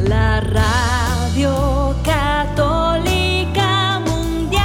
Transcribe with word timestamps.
la 0.00 0.40
radio 0.40 1.94
católica 2.04 4.00
mundial. 4.00 4.62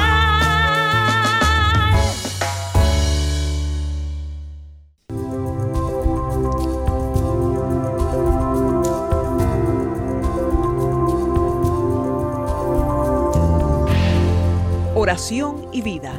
Oración 14.96 15.68
y 15.72 15.82
vida, 15.84 16.14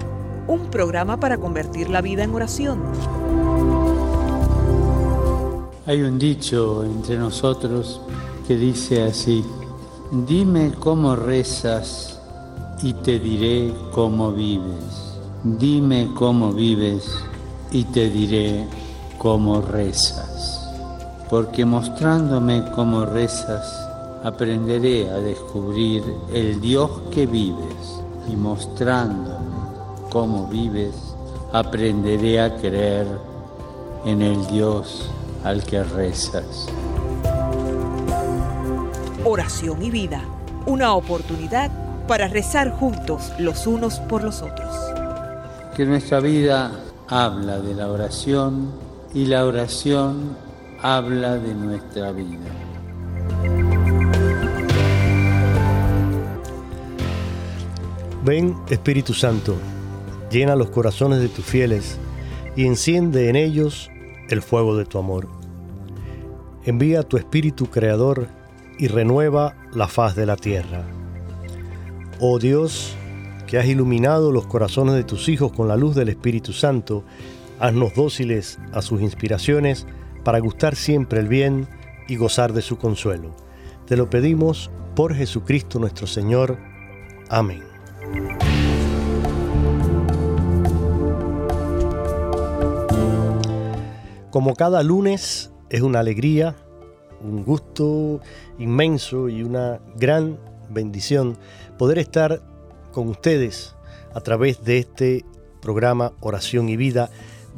un 0.47 0.71
programa 0.71 1.17
para 1.19 1.39
convertir 1.39 1.91
la 1.91 2.01
vida 2.01 2.23
en 2.23 2.35
oración. 2.35 3.22
Hay 5.85 6.01
un 6.03 6.17
dicho 6.17 6.85
entre 6.85 7.19
nosotros 7.19 8.01
que 8.47 8.55
dice 8.55 9.03
así, 9.03 9.45
dime 10.13 10.73
cómo 10.79 11.17
rezas 11.17 12.21
y 12.85 12.93
te 12.93 13.19
diré 13.19 13.75
cómo 13.93 14.31
vives. 14.31 15.19
Dime 15.43 16.09
cómo 16.15 16.53
vives 16.53 17.05
y 17.73 17.83
te 17.83 18.09
diré 18.11 18.65
cómo 19.19 19.61
rezas. 19.61 20.71
Porque 21.29 21.65
mostrándome 21.65 22.63
cómo 22.77 23.05
rezas, 23.05 23.67
aprenderé 24.23 25.11
a 25.11 25.17
descubrir 25.17 26.05
el 26.33 26.61
Dios 26.61 26.93
que 27.11 27.27
vives 27.27 28.01
y 28.33 28.37
mostrándome 28.37 29.57
cómo 30.13 30.47
vives, 30.47 30.95
aprenderé 31.53 32.41
a 32.41 32.55
creer 32.55 33.09
en 34.05 34.23
el 34.23 34.47
Dios 34.47 35.11
al 35.45 35.65
que 35.65 35.83
rezas. 35.83 36.69
Oración 39.25 39.83
y 39.83 39.91
vida, 39.91 40.23
una 40.67 40.95
oportunidad 40.95 41.71
para 42.07 42.29
rezar 42.29 42.71
juntos 42.71 43.33
los 43.39 43.67
unos 43.67 44.01
por 44.01 44.25
los 44.25 44.43
otros. 44.43 44.75
Que 45.77 45.85
nuestra 45.85 46.21
vida 46.21 46.73
habla 47.09 47.59
de 47.61 47.75
la 47.75 47.89
oración 47.89 48.73
y 49.15 49.27
la 49.27 49.45
oración 49.45 50.37
habla 50.81 51.37
de 51.37 51.55
nuestra 51.55 52.13
vida. 52.13 52.39
Ven 58.25 58.57
Espíritu 58.69 59.15
Santo, 59.15 59.57
llena 60.31 60.55
los 60.55 60.71
corazones 60.71 61.21
de 61.21 61.29
tus 61.29 61.45
fieles 61.45 61.99
y 62.55 62.67
enciende 62.67 63.29
en 63.29 63.37
ellos 63.37 63.92
el 64.33 64.43
fuego 64.43 64.77
de 64.77 64.87
tu 64.87 64.99
amor. 64.99 65.29
Envía 66.65 67.03
tu 67.03 67.17
Espíritu 67.17 67.67
Creador 67.67 68.29
y 68.79 68.89
renueva 68.89 69.57
la 69.75 69.89
faz 69.89 70.17
de 70.17 70.27
la 70.27 70.37
tierra. 70.37 70.85
Oh 72.19 72.39
Dios, 72.39 72.97
que 73.47 73.59
has 73.59 73.67
iluminado 73.67 74.33
los 74.33 74.47
corazones 74.47 74.95
de 74.95 75.05
tus 75.05 75.29
hijos 75.29 75.53
con 75.53 75.69
la 75.69 75.77
luz 75.77 75.95
del 75.95 76.09
Espíritu 76.09 76.53
Santo, 76.53 77.05
haznos 77.61 77.95
dóciles 77.95 78.59
a 78.73 78.81
sus 78.81 79.03
inspiraciones 79.03 79.87
para 80.25 80.39
gustar 80.39 80.77
siempre 80.77 81.21
el 81.21 81.29
bien 81.29 81.69
y 82.09 82.17
gozar 82.17 82.53
de 82.53 82.63
su 82.63 82.79
consuelo. 82.79 83.35
Te 83.87 83.97
lo 83.97 84.09
pedimos 84.09 84.71
por 84.97 85.15
Jesucristo 85.15 85.79
nuestro 85.79 86.07
Señor. 86.07 86.57
Amén. 87.29 87.63
Como 94.33 94.57
cada 94.57 94.83
lunes 94.83 95.51
es 95.69 95.83
una 95.83 96.01
alegría, 96.01 96.57
un 97.21 97.45
gusto 97.45 98.23
inmenso 98.59 99.29
y 99.29 99.43
una 99.43 99.79
gran 99.97 100.39
bendición 100.71 101.37
poder 101.77 101.99
estar 101.99 102.41
con 102.93 103.09
ustedes 103.09 103.75
a 104.15 104.23
través 104.23 104.65
de 104.65 104.79
este 104.79 105.27
programa 105.61 106.15
Oración 106.21 106.71
y 106.71 106.79
Vida 106.79 107.11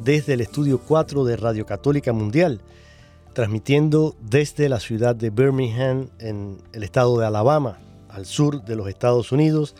desde 0.03 0.33
el 0.33 0.41
estudio 0.41 0.81
4 0.85 1.23
de 1.23 1.37
Radio 1.37 1.65
Católica 1.65 2.11
Mundial, 2.11 2.59
transmitiendo 3.31 4.17
desde 4.19 4.67
la 4.67 4.81
ciudad 4.81 5.15
de 5.15 5.29
Birmingham 5.29 6.09
en 6.19 6.57
el 6.73 6.83
estado 6.83 7.17
de 7.17 7.25
Alabama, 7.25 7.77
al 8.09 8.25
sur 8.25 8.65
de 8.65 8.75
los 8.75 8.89
Estados 8.89 9.31
Unidos. 9.31 9.75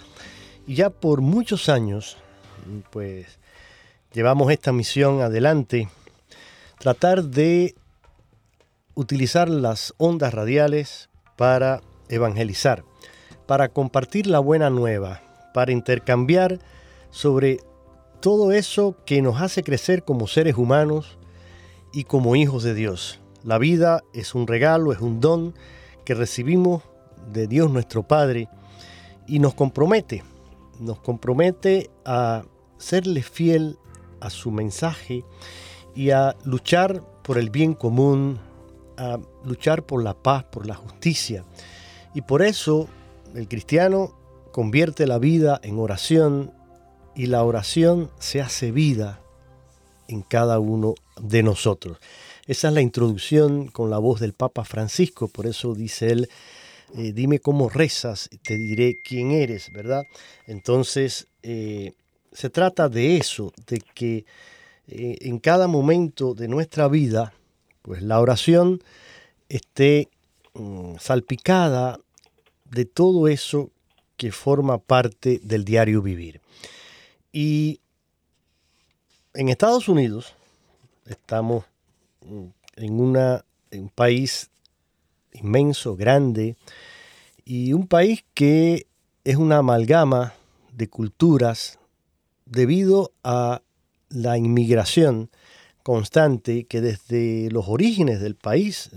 Y 0.65 0.75
ya 0.75 0.91
por 0.91 1.19
muchos 1.19 1.67
años, 1.67 2.15
pues 2.89 3.37
llevamos 4.13 4.49
esta 4.49 4.71
misión 4.71 5.19
adelante, 5.19 5.89
tratar 6.79 7.23
de 7.23 7.75
utilizar 8.95 9.49
las 9.49 9.93
ondas 9.97 10.33
radiales 10.33 11.09
para 11.37 11.81
evangelizar, 12.09 12.83
para 13.45 13.69
compartir 13.69 14.27
la 14.27 14.39
buena 14.39 14.69
nueva, 14.69 15.21
para 15.53 15.71
intercambiar 15.71 16.59
sobre 17.11 17.59
todo 18.21 18.51
eso 18.51 18.95
que 19.05 19.21
nos 19.21 19.41
hace 19.41 19.63
crecer 19.63 20.03
como 20.03 20.27
seres 20.27 20.55
humanos 20.55 21.17
y 21.93 22.05
como 22.05 22.35
hijos 22.35 22.63
de 22.63 22.73
Dios. 22.73 23.19
La 23.43 23.57
vida 23.57 24.03
es 24.13 24.33
un 24.33 24.47
regalo, 24.47 24.91
es 24.91 24.99
un 24.99 25.21
don 25.21 25.53
que 26.03 26.13
recibimos 26.13 26.83
de 27.31 27.47
Dios 27.47 27.69
nuestro 27.71 28.03
Padre 28.03 28.49
y 29.27 29.39
nos 29.39 29.53
compromete, 29.53 30.23
nos 30.79 30.99
compromete 30.99 31.89
a 32.03 32.43
serle 32.77 33.21
fiel 33.23 33.77
a 34.19 34.29
su 34.29 34.51
mensaje 34.51 35.23
y 35.95 36.11
a 36.11 36.35
luchar 36.43 37.01
por 37.23 37.37
el 37.37 37.49
bien 37.49 37.73
común, 37.73 38.39
a 38.97 39.17
luchar 39.43 39.83
por 39.83 40.03
la 40.03 40.13
paz, 40.13 40.43
por 40.43 40.67
la 40.67 40.75
justicia. 40.75 41.43
Y 42.13 42.21
por 42.21 42.41
eso 42.41 42.87
el 43.33 43.47
cristiano 43.47 44.13
convierte 44.51 45.07
la 45.07 45.17
vida 45.17 45.59
en 45.63 45.79
oración 45.79 46.53
y 47.15 47.27
la 47.27 47.43
oración 47.43 48.11
se 48.19 48.41
hace 48.41 48.71
vida 48.71 49.21
en 50.07 50.21
cada 50.21 50.59
uno 50.59 50.95
de 51.19 51.43
nosotros. 51.43 51.97
Esa 52.45 52.67
es 52.67 52.73
la 52.73 52.81
introducción 52.81 53.67
con 53.67 53.89
la 53.89 53.97
voz 53.97 54.19
del 54.19 54.33
Papa 54.33 54.63
Francisco, 54.65 55.27
por 55.27 55.47
eso 55.47 55.73
dice 55.73 56.11
él, 56.11 56.29
eh, 56.95 57.11
dime 57.11 57.39
cómo 57.39 57.69
rezas, 57.69 58.29
te 58.43 58.55
diré 58.55 59.01
quién 59.03 59.31
eres, 59.31 59.71
¿verdad? 59.71 60.03
Entonces, 60.45 61.27
eh, 61.41 61.93
se 62.31 62.49
trata 62.49 62.87
de 62.87 63.17
eso, 63.17 63.51
de 63.65 63.81
que 63.93 64.25
en 64.87 65.39
cada 65.39 65.67
momento 65.67 66.33
de 66.33 66.47
nuestra 66.47 66.87
vida, 66.87 67.33
pues 67.81 68.01
la 68.01 68.19
oración 68.19 68.81
esté 69.49 70.09
mm, 70.53 70.95
salpicada 70.99 71.99
de 72.65 72.85
todo 72.85 73.27
eso 73.27 73.71
que 74.17 74.31
forma 74.31 74.77
parte 74.77 75.39
del 75.43 75.65
diario 75.65 76.01
vivir. 76.01 76.41
Y 77.31 77.79
en 79.33 79.49
Estados 79.49 79.87
Unidos 79.89 80.33
estamos 81.05 81.65
mm, 82.21 82.45
en, 82.77 82.99
una, 82.99 83.45
en 83.71 83.83
un 83.83 83.89
país 83.89 84.49
inmenso, 85.33 85.95
grande, 85.95 86.55
y 87.43 87.73
un 87.73 87.87
país 87.87 88.23
que 88.33 88.87
es 89.23 89.35
una 89.35 89.57
amalgama 89.57 90.33
de 90.71 90.89
culturas 90.89 91.77
debido 92.45 93.11
a 93.23 93.61
la 94.15 94.37
inmigración 94.37 95.29
constante 95.83 96.63
que 96.63 96.81
desde 96.81 97.49
los 97.51 97.67
orígenes 97.67 98.19
del 98.19 98.35
país, 98.35 98.89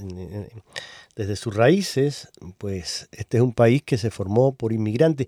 desde 1.15 1.37
sus 1.37 1.55
raíces, 1.55 2.29
pues 2.57 3.09
este 3.13 3.37
es 3.37 3.43
un 3.43 3.53
país 3.53 3.83
que 3.83 3.99
se 3.99 4.11
formó 4.11 4.55
por 4.55 4.73
inmigrantes. 4.73 5.27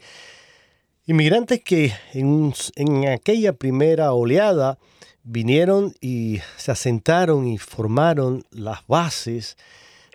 Inmigrantes 1.06 1.62
que 1.62 1.92
en, 2.14 2.54
en 2.76 3.08
aquella 3.08 3.52
primera 3.52 4.12
oleada 4.12 4.78
vinieron 5.22 5.94
y 6.00 6.40
se 6.56 6.70
asentaron 6.70 7.46
y 7.46 7.58
formaron 7.58 8.44
las 8.50 8.86
bases 8.86 9.56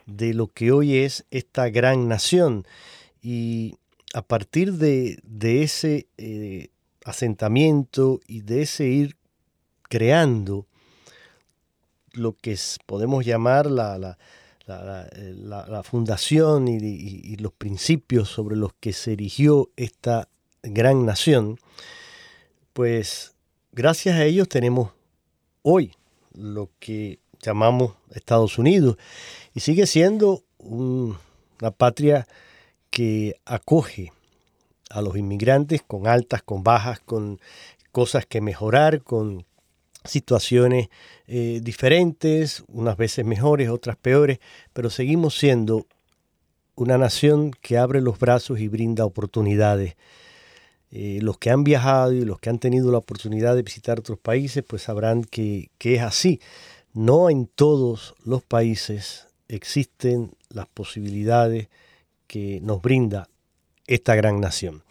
de 0.05 0.33
lo 0.33 0.47
que 0.47 0.71
hoy 0.71 0.97
es 0.97 1.25
esta 1.31 1.69
gran 1.69 2.07
nación. 2.07 2.65
Y 3.21 3.75
a 4.13 4.21
partir 4.21 4.73
de, 4.73 5.19
ese 5.41 6.07
eh, 6.17 6.69
asentamiento 7.03 8.19
y 8.27 8.41
de 8.41 8.61
ese 8.61 8.87
ir 8.87 9.17
creando 9.87 10.65
lo 12.13 12.33
que 12.33 12.57
podemos 12.85 13.25
llamar 13.25 13.69
la, 13.69 13.97
la, 13.97 14.17
la, 14.67 15.83
fundación 15.83 16.67
y, 16.67 17.35
los 17.37 17.53
principios 17.53 18.29
sobre 18.29 18.55
los 18.55 18.73
que 18.79 18.93
se 18.93 19.13
erigió 19.13 19.69
esta 19.75 20.27
gran 20.63 21.05
nación, 21.05 21.59
pues 22.73 23.35
gracias 23.71 24.15
a 24.15 24.25
ellos 24.25 24.49
tenemos 24.49 24.91
hoy 25.61 25.91
lo 26.33 26.69
que 26.79 27.19
llamamos 27.41 27.93
Estados 28.11 28.57
Unidos 28.57 28.97
y 29.53 29.59
sigue 29.59 29.85
siendo 29.85 30.43
una 30.57 31.71
patria 31.77 32.27
que 32.89 33.35
acoge 33.45 34.11
a 34.89 35.01
los 35.01 35.17
inmigrantes 35.17 35.81
con 35.83 36.07
altas, 36.07 36.41
con 36.41 36.63
bajas, 36.63 36.99
con 36.99 37.39
cosas 37.91 38.25
que 38.25 38.41
mejorar, 38.41 39.03
con 39.03 39.45
situaciones 40.05 40.89
eh, 41.27 41.59
diferentes, 41.63 42.63
unas 42.67 42.97
veces 42.97 43.25
mejores, 43.25 43.69
otras 43.69 43.95
peores, 43.95 44.39
pero 44.73 44.89
seguimos 44.89 45.37
siendo 45.37 45.85
una 46.75 46.97
nación 46.97 47.51
que 47.61 47.77
abre 47.77 48.01
los 48.01 48.19
brazos 48.19 48.59
y 48.59 48.67
brinda 48.67 49.05
oportunidades. 49.05 49.95
Eh, 50.91 51.19
los 51.21 51.37
que 51.37 51.49
han 51.49 51.63
viajado 51.63 52.13
y 52.13 52.23
los 52.23 52.39
que 52.39 52.49
han 52.49 52.59
tenido 52.59 52.91
la 52.91 52.99
oportunidad 52.99 53.55
de 53.55 53.63
visitar 53.63 53.99
otros 53.99 54.19
países, 54.19 54.63
pues 54.65 54.83
sabrán 54.83 55.23
que, 55.23 55.69
que 55.77 55.95
es 55.95 56.01
así. 56.01 56.39
No 56.93 57.29
en 57.29 57.47
todos 57.47 58.15
los 58.23 58.43
países 58.43 59.27
existen 59.47 60.31
las 60.49 60.67
posibilidades 60.67 61.67
que 62.27 62.59
nos 62.61 62.81
brinda 62.81 63.29
esta 63.87 64.15
gran 64.15 64.39
nación. 64.39 64.83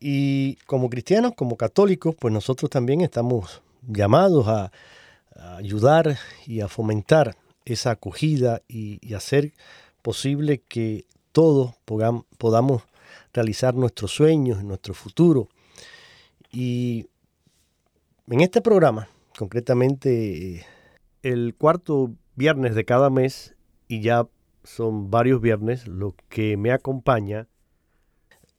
Y 0.00 0.56
como 0.66 0.88
cristianos, 0.88 1.34
como 1.36 1.56
católicos, 1.56 2.14
pues 2.18 2.32
nosotros 2.32 2.70
también 2.70 3.02
estamos 3.02 3.62
llamados 3.82 4.46
a, 4.48 4.72
ayudar 5.56 6.18
y 6.46 6.60
a 6.60 6.68
fomentar 6.68 7.36
esa 7.64 7.92
acogida 7.92 8.62
y, 8.68 9.14
hacer 9.14 9.52
posible 10.02 10.62
que 10.68 11.06
todos 11.32 11.74
podamos 11.86 12.82
realizar 13.32 13.74
nuestros 13.74 14.10
sueños, 14.10 14.62
nuestro 14.64 14.92
futuro. 14.92 15.48
Y 16.52 17.06
en 18.28 18.40
este 18.40 18.60
programa, 18.60 19.08
concretamente 19.38 20.66
el 21.22 21.54
cuarto 21.56 22.12
viernes 22.34 22.74
de 22.74 22.84
cada 22.84 23.10
mes, 23.10 23.54
y 23.88 24.00
ya 24.02 24.26
son 24.64 25.10
varios 25.10 25.40
viernes, 25.40 25.86
lo 25.88 26.14
que 26.28 26.56
me 26.56 26.72
acompaña 26.72 27.48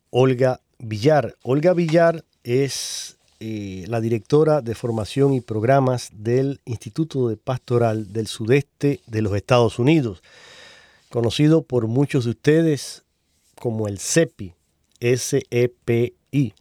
Olga 0.10 0.62
Villar. 0.78 1.36
Olga 1.44 1.74
Villar 1.74 2.26
es 2.44 3.18
eh, 3.44 3.86
la 3.88 4.02
directora 4.02 4.62
de 4.62 4.76
formación 4.76 5.34
y 5.34 5.42
programas 5.42 6.12
del 6.14 6.62
Instituto 6.64 7.28
de 7.28 7.38
Pastoral 7.38 8.14
del 8.14 8.28
Sudeste 8.28 9.00
de 9.08 9.24
los 9.24 9.36
Estados 9.36 9.80
Unidos, 9.80 10.22
conocido 11.10 11.64
por 11.64 11.88
muchos 11.88 12.26
de 12.26 12.30
ustedes 12.30 13.02
como 13.56 13.88
el 13.88 13.98
CEPI, 13.98 14.54
S-E-P-I, 15.00 16.54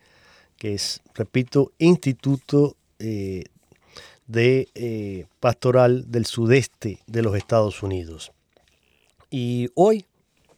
que 0.57 0.73
es, 0.73 1.03
repito, 1.13 1.71
Instituto 1.77 2.77
eh, 2.99 3.45
de 4.27 4.69
eh, 4.75 5.27
Pastoral 5.39 6.11
del 6.11 6.25
Sudeste 6.25 7.01
de 7.07 7.21
los 7.21 7.37
Estados 7.37 7.83
Unidos. 7.83 8.33
Y 9.31 9.69
hoy 9.75 10.07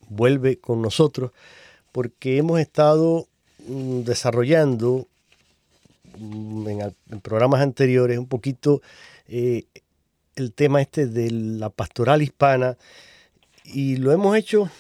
vuelve 0.09 0.59
con 0.59 0.83
nosotros 0.83 1.33
porque 1.91 2.37
hemos 2.37 2.61
estado 2.61 3.27
mm, 3.67 4.03
desarrollando 4.03 5.09
mm, 6.19 6.69
en, 6.69 7.21
programas 7.21 7.61
anteriores 7.61 8.19
un 8.19 8.27
poquito 8.27 8.83
eh, 9.29 9.65
el 10.37 10.53
tema 10.53 10.81
este 10.81 11.07
de 11.07 11.31
la 11.31 11.71
pastoral 11.71 12.23
hispana 12.23 12.77
y 13.65 13.97
lo 13.97 14.13
hemos 14.13 14.37
hecho 14.37 14.71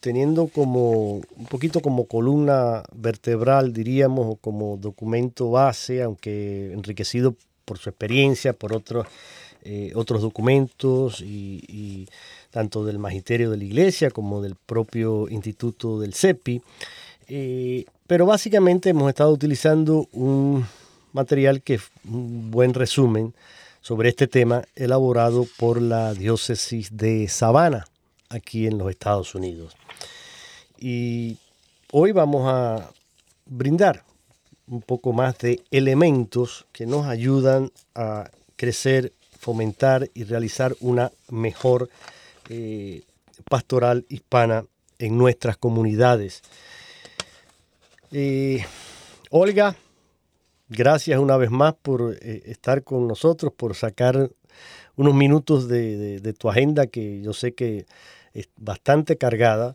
teniendo 0.00 0.48
como 0.48 1.14
un 1.14 1.46
poquito 1.48 1.80
como 1.80 2.04
columna 2.06 2.82
vertebral, 2.94 3.72
diríamos, 3.72 4.26
o 4.26 4.36
como 4.36 4.76
documento 4.76 5.50
base, 5.50 6.02
aunque 6.02 6.72
enriquecido 6.74 7.34
por 7.64 7.78
su 7.78 7.88
experiencia, 7.88 8.52
por 8.52 8.74
otros, 8.74 9.06
eh, 9.62 9.92
otros 9.94 10.20
documentos 10.20 11.22
y 11.22 12.06
tanto 12.54 12.84
del 12.84 13.00
magisterio 13.00 13.50
de 13.50 13.56
la 13.56 13.64
iglesia 13.64 14.10
como 14.10 14.40
del 14.40 14.54
propio 14.54 15.28
instituto 15.28 15.98
del 15.98 16.14
CEPI. 16.14 16.62
Eh, 17.28 17.84
pero 18.06 18.26
básicamente 18.26 18.90
hemos 18.90 19.08
estado 19.08 19.32
utilizando 19.32 20.08
un 20.12 20.66
material 21.12 21.62
que 21.62 21.74
es 21.74 21.82
un 22.04 22.50
buen 22.50 22.74
resumen 22.74 23.34
sobre 23.80 24.08
este 24.08 24.26
tema 24.26 24.62
elaborado 24.74 25.46
por 25.58 25.80
la 25.80 26.14
diócesis 26.14 26.96
de 26.96 27.28
Savannah, 27.28 27.84
aquí 28.28 28.66
en 28.66 28.78
los 28.78 28.90
Estados 28.90 29.34
Unidos. 29.34 29.76
Y 30.78 31.38
hoy 31.92 32.12
vamos 32.12 32.44
a 32.46 32.90
brindar 33.46 34.04
un 34.66 34.82
poco 34.82 35.12
más 35.12 35.38
de 35.38 35.62
elementos 35.70 36.66
que 36.72 36.86
nos 36.86 37.06
ayudan 37.06 37.70
a 37.94 38.30
crecer, 38.56 39.12
fomentar 39.38 40.10
y 40.14 40.24
realizar 40.24 40.74
una 40.80 41.12
mejor 41.30 41.90
eh, 42.48 43.02
pastoral 43.48 44.06
hispana 44.08 44.64
en 44.98 45.18
nuestras 45.18 45.56
comunidades. 45.56 46.42
Olga, 49.30 49.74
gracias 50.68 51.18
una 51.18 51.36
vez 51.36 51.50
más 51.50 51.74
por 51.74 52.14
eh, 52.22 52.42
estar 52.46 52.84
con 52.84 53.08
nosotros, 53.08 53.52
por 53.52 53.74
sacar 53.74 54.30
unos 54.94 55.14
minutos 55.14 55.66
de, 55.66 56.34
tu 56.38 56.48
agenda 56.48 56.86
que 56.86 57.20
yo 57.22 57.32
sé 57.32 57.54
que 57.54 57.86
es 58.32 58.48
bastante 58.56 59.18
cargada 59.18 59.74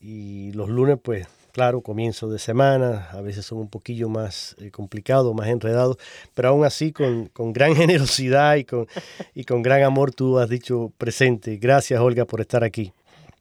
y 0.00 0.50
los 0.54 0.68
lunes 0.68 0.98
pues 1.00 1.28
claro, 1.52 1.80
comienzo 1.80 2.28
de 2.28 2.40
semana, 2.40 3.10
a 3.12 3.20
veces 3.20 3.46
son 3.46 3.58
un 3.58 3.70
poquillo 3.70 4.08
más 4.08 4.56
eh, 4.60 4.72
complicados, 4.72 5.32
más 5.32 5.46
enredados, 5.46 5.98
pero 6.34 6.48
aún 6.48 6.64
así 6.64 6.92
con, 6.92 7.30
gran 7.52 7.74
generosidad 7.76 8.56
y 8.56 8.64
con, 8.64 8.88
y 9.34 9.44
con 9.44 9.62
gran 9.62 9.84
amor 9.84 10.12
tú 10.12 10.40
has 10.40 10.48
dicho 10.48 10.92
presente. 10.98 11.58
Gracias 11.58 12.00
Olga 12.00 12.24
por 12.24 12.40
estar 12.40 12.64
aquí. 12.64 12.92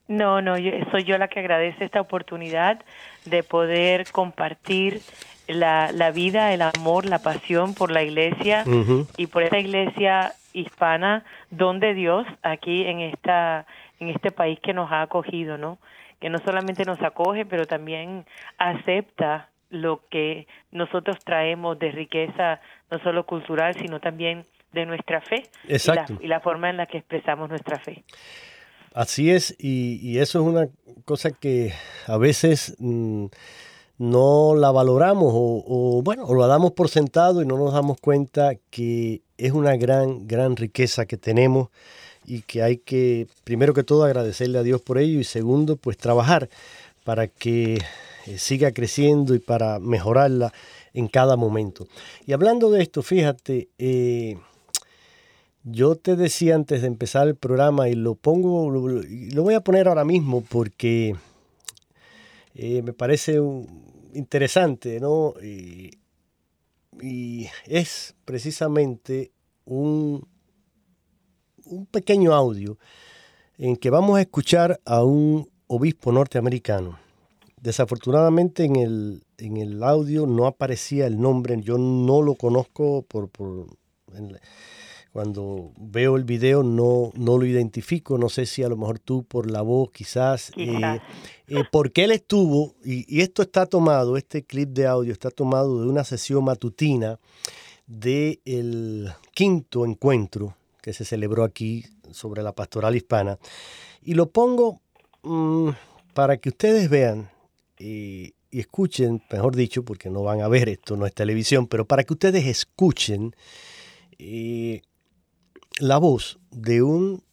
No, 0.07 0.41
no, 0.41 0.55
soy 0.91 1.03
yo 1.03 1.17
la 1.17 1.27
que 1.27 1.39
agradece 1.39 1.83
esta 1.83 1.99
oportunidad 1.99 2.79
de 3.29 3.43
poder 3.43 4.11
compartir 4.11 5.01
la, 5.47 5.91
la 5.91 6.11
vida, 6.11 6.53
el 6.53 6.61
amor, 6.61 7.05
la 7.05 7.19
pasión 7.19 7.73
por 7.73 7.91
la 7.91 8.03
iglesia 8.03 8.63
y 9.17 9.27
por 9.27 9.43
esta 9.43 9.59
iglesia 9.59 10.33
hispana, 10.53 11.23
donde 11.51 11.93
Dios, 11.93 12.25
aquí 12.41 12.85
en 12.85 12.99
esta 12.99 13.65
en 13.99 14.09
este 14.09 14.31
país 14.31 14.59
que 14.59 14.73
nos 14.73 14.91
ha 14.91 15.01
acogido, 15.01 15.57
¿no? 15.57 15.79
que 16.19 16.29
no 16.29 16.39
solamente 16.39 16.85
nos 16.85 17.01
acoge, 17.01 17.45
pero 17.45 17.65
también 17.65 18.25
acepta 18.57 19.49
lo 19.69 20.01
que 20.09 20.47
nosotros 20.71 21.17
traemos 21.23 21.77
de 21.77 21.91
riqueza, 21.91 22.59
no 22.89 22.99
solo 22.99 23.25
cultural, 23.25 23.75
sino 23.75 23.99
también 23.99 24.43
de 24.71 24.85
nuestra 24.85 25.21
fe 25.21 25.43
Y, 25.67 26.27
la, 26.27 26.39
forma 26.39 26.69
en 26.69 26.77
la 26.77 26.85
que 26.85 26.97
expresamos 26.97 27.49
nuestra 27.49 27.77
fe. 27.79 28.03
Así 28.97 29.29
es, 29.29 29.53
y, 29.59 30.17
eso 30.17 30.39
es 30.39 30.45
una 30.47 30.69
cosa 31.05 31.29
que 31.29 31.71
a 32.07 32.17
veces 32.17 32.73
mm, 32.79 33.27
no 33.99 34.55
la 34.55 34.71
valoramos 34.71 35.31
o, 35.35 36.01
bueno, 36.03 36.25
o 36.25 36.33
la 36.33 36.47
damos 36.47 36.71
por 36.71 36.89
sentado 36.89 37.43
y 37.43 37.45
no 37.45 37.59
nos 37.59 37.73
damos 37.73 37.99
cuenta 38.01 38.55
que 38.71 39.21
es 39.37 39.51
una 39.51 39.77
gran, 39.77 40.27
gran 40.27 40.55
riqueza 40.55 41.05
que 41.05 41.15
tenemos 41.15 41.69
y 42.25 42.41
que 42.41 42.63
hay 42.63 42.77
que, 42.77 43.27
primero 43.43 43.75
que 43.75 43.83
todo, 43.83 44.03
agradecerle 44.03 44.57
a 44.57 44.63
Dios 44.63 44.81
por 44.81 44.97
ello 44.97 45.19
y 45.19 45.23
segundo, 45.23 45.75
pues 45.75 45.95
trabajar 45.95 46.49
para 47.03 47.27
que 47.27 47.77
eh, 48.25 48.37
siga 48.39 48.71
creciendo 48.71 49.35
y 49.35 49.39
para 49.39 49.77
mejorarla 49.77 50.51
en 50.95 51.07
cada 51.07 51.35
momento. 51.35 51.87
Y 52.25 52.33
hablando 52.33 52.71
de 52.71 52.81
esto, 52.81 53.03
fíjate, 53.03 53.67
eh, 53.77 54.37
yo 55.71 55.95
te 55.95 56.15
decía 56.15 56.55
antes 56.55 56.81
de 56.81 56.87
empezar 56.87 57.27
el 57.27 57.35
programa 57.35 57.89
y 57.89 57.95
lo 57.95 58.15
pongo, 58.15 58.69
lo, 58.69 59.43
voy 59.43 59.53
a 59.53 59.61
poner 59.61 59.87
ahora 59.87 60.05
mismo 60.05 60.41
porque 60.41 61.15
eh, 62.55 62.81
me 62.81 62.93
parece 62.93 63.39
interesante, 64.13 64.99
¿no? 64.99 65.33
y 66.99 67.47
es 67.67 68.15
precisamente 68.25 69.31
un 69.65 70.25
un 71.69 71.85
pequeño 71.85 72.33
audio 72.33 72.77
en 73.57 73.75
que 73.75 73.89
vamos 73.89 74.17
a 74.17 74.21
escuchar 74.21 74.79
a 74.85 75.03
un 75.03 75.49
obispo 75.67 76.11
norteamericano. 76.11 76.99
Desafortunadamente 77.61 78.65
en 78.65 78.75
el, 78.75 79.23
en 79.37 79.57
el 79.57 79.83
audio 79.83 80.27
no 80.27 80.45
aparecía 80.45 81.07
el 81.07 81.19
nombre, 81.19 81.59
yo 81.61 81.77
no 81.77 82.21
lo 82.21 82.35
conozco 82.35 83.03
por, 83.03 83.29
cuando 85.17 85.71
veo 85.79 86.15
el 86.15 86.25
video 86.25 86.61
no, 86.61 87.09
no 87.15 87.39
lo 87.39 87.45
identifico, 87.47 88.19
no 88.19 88.29
sé 88.29 88.45
si 88.45 88.61
a 88.61 88.69
lo 88.69 88.77
mejor 88.77 88.99
tú 88.99 89.23
por 89.23 89.49
la 89.49 89.63
voz 89.63 89.89
quizás, 89.89 90.51
eh, 90.55 90.99
eh, 91.47 91.63
porque 91.71 92.03
él 92.03 92.11
estuvo, 92.11 92.75
y, 92.85 93.03
y, 93.11 93.21
esto 93.21 93.41
está 93.41 93.65
tomado, 93.65 94.15
este 94.15 94.43
clip 94.43 94.69
de 94.69 94.85
audio 94.85 95.11
está 95.11 95.31
tomado 95.31 95.81
de 95.81 95.87
una 95.87 96.03
sesión 96.03 96.43
matutina 96.43 97.19
del 97.87 98.39
el 98.45 99.11
quinto 99.33 99.87
encuentro 99.87 100.55
que 100.83 100.93
se 100.93 101.03
celebró 101.03 101.43
aquí 101.43 101.83
sobre 102.11 102.43
la 102.43 102.51
pastoral 102.51 102.95
hispana. 102.95 103.39
Y 104.03 104.13
lo 104.13 104.29
pongo 104.29 104.81
mm, 105.23 105.69
para 106.13 106.37
que 106.37 106.49
ustedes 106.49 106.91
vean 106.91 107.31
y, 107.79 108.35
escuchen, 108.51 109.23
mejor 109.31 109.55
dicho, 109.55 109.83
porque 109.83 110.11
no 110.11 110.21
van 110.21 110.41
a 110.41 110.47
ver 110.47 110.69
esto, 110.69 110.95
no 110.95 111.07
es 111.07 111.13
televisión, 111.15 111.65
pero 111.65 111.85
para 111.85 112.03
que 112.03 112.13
ustedes 112.13 112.45
escuchen 112.45 113.35
eh, 114.19 114.81
la 115.79 115.97
voz 115.97 116.39
de 116.51 116.81
un 116.81 117.23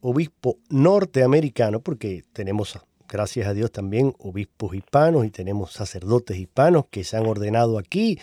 obispo 0.00 0.58
norteamericano, 0.68 1.80
porque 1.80 2.24
tenemos, 2.32 2.78
gracias 3.08 3.46
a 3.46 3.54
Dios, 3.54 3.72
también 3.72 4.14
obispos 4.18 4.74
hispanos 4.74 5.26
y 5.26 5.30
tenemos 5.30 5.72
sacerdotes 5.72 6.36
hispanos 6.36 6.86
que 6.90 7.04
se 7.04 7.16
han 7.16 7.26
ordenado 7.26 7.78
aquí 7.78 8.18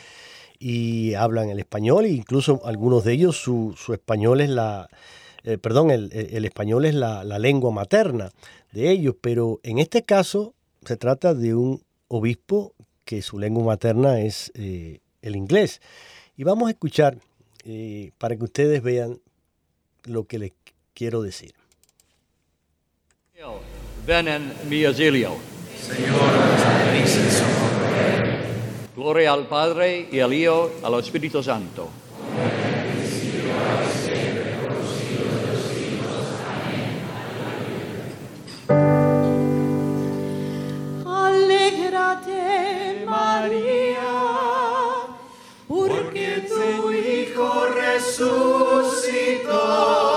y 0.60 1.14
hablan 1.16 1.50
el 1.50 1.60
español 1.60 2.06
e 2.06 2.10
incluso 2.10 2.62
algunos 2.66 3.04
de 3.04 3.14
ellos 3.14 3.38
su, 3.38 3.76
español 3.94 4.40
es 4.40 4.50
la, 4.50 4.88
eh, 5.44 5.58
perdón, 5.58 5.92
el, 5.92 6.46
español 6.46 6.86
es 6.86 6.96
la, 6.96 7.24
lengua 7.38 7.72
materna 7.72 8.32
de 8.72 8.92
ellos, 8.92 9.16
pero 9.20 9.60
en 9.64 9.80
este 9.80 10.04
caso 10.04 10.54
se 10.86 10.96
trata 10.96 11.34
de 11.34 11.54
un 11.54 11.82
obispo 12.08 12.74
que 13.04 13.22
su 13.22 13.40
lengua 13.40 13.66
materna 13.66 14.22
es 14.22 14.52
eh, 14.56 15.00
el 15.22 15.36
inglés. 15.36 15.82
Y 16.38 16.44
vamos 16.44 16.68
a 16.68 16.72
escuchar 16.72 17.18
eh, 17.66 18.12
para 18.18 18.36
que 18.36 18.44
ustedes 18.44 18.82
vean 18.82 19.20
lo 20.06 20.26
que 20.26 20.40
les 20.40 20.52
quiero 20.94 21.22
decir. 21.22 21.54
Ven 24.06 24.28
en 24.28 24.54
mi 24.70 24.84
auxilio. 24.86 25.36
Señor, 25.80 26.20
Gloria 28.96 29.34
al 29.34 29.48
Padre 29.48 30.08
y 30.12 30.20
al 30.20 30.34
Hijo, 30.34 30.72
al 30.84 31.00
Espíritu 31.00 31.42
Santo. 31.42 31.90
Alégrate, 41.06 42.44
María, 43.06 44.12
porque 45.68 46.46
tu 46.48 46.92
Hijo 46.92 47.68
Cito. 49.04 50.13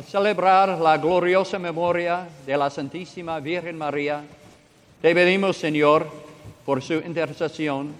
Al 0.00 0.06
celebrar 0.06 0.78
la 0.78 0.96
gloriosa 0.96 1.58
memoria 1.58 2.26
de 2.46 2.56
la 2.56 2.70
Santísima 2.70 3.38
Virgen 3.38 3.76
María, 3.76 4.24
te 5.02 5.14
pedimos, 5.14 5.58
Señor, 5.58 6.08
por 6.64 6.80
su 6.80 6.94
intercesión, 6.94 7.92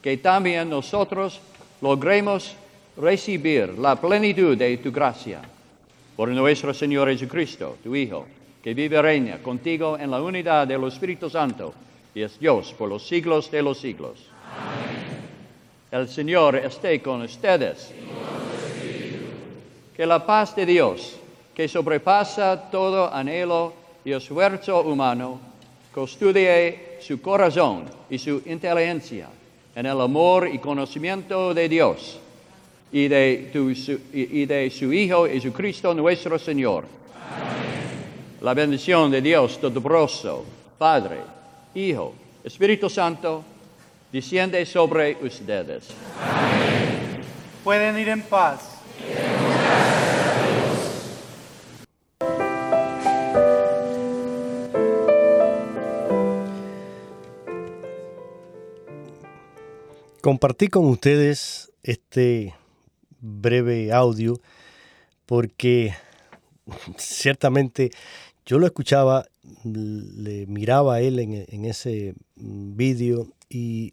que 0.00 0.16
también 0.18 0.70
nosotros 0.70 1.40
logremos 1.80 2.54
recibir 2.96 3.76
la 3.76 3.96
plenitud 3.96 4.56
de 4.56 4.76
tu 4.76 4.92
gracia. 4.92 5.40
Por 6.14 6.28
nuestro 6.28 6.72
Señor 6.72 7.08
Jesucristo, 7.08 7.78
tu 7.82 7.96
Hijo, 7.96 8.28
que 8.62 8.72
vive 8.72 8.98
y 8.98 9.02
reina 9.02 9.38
contigo 9.38 9.98
en 9.98 10.12
la 10.12 10.22
unidad 10.22 10.68
del 10.68 10.84
Espíritu 10.84 11.28
Santo 11.28 11.74
y 12.14 12.22
es 12.22 12.38
Dios 12.38 12.72
por 12.78 12.88
los 12.88 13.04
siglos 13.08 13.50
de 13.50 13.60
los 13.60 13.80
siglos. 13.80 14.20
El 15.90 16.08
Señor 16.08 16.54
esté 16.54 17.02
con 17.02 17.22
ustedes. 17.22 17.92
Que 19.96 20.06
la 20.06 20.24
paz 20.24 20.54
de 20.54 20.64
Dios 20.64 21.19
que 21.60 21.68
sobrepasa 21.68 22.70
todo 22.72 23.12
anhelo 23.12 23.74
y 24.02 24.12
esfuerzo 24.12 24.80
humano, 24.80 25.38
custodie 25.92 26.96
su 27.02 27.20
corazón 27.20 27.84
y 28.08 28.16
su 28.16 28.40
inteligencia 28.46 29.28
en 29.76 29.84
el 29.84 30.00
amor 30.00 30.48
y 30.48 30.58
conocimiento 30.58 31.52
de 31.52 31.68
Dios 31.68 32.18
y 32.90 33.08
de, 33.08 34.72
su, 34.74 34.90
Hijo 34.90 35.26
Jesucristo 35.26 35.92
nuestro 35.92 36.38
Señor. 36.38 36.86
La 38.40 38.54
bendición 38.54 39.10
de 39.10 39.20
Dios 39.20 39.60
Todopoderoso, 39.60 40.46
Padre, 40.78 41.18
Hijo, 41.74 42.14
Espíritu 42.42 42.88
Santo, 42.88 43.44
desciende 44.10 44.64
sobre 44.64 45.18
ustedes. 45.20 45.88
Pueden 47.62 47.98
ir 47.98 48.08
en 48.08 48.22
paz. 48.22 48.69
Compartí 60.30 60.68
con 60.68 60.86
ustedes 60.86 61.72
este 61.82 62.54
breve 63.18 63.90
audio 63.90 64.40
porque 65.26 65.92
ciertamente 66.98 67.90
yo 68.46 68.60
lo 68.60 68.66
escuchaba, 68.66 69.26
le 69.64 70.46
miraba 70.46 70.94
a 70.94 71.00
él 71.00 71.18
en, 71.18 71.64
ese 71.64 72.14
vídeo 72.36 73.26
y 73.48 73.92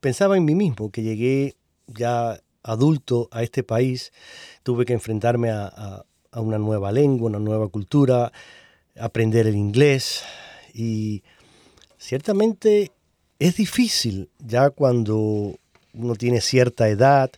pensaba 0.00 0.38
en 0.38 0.46
mí 0.46 0.54
mismo, 0.54 0.90
que 0.90 1.02
llegué 1.02 1.56
ya 1.86 2.40
adulto 2.62 3.28
a 3.30 3.42
este 3.42 3.62
país, 3.62 4.14
tuve 4.62 4.86
que 4.86 4.94
enfrentarme 4.94 5.50
a, 5.50 6.06
a 6.32 6.40
una 6.40 6.56
nueva 6.56 6.92
lengua, 6.92 7.28
una 7.28 7.40
nueva 7.40 7.68
cultura, 7.68 8.32
aprender 8.98 9.46
el 9.46 9.56
inglés 9.56 10.24
y 10.72 11.22
ciertamente 11.98 12.95
es 13.38 13.56
difícil 13.56 14.28
ya 14.38 14.70
cuando 14.70 15.54
uno 15.94 16.14
tiene 16.16 16.40
cierta 16.40 16.88
edad 16.88 17.30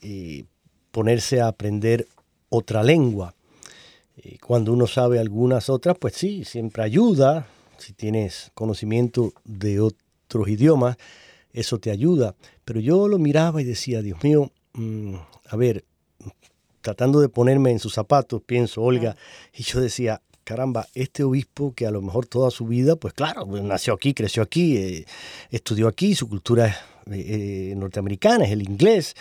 eh, 0.00 0.44
ponerse 0.90 1.40
a 1.40 1.48
aprender 1.48 2.06
otra 2.48 2.82
lengua. 2.82 3.34
Eh, 4.16 4.38
cuando 4.44 4.72
uno 4.72 4.86
sabe 4.86 5.18
algunas 5.18 5.68
otras, 5.68 5.96
pues 5.98 6.14
sí, 6.14 6.44
siempre 6.44 6.82
ayuda. 6.82 7.46
Si 7.78 7.92
tienes 7.92 8.50
conocimiento 8.54 9.32
de 9.44 9.80
otros 9.80 10.48
idiomas, 10.48 10.96
eso 11.52 11.78
te 11.78 11.90
ayuda. 11.90 12.34
Pero 12.64 12.80
yo 12.80 13.08
lo 13.08 13.18
miraba 13.18 13.60
y 13.60 13.64
decía, 13.64 14.02
Dios 14.02 14.22
mío, 14.24 14.50
mm, 14.74 15.14
a 15.46 15.56
ver, 15.56 15.84
tratando 16.80 17.20
de 17.20 17.28
ponerme 17.28 17.70
en 17.70 17.78
sus 17.78 17.94
zapatos, 17.94 18.42
pienso, 18.42 18.82
Olga, 18.82 19.16
y 19.54 19.62
yo 19.62 19.80
decía, 19.80 20.20
caramba, 20.48 20.88
este 20.94 21.24
obispo 21.24 21.74
que 21.74 21.86
a 21.86 21.90
lo 21.90 22.00
mejor 22.00 22.24
toda 22.24 22.50
su 22.50 22.66
vida, 22.66 22.96
pues 22.96 23.12
claro, 23.12 23.46
pues, 23.46 23.62
nació 23.62 23.92
aquí, 23.92 24.14
creció 24.14 24.42
aquí, 24.42 24.78
eh, 24.78 25.04
estudió 25.50 25.88
aquí, 25.88 26.14
su 26.14 26.26
cultura 26.26 26.68
es 26.68 26.76
eh, 27.12 27.74
norteamericana, 27.76 28.46
es 28.46 28.52
el 28.52 28.62
inglés, 28.62 29.14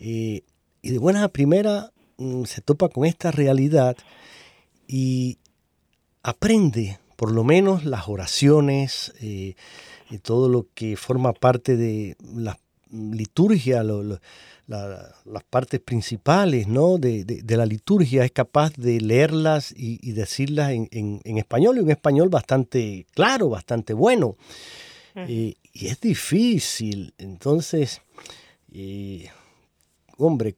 eh, 0.00 0.40
y 0.80 0.90
de 0.90 0.98
buena 0.98 1.28
primera 1.28 1.92
mm, 2.16 2.44
se 2.44 2.62
topa 2.62 2.88
con 2.88 3.04
esta 3.04 3.30
realidad 3.30 3.94
y 4.88 5.36
aprende 6.22 6.98
por 7.16 7.30
lo 7.30 7.44
menos 7.44 7.84
las 7.84 8.08
oraciones, 8.08 9.12
todo 10.22 10.48
lo 10.48 10.66
que 10.72 10.96
forma 10.96 11.34
parte 11.34 11.76
de 11.76 12.16
la 12.34 12.58
liturgia, 12.90 13.82
lo, 13.82 14.18
las 14.70 15.44
partes 15.50 15.80
principales 15.80 16.68
¿no? 16.68 16.98
de, 16.98 17.42
la 17.48 17.66
liturgia, 17.66 18.24
es 18.24 18.30
capaz 18.30 18.72
de 18.74 19.00
leerlas 19.00 19.74
y, 19.76 20.12
decirlas 20.12 20.70
en, 20.70 21.20
español, 21.38 21.78
y 21.78 21.80
un 21.80 21.90
español 21.90 22.28
bastante 22.28 23.06
claro, 23.14 23.48
bastante 23.48 23.92
bueno. 23.92 24.36
Eh, 25.16 25.54
y 25.72 25.86
es 25.88 26.00
difícil, 26.00 27.12
entonces, 27.18 28.00
eh, 28.72 29.28
hombre, 30.18 30.54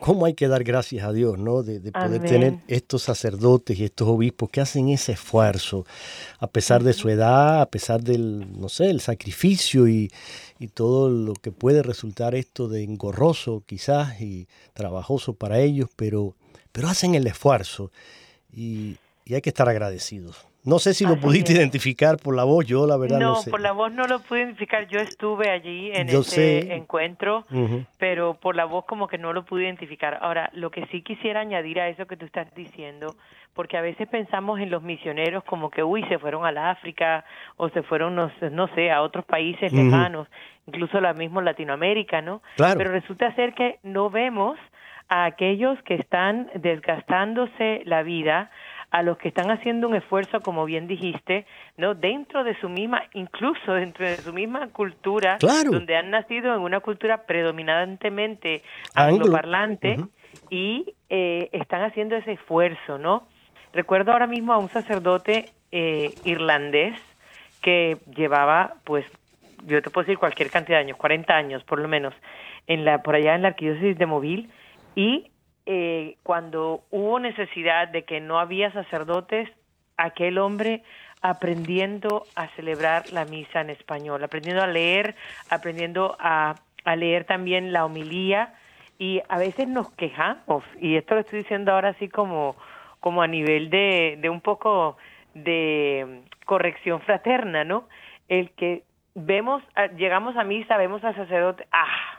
cómo 0.00 0.26
hay 0.26 0.34
que 0.34 0.48
dar 0.48 0.64
gracias 0.64 1.04
a 1.04 1.12
Dios, 1.12 1.38
¿no? 1.38 1.62
De, 1.62 1.80
poder 1.92 2.22
tener 2.22 2.58
estos 2.68 3.02
sacerdotes 3.02 3.78
y 3.78 3.84
estos 3.84 4.08
obispos 4.08 4.50
que 4.50 4.60
hacen 4.60 4.88
ese 4.88 5.12
esfuerzo, 5.12 5.84
a 6.38 6.46
pesar 6.46 6.82
de 6.82 6.92
su 6.92 7.08
edad, 7.08 7.60
a 7.60 7.66
pesar 7.66 8.02
del, 8.02 8.60
no 8.60 8.68
sé, 8.68 8.90
el 8.90 9.00
sacrificio 9.00 9.88
y, 9.88 10.10
todo 10.74 11.10
lo 11.10 11.34
que 11.34 11.52
puede 11.52 11.82
resultar 11.82 12.34
esto 12.34 12.66
de 12.66 12.82
engorroso 12.82 13.62
quizás 13.66 14.20
y 14.20 14.48
trabajoso 14.72 15.34
para 15.34 15.60
ellos, 15.60 15.88
pero, 15.96 16.34
pero 16.72 16.88
hacen 16.88 17.14
el 17.14 17.26
esfuerzo 17.26 17.92
y 18.52 18.96
hay 19.30 19.42
que 19.42 19.50
estar 19.50 19.68
agradecidos. 19.68 20.36
No 20.66 20.80
sé 20.80 20.94
si 20.94 21.06
lo 21.06 21.16
pudiste 21.16 21.52
identificar 21.52 22.16
por 22.16 22.34
la 22.34 22.42
voz, 22.42 22.66
yo 22.66 22.88
la 22.88 22.96
verdad 22.96 23.20
no, 23.20 23.28
no 23.28 23.36
sé. 23.36 23.50
por 23.52 23.60
la 23.60 23.70
voz 23.70 23.92
no 23.92 24.06
lo 24.08 24.18
pude 24.18 24.40
identificar. 24.40 24.88
Yo 24.88 24.98
estuve 24.98 25.48
allí 25.48 25.92
en 25.92 26.08
ese 26.08 26.74
encuentro, 26.74 27.44
pero 27.98 28.34
por 28.34 28.56
la 28.56 28.64
voz 28.64 28.84
como 28.84 29.06
que 29.06 29.16
no 29.16 29.32
lo 29.32 29.44
pude 29.44 29.62
identificar. 29.62 30.18
Ahora, 30.20 30.50
lo 30.54 30.70
que 30.70 30.84
sí 30.86 31.02
quisiera 31.02 31.40
añadir 31.40 31.80
a 31.80 31.88
eso 31.88 32.06
que 32.06 32.16
tú 32.16 32.26
estás 32.26 32.52
diciendo, 32.56 33.14
porque 33.54 33.76
a 33.76 33.80
veces 33.80 34.08
pensamos 34.08 34.58
en 34.58 34.70
los 34.70 34.82
misioneros 34.82 35.44
como 35.44 35.70
que, 35.70 35.84
uy, 35.84 36.04
se 36.08 36.18
fueron 36.18 36.44
al 36.44 36.58
África 36.58 37.24
o 37.56 37.68
se 37.68 37.84
fueron, 37.84 38.16
no, 38.16 38.32
no 38.50 38.66
sé, 38.74 38.90
a 38.90 39.02
otros 39.02 39.24
países 39.24 39.72
lejanos, 39.72 40.26
incluso 40.66 41.00
la 41.00 41.14
misma 41.14 41.42
Latinoamérica, 41.42 42.20
¿no? 42.22 42.42
Claro. 42.56 42.76
Pero 42.76 42.90
resulta 42.90 43.32
ser 43.36 43.54
que 43.54 43.78
no 43.84 44.10
vemos 44.10 44.58
a 45.08 45.24
aquellos 45.26 45.80
que 45.84 45.94
están 45.94 46.50
desgastándose 46.54 47.82
la 47.84 48.02
vida, 48.02 48.50
a 48.90 49.02
los 49.02 49.18
que 49.18 49.28
están 49.28 49.50
haciendo 49.50 49.88
un 49.88 49.94
esfuerzo, 49.94 50.40
como 50.40 50.64
bien 50.64 50.86
dijiste, 50.86 51.46
no 51.76 51.94
dentro 51.94 52.44
de 52.44 52.58
su 52.60 52.68
misma, 52.68 53.02
incluso 53.14 53.72
dentro 53.74 54.06
de 54.06 54.16
su 54.16 54.32
misma 54.32 54.68
cultura, 54.68 55.38
donde 55.64 55.96
han 55.96 56.10
nacido 56.10 56.54
en 56.54 56.60
una 56.60 56.80
cultura 56.80 57.24
predominantemente 57.26 58.62
angloparlante 58.94 59.96
y 60.50 60.94
eh, 61.08 61.48
están 61.52 61.82
haciendo 61.82 62.16
ese 62.16 62.32
esfuerzo, 62.32 62.98
¿no? 62.98 63.26
Recuerdo 63.72 64.12
ahora 64.12 64.26
mismo 64.26 64.52
a 64.52 64.58
un 64.58 64.68
sacerdote 64.68 65.50
eh, 65.72 66.14
irlandés 66.24 66.98
que 67.60 67.98
llevaba, 68.14 68.74
pues, 68.84 69.04
yo 69.66 69.82
te 69.82 69.90
puedo 69.90 70.06
decir 70.06 70.18
cualquier 70.18 70.50
cantidad 70.50 70.78
de 70.78 70.84
años, 70.84 70.96
40 70.96 71.34
años 71.34 71.64
por 71.64 71.80
lo 71.80 71.88
menos, 71.88 72.14
en 72.66 72.84
la, 72.84 73.02
por 73.02 73.14
allá 73.14 73.34
en 73.34 73.42
la 73.42 73.48
arquidiócesis 73.48 73.98
de 73.98 74.06
Móvil 74.06 74.50
y 74.94 75.30
eh, 75.66 76.16
cuando 76.22 76.84
hubo 76.90 77.18
necesidad 77.18 77.88
de 77.88 78.04
que 78.04 78.20
no 78.20 78.38
había 78.38 78.72
sacerdotes, 78.72 79.50
aquel 79.96 80.38
hombre 80.38 80.82
aprendiendo 81.22 82.24
a 82.36 82.48
celebrar 82.54 83.10
la 83.12 83.24
misa 83.24 83.60
en 83.60 83.70
español, 83.70 84.22
aprendiendo 84.22 84.62
a 84.62 84.68
leer, 84.68 85.16
aprendiendo 85.50 86.16
a, 86.20 86.54
leer 86.96 87.24
también 87.24 87.72
la 87.72 87.84
homilía 87.84 88.54
y 88.96 89.20
a 89.28 89.38
veces 89.38 89.66
nos 89.66 89.90
quejamos, 89.90 90.62
y 90.80 90.96
esto 90.96 91.14
lo 91.14 91.22
estoy 91.22 91.40
diciendo 91.40 91.72
ahora 91.72 91.90
así 91.90 92.08
como, 92.08 92.54
como 93.00 93.22
a 93.22 93.26
nivel 93.26 93.68
de, 93.68 94.18
de 94.20 94.30
un 94.30 94.40
poco 94.40 94.96
de 95.34 96.22
corrección 96.44 97.00
fraterna, 97.00 97.64
¿no? 97.64 97.88
El 98.28 98.50
que 98.52 98.84
vemos, 99.16 99.64
llegamos 99.96 100.36
a 100.36 100.44
misa, 100.44 100.76
vemos 100.76 101.02
al 101.02 101.16
sacerdote, 101.16 101.66
ah, 101.72 102.15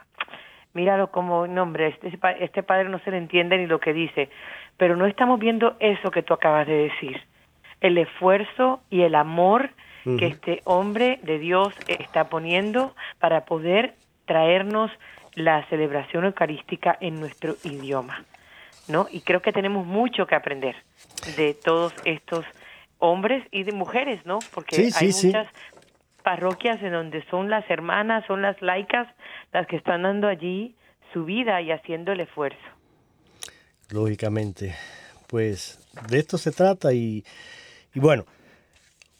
míralo 0.78 1.10
como, 1.10 1.48
no 1.48 1.64
hombre, 1.64 1.88
este, 1.88 2.16
este 2.38 2.62
padre 2.62 2.88
no 2.88 3.00
se 3.00 3.10
le 3.10 3.18
entiende 3.18 3.58
ni 3.58 3.66
lo 3.66 3.80
que 3.80 3.92
dice, 3.92 4.28
pero 4.76 4.94
no 4.94 5.06
estamos 5.06 5.40
viendo 5.40 5.76
eso 5.80 6.12
que 6.12 6.22
tú 6.22 6.34
acabas 6.34 6.68
de 6.68 6.84
decir, 6.84 7.20
el 7.80 7.98
esfuerzo 7.98 8.80
y 8.88 9.02
el 9.02 9.16
amor 9.16 9.70
que 10.18 10.26
este 10.26 10.62
hombre 10.64 11.18
de 11.22 11.38
Dios 11.38 11.74
está 11.86 12.30
poniendo 12.30 12.94
para 13.18 13.44
poder 13.44 13.94
traernos 14.24 14.90
la 15.34 15.66
celebración 15.68 16.24
eucarística 16.24 16.96
en 17.00 17.20
nuestro 17.20 17.56
idioma, 17.62 18.24
¿no? 18.86 19.06
Y 19.10 19.20
creo 19.20 19.42
que 19.42 19.52
tenemos 19.52 19.84
mucho 19.84 20.26
que 20.26 20.34
aprender 20.34 20.76
de 21.36 21.52
todos 21.52 21.92
estos 22.06 22.46
hombres 22.98 23.44
y 23.50 23.64
de 23.64 23.72
mujeres, 23.72 24.24
¿no? 24.24 24.38
Porque 24.54 24.76
hay 24.98 25.08
muchas 25.08 25.46
parroquias 26.28 26.82
en 26.82 26.92
donde 26.92 27.24
son 27.30 27.48
las 27.48 27.64
hermanas, 27.70 28.22
son 28.26 28.42
las 28.42 28.60
laicas 28.60 29.08
las 29.50 29.66
que 29.66 29.76
están 29.76 30.02
dando 30.02 30.28
allí 30.28 30.76
su 31.14 31.24
vida 31.24 31.62
y 31.62 31.70
haciendo 31.70 32.12
el 32.12 32.20
esfuerzo. 32.20 32.60
Lógicamente, 33.88 34.74
pues 35.26 35.80
de 36.10 36.18
esto 36.18 36.36
se 36.36 36.52
trata 36.52 36.92
y, 36.92 37.24
bueno, 37.94 38.26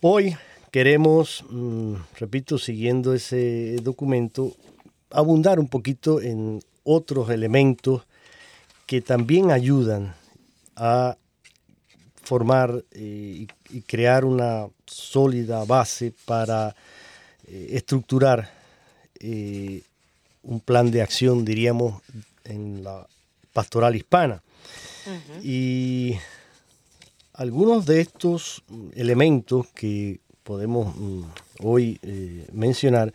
hoy 0.02 0.36
queremos, 0.70 1.46
mm, 1.48 1.94
repito, 2.20 2.58
siguiendo 2.58 3.14
ese 3.14 3.76
documento, 3.76 4.52
abundar 5.10 5.60
un 5.60 5.70
poquito 5.70 6.20
en 6.20 6.60
otros 6.84 7.30
elementos 7.30 8.06
que 8.84 9.00
también 9.00 9.50
ayudan 9.50 10.14
a 10.76 11.16
formar 12.22 12.84
eh, 12.92 13.46
y, 13.70 13.80
crear 13.86 14.26
una 14.26 14.66
sólida 14.88 15.64
base 15.64 16.12
para 16.24 16.74
eh, 17.46 17.68
estructurar 17.72 18.50
eh, 19.20 19.82
un 20.42 20.60
plan 20.60 20.90
de 20.90 21.02
acción, 21.02 21.44
diríamos, 21.44 22.02
en 22.44 22.82
la 22.82 23.06
pastoral 23.52 23.96
hispana. 23.96 24.42
Y 25.42 26.16
algunos 27.32 27.86
de 27.86 28.02
estos 28.02 28.62
elementos 28.94 29.66
que 29.68 30.20
podemos 30.42 30.94
mm, 30.94 31.22
hoy 31.62 31.98
mencionar, 32.52 33.14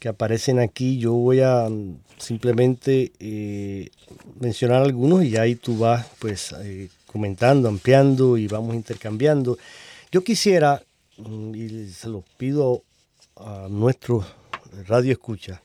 que 0.00 0.08
aparecen 0.08 0.58
aquí, 0.58 0.98
yo 0.98 1.12
voy 1.12 1.40
a 1.40 1.68
mm, 1.68 1.98
simplemente 2.18 3.12
mencionar 4.40 4.82
algunos 4.82 5.24
y 5.24 5.36
ahí 5.36 5.54
tú 5.54 5.78
vas 5.78 6.06
pues 6.18 6.54
comentando, 7.06 7.68
ampliando 7.68 8.36
y 8.36 8.48
vamos 8.48 8.74
intercambiando. 8.74 9.56
Yo 10.14 10.22
quisiera, 10.22 10.80
mm, 11.16 11.54
y 11.56 11.88
se 11.88 12.08
lo 12.08 12.22
pido 12.36 12.84
a 13.34 13.66
nuestro 13.68 14.24
radio 14.86 15.10
escucha, 15.10 15.60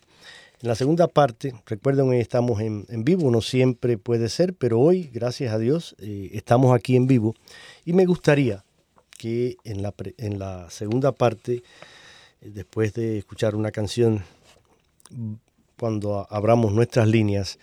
en 0.60 0.70
la 0.70 0.74
segunda 0.74 1.08
parte, 1.08 1.54
recuerden 1.68 2.10
hoy 2.10 2.18
estamos 2.18 2.60
en, 2.60 3.04
vivo, 3.04 3.30
no 3.30 3.42
siempre 3.42 4.00
puede 4.00 4.28
ser, 4.28 4.56
pero 4.56 4.80
hoy, 4.80 5.12
gracias 5.14 5.54
a 5.54 5.60
Dios, 5.60 5.96
eh, 6.00 6.32
estamos 6.34 6.76
aquí 6.76 6.96
en 6.96 7.06
vivo. 7.06 7.36
Y 7.86 7.94
me 7.94 8.08
gustaría 8.08 8.66
que 9.20 9.56
en 9.66 9.84
la, 9.84 9.94
en 10.18 10.40
la 10.40 10.68
segunda 10.72 11.12
parte, 11.12 11.62
eh, 12.42 12.50
después 12.52 12.94
de 12.94 13.20
escuchar 13.20 13.54
una 13.54 13.70
canción, 13.70 14.24
cuando 15.78 16.26
abramos 16.28 16.74
nuestras 16.74 17.08
líneas, 17.08 17.60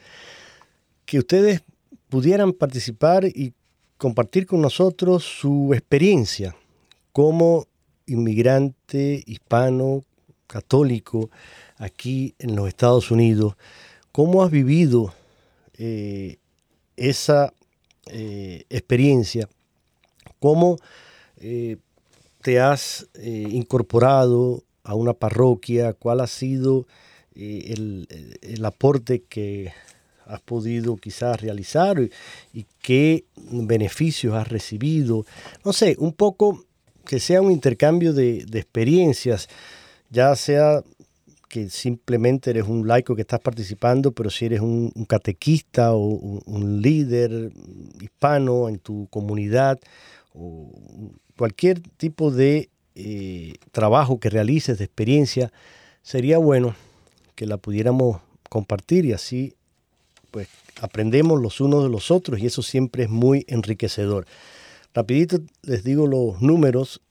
que 1.04 1.18
ustedes 1.18 1.62
pudieran 2.08 2.52
participar 2.52 3.24
y 3.24 3.54
compartir 3.96 4.46
con 4.46 4.60
nosotros 4.60 5.24
su 5.24 5.74
experiencia 5.74 6.54
como 7.16 7.66
inmigrante 8.04 9.24
hispano 9.24 10.04
católico 10.46 11.30
aquí 11.78 12.34
en 12.38 12.54
los 12.54 12.68
Estados 12.68 13.10
Unidos. 13.10 13.54
¿Cómo 14.12 14.42
has 14.42 14.50
vivido 14.50 15.14
eh, 15.78 16.36
esa 16.94 17.54
eh, 18.04 18.64
experiencia? 18.68 19.48
¿Cómo 20.40 20.76
eh, 21.38 21.78
te 22.42 22.60
has 22.60 23.08
incorporado 23.24 24.62
a 24.84 24.94
una 24.94 25.14
parroquia? 25.14 25.94
¿Cuál 25.94 26.20
ha 26.20 26.26
sido 26.26 26.86
el, 27.34 28.38
el 28.42 28.62
aporte 28.62 29.22
que 29.22 29.72
has 30.26 30.42
podido 30.42 30.98
quizás 30.98 31.40
realizar 31.40 31.98
y, 32.52 32.66
qué 32.82 33.24
beneficios 33.36 34.34
has 34.34 34.48
recibido. 34.48 35.24
No 35.64 35.72
sé, 35.72 35.96
un 35.98 36.12
poco 36.12 36.66
que 37.06 37.20
sea 37.20 37.40
un 37.40 37.50
intercambio 37.50 38.12
de, 38.12 38.40
experiencias, 38.52 39.48
ya 40.10 40.36
sea 40.36 40.82
que 41.48 41.70
simplemente 41.70 42.50
eres 42.50 42.64
un 42.64 42.86
laico 42.86 43.14
que 43.14 43.22
estás 43.22 43.40
participando, 43.40 44.12
pero 44.12 44.28
si 44.28 44.44
eres 44.44 44.60
un, 44.60 44.90
catequista 45.08 45.94
o 45.94 46.00
un, 46.44 46.82
líder 46.82 47.52
hispano 48.00 48.68
en 48.68 48.78
tu 48.78 49.06
comunidad, 49.08 49.78
o 50.34 50.70
cualquier 51.38 51.80
tipo 51.80 52.30
de 52.30 52.68
eh, 52.94 53.54
trabajo 53.72 54.20
que 54.20 54.28
realices, 54.28 54.76
de 54.76 54.84
experiencia, 54.84 55.52
sería 56.02 56.36
bueno 56.36 56.74
que 57.34 57.46
la 57.46 57.56
pudiéramos 57.56 58.20
compartir 58.48 59.06
y 59.06 59.12
así 59.12 59.54
pues 60.30 60.48
aprendemos 60.80 61.40
los 61.40 61.60
unos 61.60 61.84
de 61.84 61.90
los 61.90 62.10
otros 62.10 62.40
y 62.40 62.46
eso 62.46 62.62
siempre 62.62 63.04
es 63.04 63.10
muy 63.10 63.44
enriquecedor. 63.48 64.26
Rapidito 64.96 65.38
les 65.62 65.84
digo 65.84 66.06
los 66.06 66.40
números. 66.40 67.02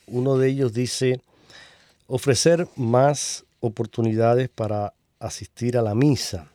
uno 0.08 0.40
de 0.40 0.50
ellos 0.50 0.74
dice 0.74 1.22
ofrecer 2.08 2.68
más 2.76 3.46
oportunidades 3.60 4.50
para 4.50 4.96
asistir 5.20 5.78
a 5.78 5.84
la 5.84 5.94
misa. 5.94 6.52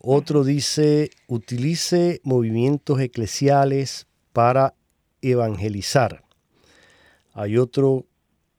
Otro 0.00 0.42
dice, 0.42 1.10
utilice 1.26 2.22
movimientos 2.24 2.98
eclesiales 2.98 4.06
para 4.32 4.72
evangelizar. 5.20 6.24
Hay 7.38 7.56
otro 7.56 8.04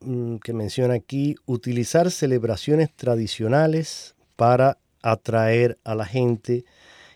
mm, 0.00 0.36
que 0.36 0.54
menciona 0.54 0.94
aquí, 0.94 1.36
utilizar 1.44 2.10
celebraciones 2.10 2.90
tradicionales 2.96 4.14
para 4.36 4.78
atraer 5.02 5.78
a 5.84 5.94
la 5.94 6.06
gente 6.06 6.64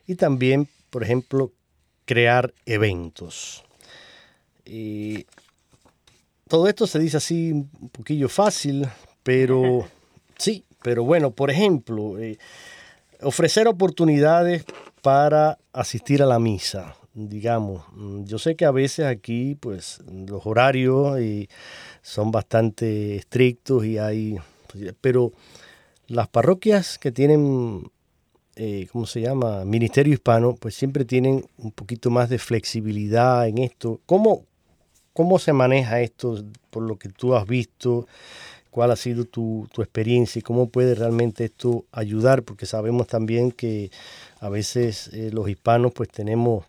y 0.07 0.17
también, 0.17 0.69
por 0.91 1.03
ejemplo, 1.03 1.53
crear 2.05 2.53
eventos. 2.67 3.65
todo 6.47 6.69
esto 6.69 6.87
se 6.87 6.99
dice 6.99 7.17
así 7.17 7.53
un 7.53 7.89
poquillo 7.89 8.29
fácil, 8.29 8.87
pero 9.23 9.89
sí, 10.37 10.67
pero 10.83 11.03
bueno, 11.03 11.31
por 11.31 11.51
ejemplo, 11.51 12.19
eh, 12.19 12.37
ofrecer 13.23 13.69
oportunidades 13.69 14.67
para 15.01 15.57
asistir 15.73 16.23
a 16.23 16.27
la 16.27 16.39
misa, 16.39 16.95
digamos. 17.15 17.85
Mm, 17.93 18.25
yo 18.25 18.39
sé 18.39 18.57
que 18.57 18.65
a 18.65 18.71
veces 18.71 19.07
aquí, 19.07 19.55
pues, 19.55 20.01
los 20.11 20.45
horarios 20.47 21.21
y 21.21 21.49
son 22.03 22.31
bastante 22.31 23.17
estrictos 23.17 23.85
y 23.87 23.99
hay, 23.99 24.39
pero 25.01 25.33
las 26.07 26.29
parroquias 26.29 26.99
que 26.99 27.13
tienen, 27.13 27.91
eh, 28.57 28.89
¿cómo 28.93 29.07
se 29.07 29.21
llama? 29.23 29.65
Ministerio 29.65 30.13
hispano, 30.13 30.55
pues 30.55 30.75
siempre 30.75 31.05
tienen 31.05 31.47
un 31.59 31.71
poquito 31.73 32.11
más 32.11 32.29
de 32.29 32.39
flexibilidad 32.39 33.47
en 33.49 33.59
esto. 33.59 34.01
¿Cómo, 34.07 34.45
cómo 35.13 35.39
se 35.39 35.53
maneja 35.53 36.01
esto 36.01 36.45
por 36.71 36.83
lo 36.83 36.99
que 36.99 37.09
tú 37.09 37.35
has 37.35 37.47
visto? 37.47 38.07
¿Cuál 38.71 38.91
ha 38.91 38.97
sido 38.97 39.25
tu, 39.25 39.69
tu 39.73 39.83
experiencia 39.83 40.41
y 40.41 40.43
cómo 40.43 40.69
puede 40.69 40.97
realmente 40.97 41.45
esto 41.45 41.85
ayudar? 41.93 42.43
Porque 42.43 42.67
sabemos 42.67 43.07
también 43.07 43.53
que 43.53 43.93
a 44.45 44.51
veces 44.51 45.09
eh, 45.15 45.31
los 45.33 45.49
hispanos 45.49 45.93
pues 45.95 46.11
tenemos 46.11 46.67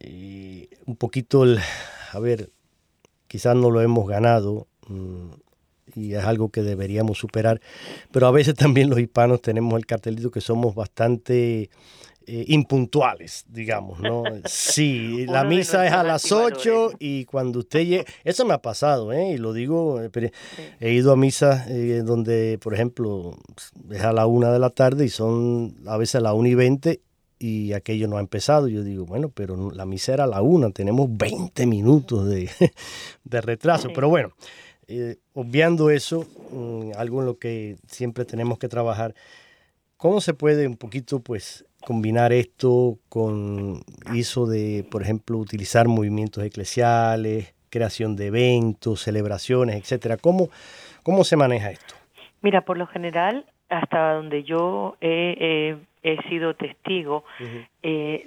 eh, 0.00 0.66
un 0.86 0.96
poquito 0.96 1.44
el, 1.44 1.60
a 2.12 2.18
ver, 2.18 2.50
quizás 3.28 3.54
no 3.54 3.70
lo 3.70 3.82
hemos 3.82 4.08
ganado 4.08 4.66
mm, 4.88 5.28
y 5.94 6.14
es 6.14 6.24
algo 6.24 6.48
que 6.48 6.62
deberíamos 6.62 7.18
superar, 7.18 7.60
pero 8.12 8.26
a 8.26 8.30
veces 8.30 8.54
también 8.54 8.88
los 8.88 8.98
hispanos 8.98 9.42
tenemos 9.42 9.76
el 9.76 9.84
cartelito 9.84 10.30
que 10.30 10.40
somos 10.40 10.74
bastante 10.74 11.68
eh, 12.28 12.44
impuntuales, 12.48 13.44
digamos, 13.48 14.00
¿no? 14.00 14.24
Sí, 14.46 15.26
la 15.26 15.44
misa 15.44 15.86
es 15.86 15.92
a 15.92 16.02
las 16.02 16.32
8 16.32 16.94
y 16.98 17.24
cuando 17.24 17.60
usted 17.60 17.84
llegue, 17.84 18.04
eso 18.24 18.44
me 18.44 18.52
ha 18.52 18.60
pasado, 18.60 19.12
¿eh? 19.12 19.34
Y 19.34 19.38
lo 19.38 19.52
digo, 19.52 20.02
eh, 20.02 20.32
he 20.80 20.92
ido 20.92 21.12
a 21.12 21.16
misas 21.16 21.68
eh, 21.68 22.02
donde, 22.04 22.58
por 22.60 22.74
ejemplo, 22.74 23.36
es 23.92 24.02
a 24.02 24.12
la 24.12 24.26
1 24.26 24.52
de 24.52 24.58
la 24.58 24.70
tarde 24.70 25.04
y 25.04 25.08
son 25.08 25.76
a 25.86 25.96
veces 25.96 26.16
a 26.16 26.20
la 26.20 26.34
1 26.34 26.48
y 26.48 26.54
20 26.56 27.00
y 27.38 27.72
aquello 27.74 28.08
no 28.08 28.16
ha 28.16 28.20
empezado. 28.20 28.66
Yo 28.66 28.82
digo, 28.82 29.06
bueno, 29.06 29.28
pero 29.28 29.70
la 29.70 29.86
misa 29.86 30.12
era 30.12 30.24
a 30.24 30.26
la 30.26 30.42
1, 30.42 30.72
tenemos 30.72 31.08
20 31.16 31.64
minutos 31.66 32.28
de, 32.28 32.50
de 33.22 33.40
retraso, 33.40 33.90
pero 33.94 34.08
bueno. 34.08 34.32
obviando 35.32 35.90
eso, 35.90 36.26
mm, 36.50 36.90
algo 36.96 37.20
en 37.20 37.26
lo 37.26 37.38
que 37.38 37.76
siempre 37.86 38.24
tenemos 38.24 38.58
que 38.58 38.66
trabajar, 38.66 39.14
¿cómo 39.96 40.20
se 40.20 40.34
puede 40.34 40.66
un 40.66 40.76
poquito, 40.76 41.20
pues, 41.20 41.64
combinar 41.86 42.32
esto 42.32 42.98
con 43.08 43.78
eso 44.12 44.46
de, 44.46 44.84
por 44.90 45.02
ejemplo, 45.02 45.38
utilizar 45.38 45.86
movimientos 45.86 46.42
eclesiales, 46.42 47.54
creación 47.70 48.16
de 48.16 48.26
eventos, 48.26 49.02
celebraciones, 49.02 49.76
etcétera. 49.76 50.16
¿Cómo, 50.16 50.48
cómo 51.04 51.22
se 51.22 51.36
maneja 51.36 51.70
esto? 51.70 51.94
Mira, 52.42 52.62
por 52.62 52.76
lo 52.76 52.88
general, 52.88 53.44
hasta 53.68 54.14
donde 54.14 54.42
yo 54.42 54.96
he, 55.00 55.76
sido 56.28 56.54
testigo, 56.54 57.24
eh, 57.84 58.24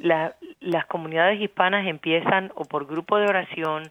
las 0.62 0.86
comunidades 0.86 1.42
hispanas 1.42 1.86
empiezan 1.86 2.54
o 2.56 2.64
por 2.64 2.88
grupo 2.88 3.18
de 3.18 3.28
oración 3.28 3.84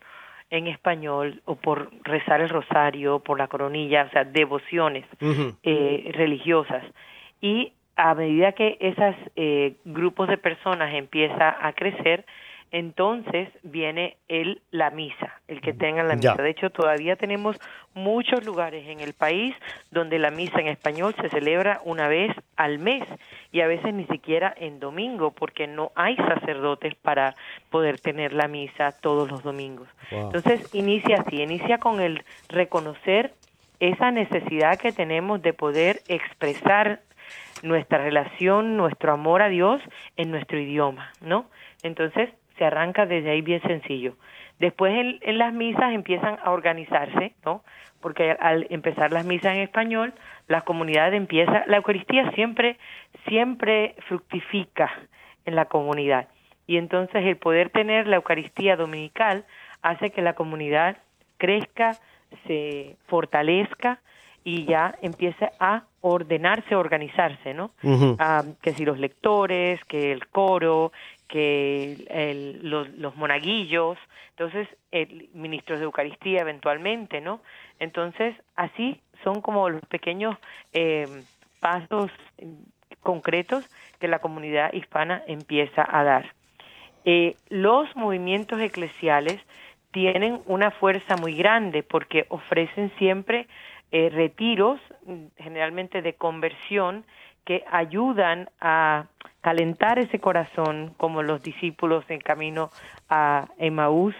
en 0.48 0.66
español 0.66 1.42
o 1.44 1.56
por 1.56 1.90
rezar 2.04 2.40
el 2.40 2.48
rosario, 2.48 3.18
por 3.18 3.36
la 3.36 3.48
coronilla, 3.48 4.04
o 4.04 4.10
sea, 4.12 4.24
devociones 4.24 5.04
eh, 5.62 6.10
religiosas. 6.14 6.84
Y 7.42 7.72
a 7.98 8.14
medida 8.14 8.52
que 8.52 8.78
esos 8.80 9.16
eh, 9.34 9.74
grupos 9.84 10.28
de 10.28 10.38
personas 10.38 10.94
empieza 10.94 11.54
a 11.60 11.72
crecer, 11.72 12.24
entonces 12.70 13.48
viene 13.64 14.16
el 14.28 14.60
la 14.70 14.90
misa, 14.90 15.40
el 15.48 15.60
que 15.60 15.72
tengan 15.72 16.06
la 16.06 16.14
misa. 16.14 16.36
De 16.36 16.50
hecho, 16.50 16.70
todavía 16.70 17.16
tenemos 17.16 17.58
muchos 17.94 18.46
lugares 18.46 18.86
en 18.86 19.00
el 19.00 19.14
país 19.14 19.52
donde 19.90 20.20
la 20.20 20.30
misa 20.30 20.60
en 20.60 20.68
español 20.68 21.12
se 21.20 21.28
celebra 21.28 21.80
una 21.84 22.06
vez 22.06 22.30
al 22.56 22.78
mes 22.78 23.02
y 23.50 23.62
a 23.62 23.66
veces 23.66 23.92
ni 23.92 24.04
siquiera 24.04 24.54
en 24.56 24.78
domingo, 24.78 25.32
porque 25.32 25.66
no 25.66 25.90
hay 25.96 26.14
sacerdotes 26.16 26.94
para 26.94 27.34
poder 27.68 27.98
tener 27.98 28.32
la 28.32 28.46
misa 28.46 28.92
todos 28.92 29.28
los 29.28 29.42
domingos. 29.42 29.88
Entonces, 30.12 30.72
inicia 30.72 31.24
así, 31.26 31.42
inicia 31.42 31.78
con 31.78 32.00
el 32.00 32.22
reconocer 32.48 33.32
esa 33.80 34.12
necesidad 34.12 34.78
que 34.78 34.92
tenemos 34.92 35.42
de 35.42 35.52
poder 35.52 36.00
expresar 36.06 37.00
nuestra 37.62 37.98
relación, 37.98 38.76
nuestro 38.76 39.12
amor 39.12 39.42
a 39.42 39.48
Dios 39.48 39.80
en 40.16 40.30
nuestro 40.30 40.58
idioma, 40.58 41.12
¿no? 41.20 41.46
Entonces 41.82 42.30
se 42.56 42.64
arranca 42.64 43.06
desde 43.06 43.30
ahí 43.30 43.42
bien 43.42 43.62
sencillo. 43.62 44.16
Después 44.58 44.92
en, 44.94 45.38
las 45.38 45.52
misas 45.52 45.92
empiezan 45.92 46.38
a 46.42 46.50
organizarse, 46.50 47.34
¿no? 47.44 47.62
Porque 48.00 48.36
al 48.38 48.66
empezar 48.70 49.12
las 49.12 49.24
misas 49.24 49.54
en 49.54 49.62
español, 49.62 50.12
la 50.48 50.62
comunidad 50.62 51.14
empieza, 51.14 51.64
la 51.66 51.76
Eucaristía 51.76 52.30
siempre, 52.32 52.78
siempre 53.28 53.94
fructifica 54.08 54.90
en 55.44 55.54
la 55.54 55.66
comunidad. 55.66 56.28
Y 56.66 56.76
entonces 56.76 57.24
el 57.24 57.36
poder 57.36 57.70
tener 57.70 58.06
la 58.06 58.16
Eucaristía 58.16 58.76
dominical 58.76 59.44
hace 59.82 60.10
que 60.10 60.22
la 60.22 60.34
comunidad 60.34 60.98
crezca, 61.38 61.92
se 62.46 62.96
fortalezca 63.06 64.00
y 64.48 64.64
ya 64.64 64.94
empiece 65.02 65.50
a 65.60 65.82
ordenarse, 66.00 66.74
organizarse, 66.74 67.52
¿no? 67.52 67.70
Ah, 68.18 68.42
que 68.62 68.72
si 68.72 68.86
los 68.86 68.98
lectores, 68.98 69.78
que 69.84 70.10
el 70.10 70.26
coro, 70.28 70.90
que 71.28 72.58
los, 72.62 73.14
monaguillos, 73.14 73.98
entonces 74.30 74.66
el, 74.90 75.28
ministros 75.34 75.80
de 75.80 75.84
Eucaristía 75.84 76.40
eventualmente, 76.40 77.20
¿no? 77.20 77.42
Entonces 77.78 78.34
así 78.56 78.98
son 79.22 79.42
como 79.42 79.68
los 79.68 79.82
pequeños 79.82 80.34
eh, 80.72 81.06
pasos 81.60 82.10
concretos 83.02 83.68
que 84.00 84.08
la 84.08 84.20
comunidad 84.20 84.72
hispana 84.72 85.22
empieza 85.26 85.86
a 85.86 86.04
dar. 86.04 86.32
Eh, 87.04 87.36
los 87.50 87.94
movimientos 87.96 88.58
eclesiales 88.62 89.42
tienen 89.90 90.40
una 90.46 90.70
fuerza 90.70 91.16
muy 91.18 91.34
grande 91.34 91.82
porque 91.82 92.24
ofrecen 92.30 92.90
siempre 92.96 93.46
eh, 93.90 94.10
retiros, 94.10 94.80
generalmente 95.36 96.02
de 96.02 96.14
conversión, 96.14 97.04
que 97.44 97.64
ayudan 97.70 98.50
a 98.60 99.06
calentar 99.40 99.98
ese 99.98 100.18
corazón, 100.18 100.92
como 100.98 101.22
los 101.22 101.42
discípulos 101.42 102.04
en 102.08 102.20
camino 102.20 102.70
a 103.08 103.48
Emaús, 103.58 104.14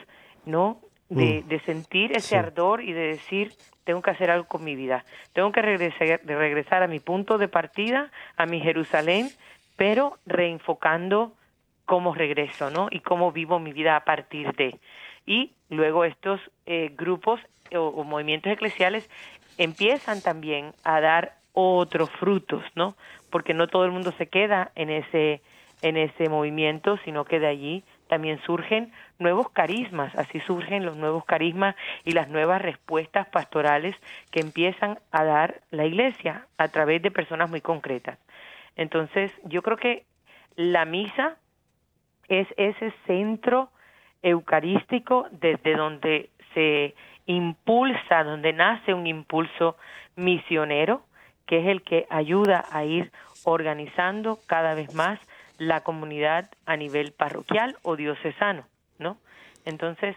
¿no? 0.47 0.81
De, 1.11 1.45
mm. 1.47 1.65
sentir 1.65 2.13
ese 2.13 2.37
ardor 2.37 2.83
y 2.83 2.93
de 2.93 3.09
decir, 3.09 3.53
tengo 3.85 4.03
que 4.03 4.11
hacer 4.11 4.31
algo 4.31 4.47
con 4.47 4.65
mi 4.65 4.77
vida, 4.77 5.05
tengo 5.33 5.53
que 5.53 5.63
regresar, 5.63 6.21
de 6.21 6.37
regresar 6.37 6.83
a 6.83 6.87
mi 6.87 7.01
punto 7.01 7.39
de 7.39 7.49
partida, 7.49 8.11
a 8.37 8.47
mi 8.47 8.61
Jerusalén, 8.61 9.29
pero 9.77 10.19
reenfocando 10.27 11.33
cómo 11.85 12.15
regreso, 12.15 12.71
¿no? 12.71 12.89
Y 12.91 13.01
cómo 13.01 13.33
vivo 13.33 13.59
mi 13.59 13.73
vida 13.73 13.97
a 13.97 14.05
partir 14.05 14.53
de. 14.55 14.79
Y 15.27 15.53
luego 15.71 16.05
estos 16.05 16.41
eh, 16.67 16.93
grupos 16.97 17.41
o, 17.75 18.05
movimientos 18.05 18.53
eclesiales 18.53 19.09
empiezan 19.59 20.23
también 20.23 20.73
a 20.85 21.01
dar 21.01 21.35
otros 21.53 22.11
frutos, 22.19 22.65
¿no? 22.75 22.95
Porque 23.31 23.53
no 23.53 23.67
todo 23.67 23.85
el 23.85 23.91
mundo 23.91 24.13
se 24.13 24.29
queda 24.29 24.71
en 24.75 24.91
ese 24.91 25.43
en 25.83 25.97
ese 25.97 26.29
movimiento, 26.29 26.99
sino 27.05 27.25
que 27.25 27.39
de 27.39 27.47
allí 27.47 27.85
también 28.09 28.41
surgen 28.43 28.93
nuevos 29.19 29.51
carismas, 29.51 30.15
así 30.17 30.41
surgen 30.41 30.85
los 30.85 30.97
nuevos 30.97 31.25
carismas 31.25 31.77
y 32.05 32.13
las 32.13 32.29
nuevas 32.29 32.61
respuestas 32.61 33.29
pastorales 33.29 33.95
que 34.31 34.41
empiezan 34.41 34.99
a 35.13 35.25
dar 35.25 35.61
la 35.71 35.85
iglesia 35.85 36.47
a 36.57 36.69
través 36.69 37.03
de 37.03 37.11
personas 37.11 37.49
muy 37.49 37.61
concretas. 37.61 38.19
Entonces, 38.77 39.31
yo 39.45 39.63
creo 39.63 39.77
que 39.77 40.05
la 40.57 40.85
misa 40.85 41.37
es 42.29 42.49
ese 42.57 42.93
centro 43.07 43.71
eucarístico 44.23 45.29
desde 45.31 45.77
donde 45.77 46.31
se 46.55 46.95
impulsa, 47.29 48.25
donde 48.25 48.53
nace 48.53 48.95
un 48.95 49.07
impulso 49.07 49.77
misionero, 50.17 51.03
que 51.47 51.61
es 51.61 51.67
el 51.69 51.83
que 51.83 52.07
ayuda 52.11 52.65
a 52.73 52.85
ir 52.85 53.13
organizando 53.45 54.39
cada 54.47 54.75
vez 54.75 54.95
más 54.95 55.21
la 55.59 55.83
comunidad 55.83 56.51
a 56.67 56.77
nivel 56.77 57.13
parroquial 57.13 57.77
o 57.83 57.97
diocesano, 57.97 58.65
¿no? 58.99 59.19
Entonces, 59.65 60.17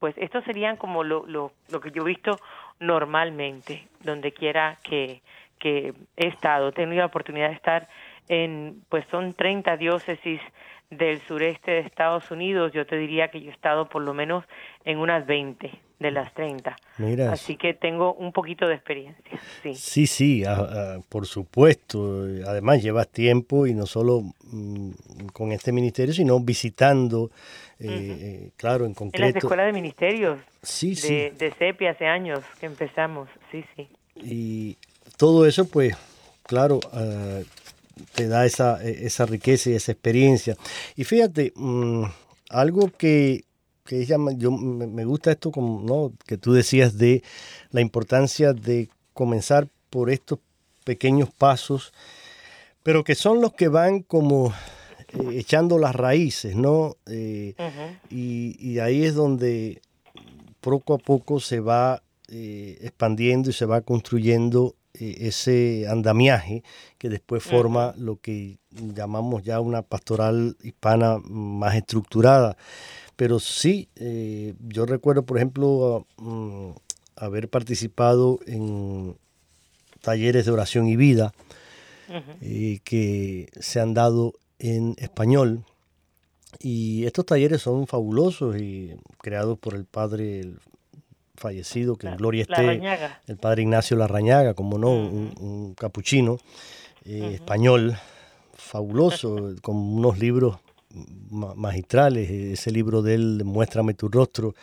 pues 0.00 0.14
esto 0.18 0.42
serían 0.42 0.76
como 0.76 1.04
lo, 1.04 1.24
lo, 1.26 1.52
lo 1.70 1.80
que 1.80 1.92
yo 1.92 2.02
he 2.02 2.06
visto 2.06 2.38
normalmente, 2.80 3.86
donde 4.02 4.32
quiera 4.32 4.76
que, 4.82 5.22
que 5.58 5.94
he 6.16 6.26
estado, 6.26 6.68
he 6.68 6.72
tenido 6.72 7.00
la 7.00 7.06
oportunidad 7.06 7.50
de 7.50 7.54
estar 7.54 7.88
en, 8.30 8.84
pues 8.88 9.04
son 9.10 9.34
30 9.34 9.76
diócesis 9.76 10.40
del 10.88 11.20
sureste 11.22 11.72
de 11.72 11.78
Estados 11.80 12.30
Unidos, 12.30 12.72
yo 12.72 12.86
te 12.86 12.96
diría 12.96 13.28
que 13.28 13.40
yo 13.40 13.50
he 13.50 13.52
estado 13.52 13.88
por 13.88 14.02
lo 14.02 14.14
menos 14.14 14.44
en 14.84 14.98
unas 14.98 15.26
20 15.26 15.70
de 15.98 16.10
las 16.12 16.32
30. 16.34 16.76
Mira. 16.98 17.32
Así 17.32 17.56
que 17.56 17.74
tengo 17.74 18.14
un 18.14 18.32
poquito 18.32 18.66
de 18.68 18.74
experiencia. 18.74 19.40
Sí, 19.62 19.74
sí, 19.74 20.06
sí 20.06 20.44
por 21.08 21.26
supuesto. 21.26 22.24
Además 22.46 22.82
llevas 22.82 23.08
tiempo 23.08 23.66
y 23.66 23.74
no 23.74 23.86
solo 23.86 24.22
mm, 24.44 24.90
con 25.32 25.50
este 25.50 25.72
ministerio, 25.72 26.14
sino 26.14 26.38
visitando, 26.38 27.30
eh, 27.80 27.88
eh, 27.88 28.50
claro, 28.56 28.86
en 28.86 28.94
concreto. 28.94 29.26
En 29.26 29.34
las 29.34 29.44
escuelas 29.44 29.66
de 29.66 29.72
ministerios. 29.72 30.38
Sí, 30.62 30.90
de, 30.90 30.96
sí. 30.96 31.30
De 31.36 31.50
CEPI 31.50 31.86
hace 31.86 32.06
años 32.06 32.40
que 32.60 32.66
empezamos, 32.66 33.28
sí, 33.50 33.64
sí. 33.76 33.88
Y 34.14 34.76
todo 35.16 35.46
eso, 35.46 35.68
pues, 35.68 35.96
claro, 36.44 36.80
uh, 36.92 37.44
te 38.14 38.28
da 38.28 38.46
esa, 38.46 38.82
e, 38.84 39.06
esa 39.06 39.26
riqueza 39.26 39.70
y 39.70 39.74
esa 39.74 39.92
experiencia. 39.92 40.56
Y 40.96 41.04
fíjate, 41.04 41.52
mmm, 41.56 42.04
algo 42.50 42.90
que, 42.96 43.44
que 43.84 44.04
llama, 44.06 44.32
yo 44.32 44.50
me 44.50 45.04
gusta 45.04 45.32
esto 45.32 45.50
como 45.50 45.82
no 45.82 46.12
que 46.26 46.36
tú 46.36 46.52
decías 46.52 46.98
de 46.98 47.22
la 47.70 47.80
importancia 47.80 48.52
de 48.52 48.88
comenzar 49.12 49.68
por 49.90 50.10
estos 50.10 50.38
pequeños 50.84 51.30
pasos, 51.30 51.92
pero 52.82 53.04
que 53.04 53.14
son 53.14 53.40
los 53.40 53.52
que 53.52 53.68
van 53.68 54.00
como 54.00 54.52
eh, 55.12 55.38
echando 55.38 55.78
las 55.78 55.94
raíces, 55.94 56.56
¿no? 56.56 56.96
Eh, 57.06 57.54
uh 57.58 57.62
-huh. 57.62 57.98
y, 58.10 58.56
y, 58.58 58.78
ahí 58.78 59.04
es 59.04 59.14
donde 59.14 59.82
poco 60.60 60.94
a 60.94 60.98
poco 60.98 61.40
se 61.40 61.60
va 61.60 62.02
eh, 62.28 62.78
expandiendo 62.82 63.50
y 63.50 63.52
se 63.52 63.66
va 63.66 63.80
construyendo 63.80 64.76
ese 64.94 65.86
andamiaje 65.88 66.62
que 66.98 67.08
después 67.08 67.42
forma 67.42 67.94
lo 67.96 68.16
que 68.16 68.58
llamamos 68.70 69.42
ya 69.42 69.60
una 69.60 69.82
pastoral 69.82 70.56
hispana 70.62 71.18
más 71.24 71.74
estructurada. 71.76 72.56
Pero 73.16 73.38
sí, 73.38 73.88
eh, 73.96 74.54
yo 74.60 74.86
recuerdo, 74.86 75.24
por 75.24 75.36
ejemplo, 75.36 76.06
um, 76.18 76.74
haber 77.16 77.48
participado 77.48 78.40
en 78.46 79.16
talleres 80.00 80.46
de 80.46 80.52
oración 80.52 80.88
y 80.88 80.96
vida 80.96 81.32
uh 82.08 82.12
-huh. 82.14 82.80
que 82.82 83.48
se 83.60 83.80
han 83.80 83.94
dado 83.94 84.34
en 84.58 84.94
español. 84.98 85.64
Y 86.58 87.04
estos 87.04 87.26
talleres 87.26 87.62
son 87.62 87.86
fabulosos 87.86 88.56
y 88.56 88.94
creados 89.18 89.58
por 89.58 89.74
el 89.74 89.84
padre 89.84 90.40
el 90.40 90.58
fallecido, 91.40 91.96
que 91.96 92.06
la, 92.06 92.12
en 92.12 92.18
gloria 92.18 92.42
esté, 92.42 92.80
el 93.26 93.36
padre 93.38 93.62
Ignacio 93.62 93.96
Larrañaga, 93.96 94.52
como 94.54 94.76
no, 94.76 94.90
uh 94.90 95.06
-huh. 95.06 95.10
un, 95.10 95.34
un, 95.40 95.74
capuchino 95.74 96.38
eh, 97.04 97.20
uh 97.20 97.24
-huh. 97.24 97.34
español, 97.34 97.96
fabuloso, 98.54 99.54
con 99.62 99.76
unos 99.76 100.18
libros 100.18 100.58
magistrales. 101.56 102.30
Ese 102.30 102.70
libro 102.70 103.00
de 103.00 103.14
él, 103.14 103.42
Muéstrame 103.44 103.94
tu 103.94 104.08
rostro, 104.08 104.54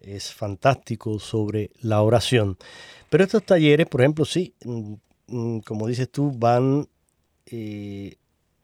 es 0.00 0.32
fantástico 0.32 1.18
sobre 1.20 1.70
la 1.80 2.02
oración. 2.02 2.56
Pero 3.08 3.22
estos 3.24 3.44
talleres, 3.44 3.86
por 3.86 4.00
ejemplo, 4.00 4.24
sí, 4.24 4.52
mm, 4.64 5.58
como 5.60 5.86
dices 5.86 6.10
tú, 6.10 6.32
van 6.36 6.88
eh, 7.46 8.16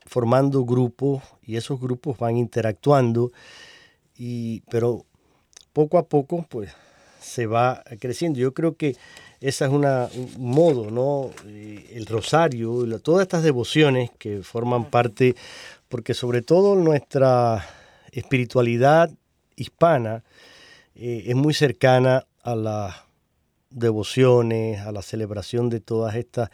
formando 0.05 0.64
grupos 0.64 1.22
y 1.42 1.57
esos 1.57 1.79
grupos 1.81 2.18
van 2.18 2.37
interactuando, 2.37 3.31
y, 4.16 4.61
pero 4.70 5.05
poco 5.72 5.96
a 5.98 6.03
poco, 6.03 6.44
pues 6.48 6.70
se 7.22 7.46
va 7.46 7.82
creciendo. 8.00 8.38
Yo 8.38 8.52
creo 8.52 8.76
que 8.76 8.96
esa 9.40 9.66
es 9.66 9.72
una, 9.72 10.08
un 10.14 10.50
modo, 10.50 10.90
¿no? 10.90 11.30
Eh, 11.46 11.90
el 11.94 12.06
rosario, 12.06 12.87
la, 12.87 12.98
todas 12.98 13.22
estas 13.22 13.42
devociones 13.42 14.11
que 14.18 14.42
forman 14.42 14.90
parte, 14.90 15.35
porque 15.88 16.14
sobre 16.14 16.42
todo 16.42 16.76
nuestra 16.76 17.64
espiritualidad 18.12 19.11
hispana 19.56 20.22
eh, 20.94 21.24
es 21.26 21.35
muy 21.35 21.54
cercana 21.54 22.26
a 22.42 22.54
las 22.54 22.94
devociones, 23.70 24.80
a 24.80 24.92
la 24.92 25.02
celebración 25.02 25.70
de 25.70 25.80
todas 25.80 26.14
estas 26.14 26.50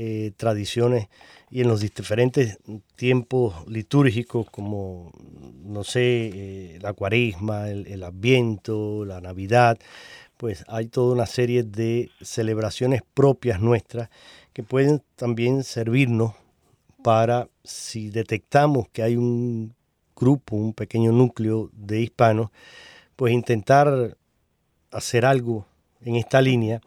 eh, 0.00 0.30
tradiciones 0.36 1.08
y 1.50 1.60
en 1.60 1.66
los 1.66 1.80
diferentes 1.80 2.58
tiempos 2.94 3.66
litúrgicos 3.66 4.48
como, 4.48 5.10
no 5.64 5.82
sé, 5.82 6.30
eh, 6.32 6.78
la 6.80 6.92
cuaresma, 6.92 7.68
el, 7.68 7.84
el, 7.88 8.04
adviento, 8.04 9.04
la 9.04 9.20
navidad, 9.20 9.76
pues 10.36 10.64
hay 10.68 10.86
toda 10.86 11.14
una 11.14 11.26
serie 11.26 11.64
de 11.64 12.10
celebraciones 12.20 13.02
propias 13.12 13.60
nuestras 13.60 14.08
que 14.52 14.62
pueden 14.62 15.02
también 15.16 15.64
servirnos 15.64 16.34
para, 17.02 17.48
si 17.64 18.08
detectamos 18.08 18.88
que 18.90 19.02
hay 19.02 19.16
un 19.16 19.74
grupo, 20.14 20.54
un 20.54 20.74
pequeño 20.74 21.10
núcleo 21.10 21.70
de 21.72 22.02
hispanos, 22.02 22.50
pues 23.16 23.32
intentar 23.32 24.16
hacer 24.92 25.26
algo 25.26 25.66
en 26.02 26.14
esta 26.14 26.40
línea 26.40 26.80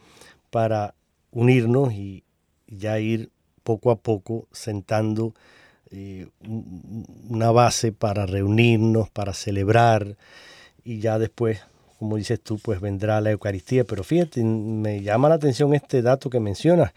para 0.49 0.95
unirnos 1.31 1.91
y 1.91 2.23
ya 2.71 2.99
ir 2.99 3.29
poco 3.63 3.91
a 3.91 3.97
poco 3.97 4.47
sentando 4.51 5.33
eh, 5.91 6.27
una 7.29 7.51
base 7.51 7.91
para 7.91 8.25
reunirnos, 8.25 9.09
para 9.09 9.33
celebrar 9.33 10.15
y 10.83 10.99
ya 10.99 11.19
después, 11.19 11.63
como 11.99 12.17
dices 12.17 12.41
tú, 12.41 12.57
pues 12.57 12.79
vendrá 12.79 13.21
la 13.21 13.31
Eucaristía. 13.31 13.83
Pero 13.83 14.03
fíjate, 14.03 14.43
me 14.43 15.01
llama 15.01 15.29
la 15.29 15.35
atención 15.35 15.73
este 15.73 16.01
dato 16.01 16.29
que 16.29 16.39
mencionas, 16.39 16.93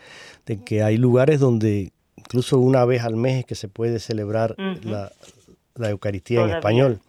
de 0.46 0.62
que 0.62 0.82
hay 0.82 0.96
lugares 0.96 1.40
donde 1.40 1.92
incluso 2.16 2.58
una 2.58 2.84
vez 2.84 3.02
al 3.02 3.16
mes 3.16 3.40
es 3.40 3.46
que 3.46 3.54
se 3.54 3.68
puede 3.68 3.98
celebrar 3.98 4.52
uh 4.52 4.62
-huh. 4.62 4.84
la, 4.84 5.12
la, 5.74 5.90
Eucaristía 5.90 6.38
Todavía. 6.38 6.54
en 6.54 6.58
español. 6.58 7.00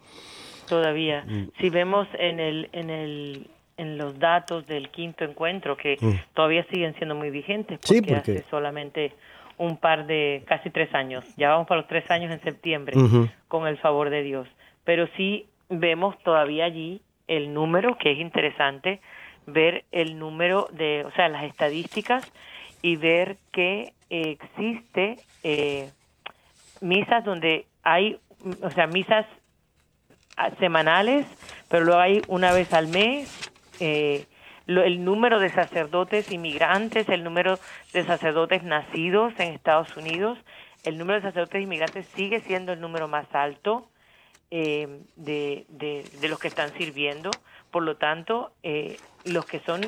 Todavía. 0.68 1.24
Mm. 1.24 1.50
Si 1.60 1.70
vemos 1.70 2.08
en 2.18 2.40
el, 2.40 2.68
en 2.72 2.90
el 2.90 3.50
en 3.76 3.98
los 3.98 4.18
datos 4.18 4.66
del 4.66 4.88
quinto 4.90 5.24
encuentro 5.24 5.76
que 5.76 5.96
mm. 6.00 6.34
todavía 6.34 6.64
siguen 6.70 6.94
siendo 6.96 7.14
muy 7.14 7.30
vigentes 7.30 7.78
porque, 7.80 7.94
sí, 7.94 8.00
porque... 8.00 8.32
hace 8.32 8.44
solamente 8.50 9.12
un 9.58 9.76
par 9.76 10.06
de 10.06 10.42
casi 10.46 10.70
tres 10.70 10.94
años 10.94 11.24
ya 11.36 11.50
vamos 11.50 11.66
para 11.66 11.80
los 11.80 11.88
tres 11.88 12.10
años 12.10 12.32
en 12.32 12.40
septiembre 12.42 12.96
uh 12.96 13.02
-huh. 13.02 13.30
con 13.48 13.66
el 13.66 13.78
favor 13.78 14.10
de 14.10 14.22
Dios 14.22 14.48
pero 14.84 15.08
sí 15.16 15.46
vemos 15.68 16.18
todavía 16.22 16.64
allí 16.64 17.00
el 17.26 17.52
número 17.52 17.98
que 17.98 18.12
es 18.12 18.18
interesante 18.18 19.00
ver 19.46 19.84
el 19.92 20.18
número 20.18 20.68
de 20.72 21.04
o 21.04 21.10
sea 21.12 21.28
las 21.28 21.44
estadísticas 21.44 22.30
y 22.82 22.96
ver 22.96 23.36
que 23.52 23.92
eh, 24.10 24.38
existe 24.40 25.16
eh, 25.42 25.90
misas 26.80 27.24
donde 27.24 27.66
hay 27.82 28.18
o 28.62 28.70
sea 28.70 28.86
misas 28.86 29.26
semanales 30.58 31.26
pero 31.70 31.84
luego 31.84 32.00
hay 32.00 32.22
una 32.28 32.52
vez 32.52 32.72
al 32.74 32.88
mes 32.88 33.52
eh, 33.80 34.26
lo, 34.66 34.82
el 34.82 35.04
número 35.04 35.38
de 35.38 35.50
sacerdotes 35.50 36.30
inmigrantes, 36.32 37.08
el 37.08 37.24
número 37.24 37.58
de 37.92 38.04
sacerdotes 38.04 38.62
nacidos 38.62 39.32
en 39.38 39.52
Estados 39.52 39.96
Unidos, 39.96 40.38
el 40.84 40.98
número 40.98 41.20
de 41.20 41.28
sacerdotes 41.28 41.62
inmigrantes 41.62 42.06
sigue 42.14 42.40
siendo 42.40 42.72
el 42.72 42.80
número 42.80 43.08
más 43.08 43.26
alto 43.34 43.88
eh, 44.50 45.00
de, 45.16 45.66
de, 45.68 46.04
de, 46.20 46.28
los 46.28 46.38
que 46.38 46.48
están 46.48 46.72
sirviendo. 46.78 47.30
Por 47.70 47.82
lo 47.82 47.96
tanto, 47.96 48.52
eh, 48.62 48.96
los 49.24 49.44
que 49.46 49.60
son 49.60 49.80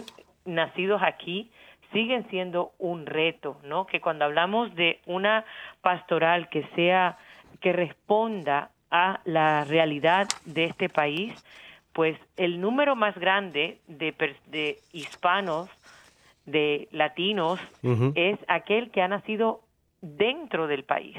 nacidos 0.44 1.00
aquí 1.02 1.50
siguen 1.92 2.28
siendo 2.28 2.72
un 2.78 3.06
reto, 3.06 3.58
¿no? 3.62 3.86
Que 3.86 4.00
cuando 4.00 4.24
hablamos 4.24 4.74
de 4.74 5.00
una 5.06 5.44
pastoral 5.80 6.48
que 6.48 6.64
sea, 6.74 7.18
que 7.60 7.72
responda 7.72 8.70
a 8.90 9.20
la 9.24 9.64
realidad 9.64 10.28
de 10.44 10.64
este 10.64 10.88
país, 10.88 11.32
pues 11.98 12.16
el 12.36 12.60
número 12.60 12.94
más 12.94 13.18
grande 13.18 13.78
de, 13.88 14.14
de 14.46 14.78
hispanos, 14.92 15.68
de 16.46 16.86
latinos, 16.92 17.58
uh 17.82 17.88
-huh. 17.88 18.12
es 18.14 18.38
aquel 18.46 18.92
que 18.92 19.02
ha 19.02 19.08
nacido 19.08 19.62
dentro 20.00 20.68
del 20.68 20.84
país, 20.84 21.16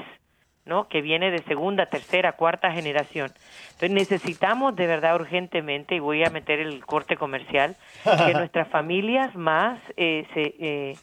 ¿no? 0.64 0.88
Que 0.88 1.02
viene 1.02 1.30
de 1.30 1.42
segunda, 1.42 1.84
tercera, 1.84 2.32
cuarta 2.32 2.72
generación. 2.72 3.30
Entonces 3.72 3.90
necesitamos 3.90 4.74
de 4.74 4.86
verdad 4.86 5.16
urgentemente, 5.16 5.96
y 5.96 5.98
voy 5.98 6.24
a 6.24 6.30
meter 6.30 6.60
el 6.60 6.82
corte 6.86 7.14
comercial, 7.18 7.76
que 8.02 8.32
nuestras 8.42 8.66
familias 8.68 9.34
más 9.34 9.78
eh, 9.98 10.26
se 10.32 10.54
eh, 10.60 10.96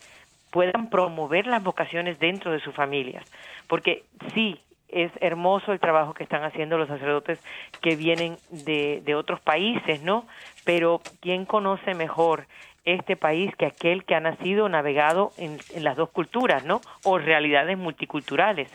puedan 0.50 0.90
promover 0.90 1.46
las 1.46 1.64
vocaciones 1.64 2.18
dentro 2.18 2.52
de 2.52 2.62
sus 2.62 2.74
familias, 2.74 3.24
porque 3.68 4.06
sí, 4.34 4.60
es 4.90 5.12
hermoso 5.20 5.74
el 5.74 5.80
trabajo 5.80 6.14
que 6.14 6.24
están 6.24 6.44
haciendo 6.44 6.78
los 6.78 6.88
sacerdotes 6.88 7.44
que 7.82 7.96
vienen 7.96 8.38
de, 8.52 9.02
de 9.04 9.16
otros 9.16 9.40
países, 9.42 10.02
¿no? 10.02 10.26
Pero 10.64 11.02
¿quién 11.22 11.46
conoce 11.46 11.94
mejor 11.94 12.48
este 12.88 13.18
país 13.18 13.54
que 13.58 13.66
aquel 13.66 14.06
que 14.06 14.16
ha 14.16 14.22
nacido, 14.22 14.70
navegado 14.70 15.32
en, 15.38 15.60
las 15.84 15.98
dos 15.98 16.10
culturas, 16.10 16.64
¿no? 16.64 16.80
O 17.04 17.18
realidades 17.18 17.78
multiculturales. 17.78 18.72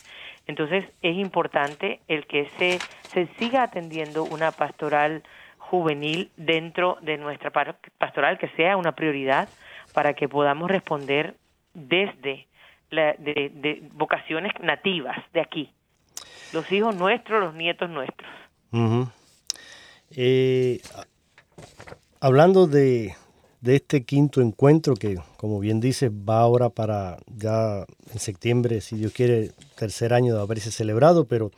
Entonces 0.46 0.84
es 1.00 1.16
importante 1.16 2.00
el 2.08 2.26
que 2.26 2.46
se, 2.58 2.78
se 3.08 3.26
siga 3.38 3.62
atendiendo 3.62 4.24
una 4.24 4.52
pastoral 4.52 5.22
juvenil 5.56 6.30
dentro 6.36 6.98
de 7.00 7.16
nuestra 7.16 7.50
pastoral, 7.96 8.36
que 8.36 8.48
sea 8.48 8.76
una 8.76 8.92
prioridad 8.92 9.48
para 9.94 10.12
que 10.12 10.28
podamos 10.28 10.70
responder 10.70 11.36
desde 11.72 12.46
de, 12.90 13.82
vocaciones 13.92 14.52
nativas 14.60 15.16
de 15.32 15.40
aquí. 15.40 15.72
Los 16.52 16.70
hijos 16.72 16.94
nuestros, 16.94 17.40
los 17.40 17.54
nietos 17.54 17.88
nuestros. 17.90 18.30
Eh, 20.10 20.80
hablando 22.20 22.66
de, 22.66 23.14
de 23.62 23.76
este 23.76 24.04
quinto 24.04 24.40
encuentro 24.40 24.94
que, 24.94 25.18
como 25.36 25.60
bien 25.60 25.80
dices, 25.80 26.10
va 26.10 26.40
ahora 26.40 26.68
para 26.68 27.18
ya 27.26 27.86
en 28.12 28.18
septiembre, 28.18 28.80
si 28.80 28.96
Dios 28.96 29.12
quiere, 29.12 29.52
tercer 29.76 30.12
año 30.12 30.34
de 30.34 30.42
haberse 30.42 30.70
celebrado, 30.70 31.26
pero 31.26 31.50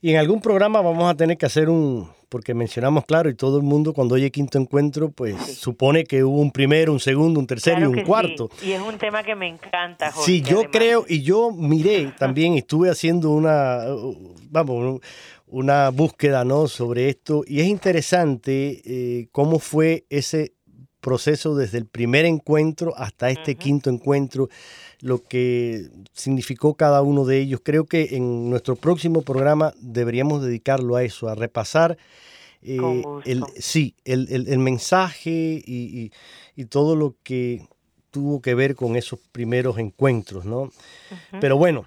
y 0.00 0.10
en 0.10 0.16
algún 0.16 0.40
programa 0.40 0.80
vamos 0.80 1.10
a 1.10 1.14
tener 1.14 1.36
que 1.36 1.46
hacer 1.46 1.68
un, 1.68 2.08
porque 2.28 2.54
mencionamos 2.54 3.04
claro, 3.04 3.30
y 3.30 3.34
todo 3.34 3.56
el 3.58 3.62
mundo 3.62 3.92
cuando 3.92 4.14
oye 4.14 4.30
quinto 4.30 4.58
encuentro, 4.58 5.10
pues 5.10 5.36
supone 5.58 6.04
que 6.04 6.24
hubo 6.24 6.40
un 6.40 6.50
primero, 6.50 6.92
un 6.92 7.00
segundo, 7.00 7.40
un 7.40 7.46
tercero 7.46 7.80
y 7.80 7.84
un 7.84 8.02
cuarto. 8.04 8.50
Y 8.62 8.72
es 8.72 8.80
un 8.80 8.98
tema 8.98 9.22
que 9.22 9.34
me 9.34 9.48
encanta. 9.48 10.12
Jorge, 10.12 10.32
sí, 10.32 10.42
yo 10.42 10.70
creo, 10.70 11.04
y 11.08 11.22
yo 11.22 11.52
miré 11.52 12.12
también, 12.18 12.54
estuve 12.54 12.90
haciendo 12.90 13.30
una, 13.30 13.84
vamos, 14.50 15.00
una 15.46 15.90
búsqueda 15.90 16.44
¿no? 16.44 16.66
sobre 16.68 17.08
esto, 17.08 17.44
y 17.46 17.60
es 17.60 17.66
interesante 17.66 18.82
eh, 18.84 19.28
cómo 19.32 19.58
fue 19.58 20.04
ese 20.10 20.55
proceso 21.06 21.54
desde 21.54 21.78
el 21.78 21.86
primer 21.86 22.24
encuentro 22.24 22.92
hasta 22.96 23.30
este 23.30 23.54
quinto 23.54 23.90
encuentro, 23.90 24.48
lo 25.00 25.22
que 25.22 25.88
significó 26.12 26.74
cada 26.74 27.00
uno 27.00 27.24
de 27.24 27.38
ellos. 27.38 27.60
Creo 27.62 27.84
que 27.84 28.16
en 28.16 28.50
nuestro 28.50 28.74
próximo 28.74 29.22
programa 29.22 29.72
deberíamos 29.78 30.42
dedicarlo 30.42 30.96
a 30.96 31.04
eso, 31.04 31.28
a 31.28 31.36
repasar 31.36 31.96
eh, 32.60 32.80
el, 33.24 33.44
sí, 33.56 33.94
el, 34.04 34.58
mensaje 34.58 35.62
y, 35.64 36.10
todo 36.70 36.96
lo 36.96 37.14
que 37.22 37.62
tuvo 38.10 38.42
que 38.42 38.56
ver 38.56 38.74
con 38.74 38.96
esos 38.96 39.20
primeros 39.30 39.78
encuentros, 39.78 40.44
¿no? 40.44 40.70
Pero 41.40 41.56
bueno, 41.56 41.86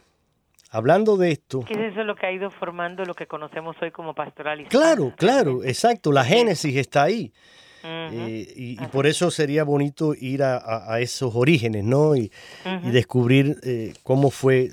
hablando 0.71 1.17
de 1.17 1.31
esto... 1.31 1.65
¿Qué 1.67 1.73
es 1.73 1.91
eso 1.91 2.05
lo 2.05 2.15
que 2.15 2.25
ha 2.25 2.31
ido 2.31 2.51
formando 2.51 3.03
lo 3.03 3.15
que 3.15 3.27
conocemos 3.27 3.75
hoy 3.81 3.91
como 3.91 4.13
pastoral 4.13 4.65
Claro, 4.69 5.11
claro, 5.17 5.61
exacto, 5.65 6.13
la 6.13 6.23
génesis 6.23 6.77
está 6.77 7.03
ahí. 7.03 7.33
Eh, 7.83 8.53
y, 8.55 8.75
por 8.87 9.07
eso 9.07 9.31
sería 9.31 9.63
bonito 9.63 10.13
ir 10.13 10.43
a, 10.43 10.99
esos 10.99 11.33
orígenes, 11.35 11.83
¿no? 11.83 12.15
Y, 12.15 12.31
descubrir 12.91 13.59
eh, 13.63 13.93
cómo 14.03 14.31
fue, 14.31 14.71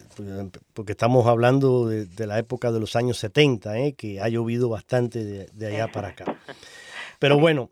porque 0.73 0.93
estamos 0.93 1.27
hablando 1.27 1.89
de, 1.89 2.27
la 2.27 2.39
época 2.39 2.73
de 2.73 2.81
los 2.81 2.97
años 2.97 3.19
70, 3.19 3.79
¿eh? 3.79 3.93
que 3.95 4.21
ha 4.21 4.29
llovido 4.29 4.69
bastante 4.69 5.49
de, 5.53 5.67
allá 5.67 5.89
para 5.93 6.09
acá. 6.09 6.37
Pero 7.19 7.39
bueno, 7.39 7.71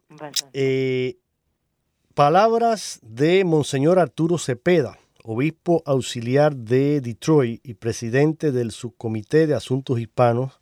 palabras 2.15 3.01
de 3.03 3.45
Monseñor 3.45 3.99
Arturo 3.99 4.39
Cepeda, 4.39 4.99
obispo 5.25 5.83
auxiliar 5.85 6.55
de 6.55 7.01
Detroit 7.01 7.61
y 7.65 7.75
presidente 7.75 8.53
del 8.53 8.71
subcomité 8.71 9.47
de 9.47 9.55
asuntos 9.55 9.99
hispanos 9.99 10.53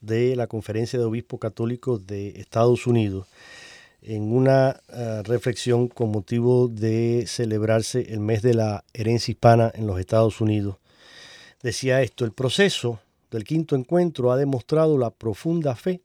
de 0.00 0.34
la 0.36 0.46
Conferencia 0.46 0.98
de 0.98 1.04
Obispos 1.04 1.40
Católicos 1.40 2.06
de 2.06 2.40
Estados 2.40 2.86
Unidos 2.86 3.26
en 4.02 4.32
una 4.32 4.80
eh, 4.88 5.22
reflexión 5.24 5.88
con 5.88 6.10
motivo 6.10 6.68
de 6.68 7.24
celebrarse 7.26 8.12
el 8.12 8.20
mes 8.20 8.42
de 8.42 8.54
la 8.54 8.84
herencia 8.94 9.32
hispana 9.32 9.70
en 9.74 9.86
los 9.86 10.00
Estados 10.00 10.40
Unidos. 10.40 10.76
Decía 11.62 12.02
esto, 12.02 12.24
el 12.24 12.32
proceso 12.32 13.00
del 13.30 13.44
quinto 13.44 13.76
encuentro 13.76 14.32
ha 14.32 14.36
demostrado 14.36 14.96
la 14.98 15.10
profunda 15.10 15.76
fe 15.76 16.00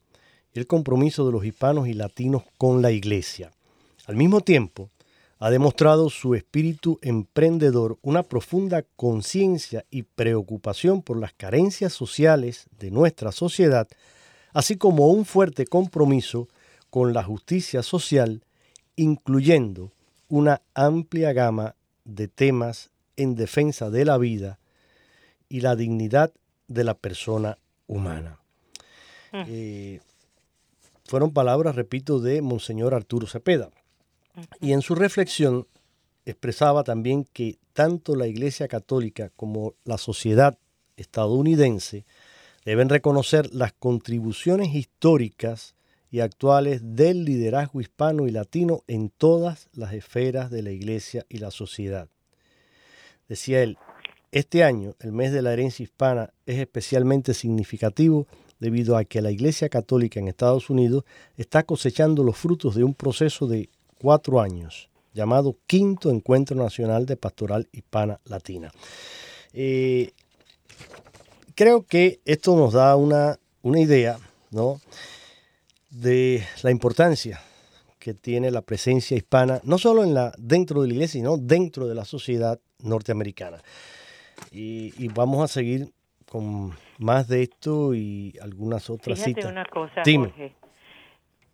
y 0.54 0.60
el 0.60 0.68
compromiso 0.68 1.26
de 1.26 1.32
los 1.32 1.46
hispanos 1.46 1.88
y 1.88 1.94
latinos 1.94 2.44
con 2.58 2.82
la 2.82 2.92
Iglesia. 2.92 3.52
Al 4.06 4.16
mismo 4.16 4.42
tiempo, 4.42 4.90
ha 5.40 5.50
demostrado 5.50 6.10
su 6.10 6.34
espíritu 6.34 6.98
emprendedor, 7.02 7.98
una 8.02 8.24
profunda 8.24 8.84
conciencia 8.96 9.86
y 9.92 10.04
preocupación 10.04 11.02
por 11.02 11.18
las 11.18 11.34
carencias 11.34 11.94
sociales 11.94 12.68
de 12.80 12.90
nuestra 12.90 13.32
sociedad, 13.32 13.88
así 14.54 14.78
como 14.78 15.10
un 15.10 15.26
fuerte 15.26 15.66
compromiso 15.66 16.48
con 16.96 17.14
la 17.14 17.26
justicia 17.26 17.84
social, 17.84 18.42
incluyendo 18.96 19.92
una 20.30 20.62
amplia 20.74 21.34
gama 21.34 21.76
de 22.06 22.30
temas 22.30 22.90
en 23.18 23.36
defensa 23.36 23.90
de 23.90 24.06
la 24.06 24.18
vida 24.18 24.60
y 25.50 25.60
la 25.60 25.76
dignidad 25.76 26.32
de 26.70 26.86
la 26.86 26.94
persona 26.94 27.58
humana. 27.88 28.40
Mm. 29.34 29.44
Eh, 29.46 30.00
fueron 31.04 31.34
palabras, 31.34 31.76
repito, 31.76 32.22
de 32.22 32.42
Monseñor 32.42 32.94
Arturo 32.94 33.28
Cepeda. 33.28 33.72
Y 34.62 34.72
en 34.72 34.82
su 34.82 34.96
reflexión 34.96 35.68
expresaba 36.26 36.86
también 36.86 37.26
que 37.26 37.58
tanto 37.74 38.16
la 38.16 38.28
Iglesia 38.28 38.70
Católica 38.70 39.34
como 39.36 39.74
la 39.84 39.98
sociedad 39.98 40.58
estadounidense 40.96 42.06
deben 42.64 42.88
reconocer 42.88 43.54
las 43.54 43.74
contribuciones 43.74 44.74
históricas 44.74 45.75
y 46.12 46.20
actuales 46.20 46.82
del 46.96 47.26
liderazgo 47.26 47.82
hispano 47.82 48.28
y 48.28 48.32
latino 48.32 48.84
en 48.88 49.10
todas 49.10 49.70
las 49.74 49.94
esferas 49.94 50.52
de 50.52 50.62
la 50.62 50.72
Iglesia 50.72 51.26
y 51.30 51.40
la 51.40 51.52
sociedad. 51.52 52.08
Decía 53.28 53.64
él, 53.64 53.78
este 54.32 54.64
año, 54.64 54.96
el 55.00 55.12
mes 55.12 55.32
de 55.32 55.42
la 55.42 55.54
herencia 55.54 55.84
hispana, 55.84 56.32
es 56.46 56.60
especialmente 56.60 57.34
significativo 57.34 58.28
debido 58.60 58.98
a 58.98 59.06
que 59.06 59.22
la 59.22 59.32
Iglesia 59.32 59.70
Católica 59.70 60.20
en 60.20 60.28
Estados 60.28 60.70
Unidos 60.70 61.04
está 61.38 61.64
cosechando 61.64 62.24
los 62.24 62.38
frutos 62.38 62.76
de 62.76 62.84
un 62.84 62.94
proceso 62.94 63.48
de 63.48 63.70
cuatro 64.00 64.42
años 64.42 64.90
llamado 65.14 65.56
Quinto 65.66 66.12
Encuentro 66.12 66.56
Nacional 66.58 67.06
de 67.06 67.16
Pastoral 67.16 67.68
Hispana 67.72 68.20
Latina. 68.26 68.72
Eh, 69.54 70.12
creo 71.56 71.84
que 71.84 72.20
esto 72.26 72.56
nos 72.58 72.74
da 72.74 72.96
una, 72.98 73.40
una 73.62 73.80
idea, 73.80 74.20
¿no? 74.52 74.82
De 75.96 76.44
la 76.64 76.72
importancia 76.72 77.40
que 78.00 78.14
tiene 78.14 78.52
la 78.52 78.62
presencia 78.62 79.16
hispana, 79.16 79.62
no 79.64 79.78
solo 79.78 80.04
en 80.04 80.14
la, 80.14 80.32
dentro 80.38 80.82
de 80.82 80.90
la 80.90 80.94
iglesia, 80.94 81.20
sino 81.22 81.38
dentro 81.38 81.88
de 81.88 81.96
la 81.96 82.06
sociedad 82.06 82.60
norteamericana. 82.84 83.58
Y, 84.52 85.08
vamos 85.10 85.42
a 85.42 85.48
seguir 85.48 85.88
con 86.30 86.74
más 87.00 87.28
de 87.28 87.44
esto 87.44 87.96
y 87.96 88.34
algunas 88.42 88.90
otras 88.90 89.18
Fíjate 89.18 89.42
citas. 89.42 89.52
una 89.52 89.66
cosa, 89.66 90.04
Jorge. 90.06 90.54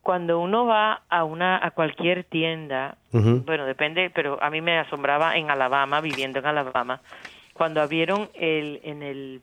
Cuando 0.01 0.39
uno 0.39 0.65
va 0.65 1.03
a 1.09 1.23
una 1.23 1.63
a 1.63 1.71
cualquier 1.71 2.23
tienda, 2.23 2.97
bueno, 3.11 3.65
depende, 3.65 4.09
pero 4.09 4.41
a 4.41 4.49
mí 4.49 4.59
me 4.59 4.79
asombraba 4.79 5.37
en 5.37 5.51
Alabama, 5.51 6.01
viviendo 6.01 6.39
en 6.39 6.47
Alabama, 6.47 7.01
cuando 7.53 7.81
abrieron 7.81 8.29
el 8.33 8.81
en 8.83 9.03
el 9.03 9.41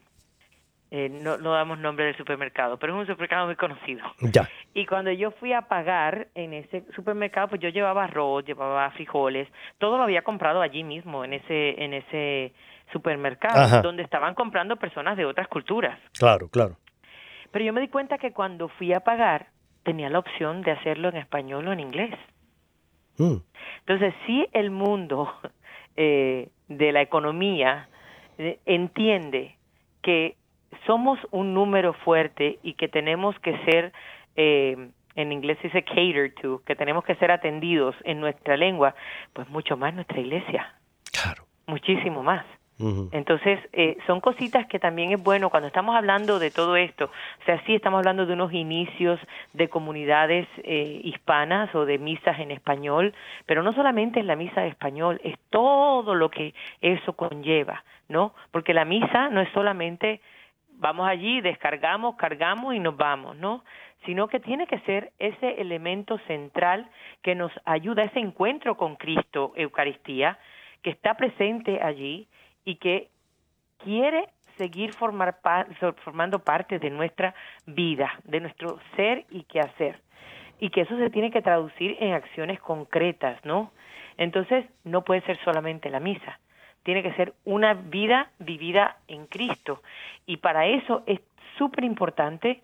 eh, 0.90 1.10
no, 1.10 1.36
no 1.36 1.52
damos 1.52 1.78
nombre 1.78 2.06
del 2.06 2.16
supermercado, 2.16 2.78
pero 2.78 2.94
es 2.94 3.00
un 3.00 3.06
supermercado 3.06 3.46
muy 3.46 3.56
conocido. 3.56 4.04
Ya. 4.20 4.48
Y 4.72 4.86
cuando 4.86 5.10
yo 5.12 5.32
fui 5.32 5.52
a 5.52 5.62
pagar 5.62 6.28
en 6.34 6.54
ese 6.54 6.84
supermercado, 6.94 7.48
pues 7.48 7.60
yo 7.60 7.68
llevaba 7.68 8.04
arroz, 8.04 8.44
llevaba 8.44 8.90
frijoles, 8.92 9.48
todo 9.78 9.98
lo 9.98 10.04
había 10.04 10.22
comprado 10.22 10.62
allí 10.62 10.84
mismo, 10.84 11.24
en 11.24 11.34
ese, 11.34 11.82
en 11.82 11.92
ese 11.92 12.52
supermercado, 12.92 13.82
donde 13.82 14.02
estaban 14.02 14.34
comprando 14.34 14.76
personas 14.76 15.16
de 15.16 15.26
otras 15.26 15.48
culturas. 15.48 15.98
Claro, 16.18 16.48
claro. 16.48 16.76
Pero 17.50 17.64
yo 17.64 17.72
me 17.72 17.80
di 17.80 17.88
cuenta 17.88 18.16
que 18.16 18.32
cuando 18.32 18.68
fui 18.68 18.92
a 18.94 19.00
pagar, 19.00 19.48
tenía 19.82 20.08
la 20.08 20.18
opción 20.18 20.62
de 20.62 20.72
hacerlo 20.72 21.08
en 21.08 21.16
español 21.16 21.68
o 21.68 21.72
en 21.72 21.80
inglés. 21.80 22.14
Mm. 23.18 23.36
Entonces, 23.80 24.14
si 24.26 24.46
el 24.52 24.70
mundo 24.70 25.32
eh, 25.96 26.48
de 26.68 26.92
la 26.92 27.02
economía 27.02 27.88
eh, 28.38 28.58
entiende 28.64 29.56
que 30.02 30.36
somos 30.86 31.18
un 31.30 31.54
número 31.54 31.92
fuerte 31.92 32.58
y 32.62 32.74
que 32.74 32.88
tenemos 32.88 33.38
que 33.40 33.56
ser, 33.64 33.92
eh, 34.36 34.88
en 35.14 35.32
inglés 35.32 35.58
dice 35.62 35.82
cater 35.82 36.34
to, 36.34 36.62
que 36.64 36.76
tenemos 36.76 37.04
que 37.04 37.14
ser 37.16 37.30
atendidos 37.30 37.94
en 38.04 38.20
nuestra 38.20 38.56
lengua, 38.56 38.94
pues 39.32 39.48
mucho 39.48 39.76
más 39.76 39.94
nuestra 39.94 40.20
iglesia. 40.20 40.74
Claro. 41.12 41.44
Muchísimo 41.66 42.22
más. 42.22 42.44
Entonces, 43.10 43.58
eh, 43.72 43.98
son 44.06 44.20
cositas 44.20 44.66
que 44.68 44.78
también 44.78 45.10
es 45.10 45.20
bueno 45.20 45.50
cuando 45.50 45.66
estamos 45.66 45.96
hablando 45.96 46.38
de 46.38 46.52
todo 46.52 46.76
esto. 46.76 47.06
O 47.06 47.44
sea, 47.44 47.60
sí 47.66 47.74
estamos 47.74 47.98
hablando 47.98 48.24
de 48.24 48.34
unos 48.34 48.52
inicios 48.52 49.18
de 49.52 49.68
comunidades 49.68 50.46
eh, 50.62 51.00
hispanas 51.02 51.74
o 51.74 51.84
de 51.84 51.98
misas 51.98 52.38
en 52.38 52.52
español, 52.52 53.14
pero 53.46 53.64
no 53.64 53.72
solamente 53.72 54.20
es 54.20 54.26
la 54.26 54.36
misa 54.36 54.60
de 54.60 54.68
español, 54.68 55.20
es 55.24 55.36
todo 55.50 56.14
lo 56.14 56.30
que 56.30 56.54
eso 56.80 57.14
conlleva, 57.14 57.82
¿no? 58.08 58.32
Porque 58.52 58.74
la 58.74 58.84
misa 58.84 59.28
no 59.28 59.40
es 59.40 59.48
solamente 59.52 60.20
vamos 60.78 61.08
allí, 61.08 61.40
descargamos, 61.40 62.16
cargamos 62.16 62.74
y 62.74 62.78
nos 62.78 62.96
vamos, 62.96 63.36
¿no? 63.36 63.64
Sino 64.06 64.28
que 64.28 64.40
tiene 64.40 64.66
que 64.66 64.78
ser 64.80 65.12
ese 65.18 65.60
elemento 65.60 66.18
central 66.26 66.88
que 67.22 67.34
nos 67.34 67.52
ayuda, 67.64 68.04
ese 68.04 68.20
encuentro 68.20 68.76
con 68.76 68.96
Cristo, 68.96 69.52
Eucaristía, 69.56 70.38
que 70.82 70.90
está 70.90 71.14
presente 71.14 71.82
allí 71.82 72.28
y 72.64 72.76
que 72.76 73.08
quiere 73.78 74.28
seguir 74.56 74.92
formar 74.92 75.38
formando 76.04 76.40
parte 76.40 76.78
de 76.78 76.90
nuestra 76.90 77.34
vida, 77.66 78.10
de 78.24 78.40
nuestro 78.40 78.78
ser 78.96 79.24
y 79.30 79.44
qué 79.44 79.60
hacer. 79.60 80.00
Y 80.60 80.70
que 80.70 80.82
eso 80.82 80.96
se 80.98 81.10
tiene 81.10 81.30
que 81.30 81.42
traducir 81.42 81.96
en 82.00 82.12
acciones 82.12 82.60
concretas, 82.60 83.44
¿no? 83.44 83.72
Entonces, 84.16 84.66
no 84.82 85.04
puede 85.04 85.20
ser 85.22 85.38
solamente 85.44 85.90
la 85.90 86.00
misa, 86.00 86.40
tiene 86.88 87.02
que 87.02 87.12
ser 87.16 87.34
una 87.44 87.74
vida 87.74 88.30
vivida 88.38 88.96
en 89.08 89.26
Cristo. 89.26 89.82
Y 90.24 90.38
para 90.38 90.64
eso 90.64 91.02
es 91.04 91.20
súper 91.58 91.84
importante 91.84 92.62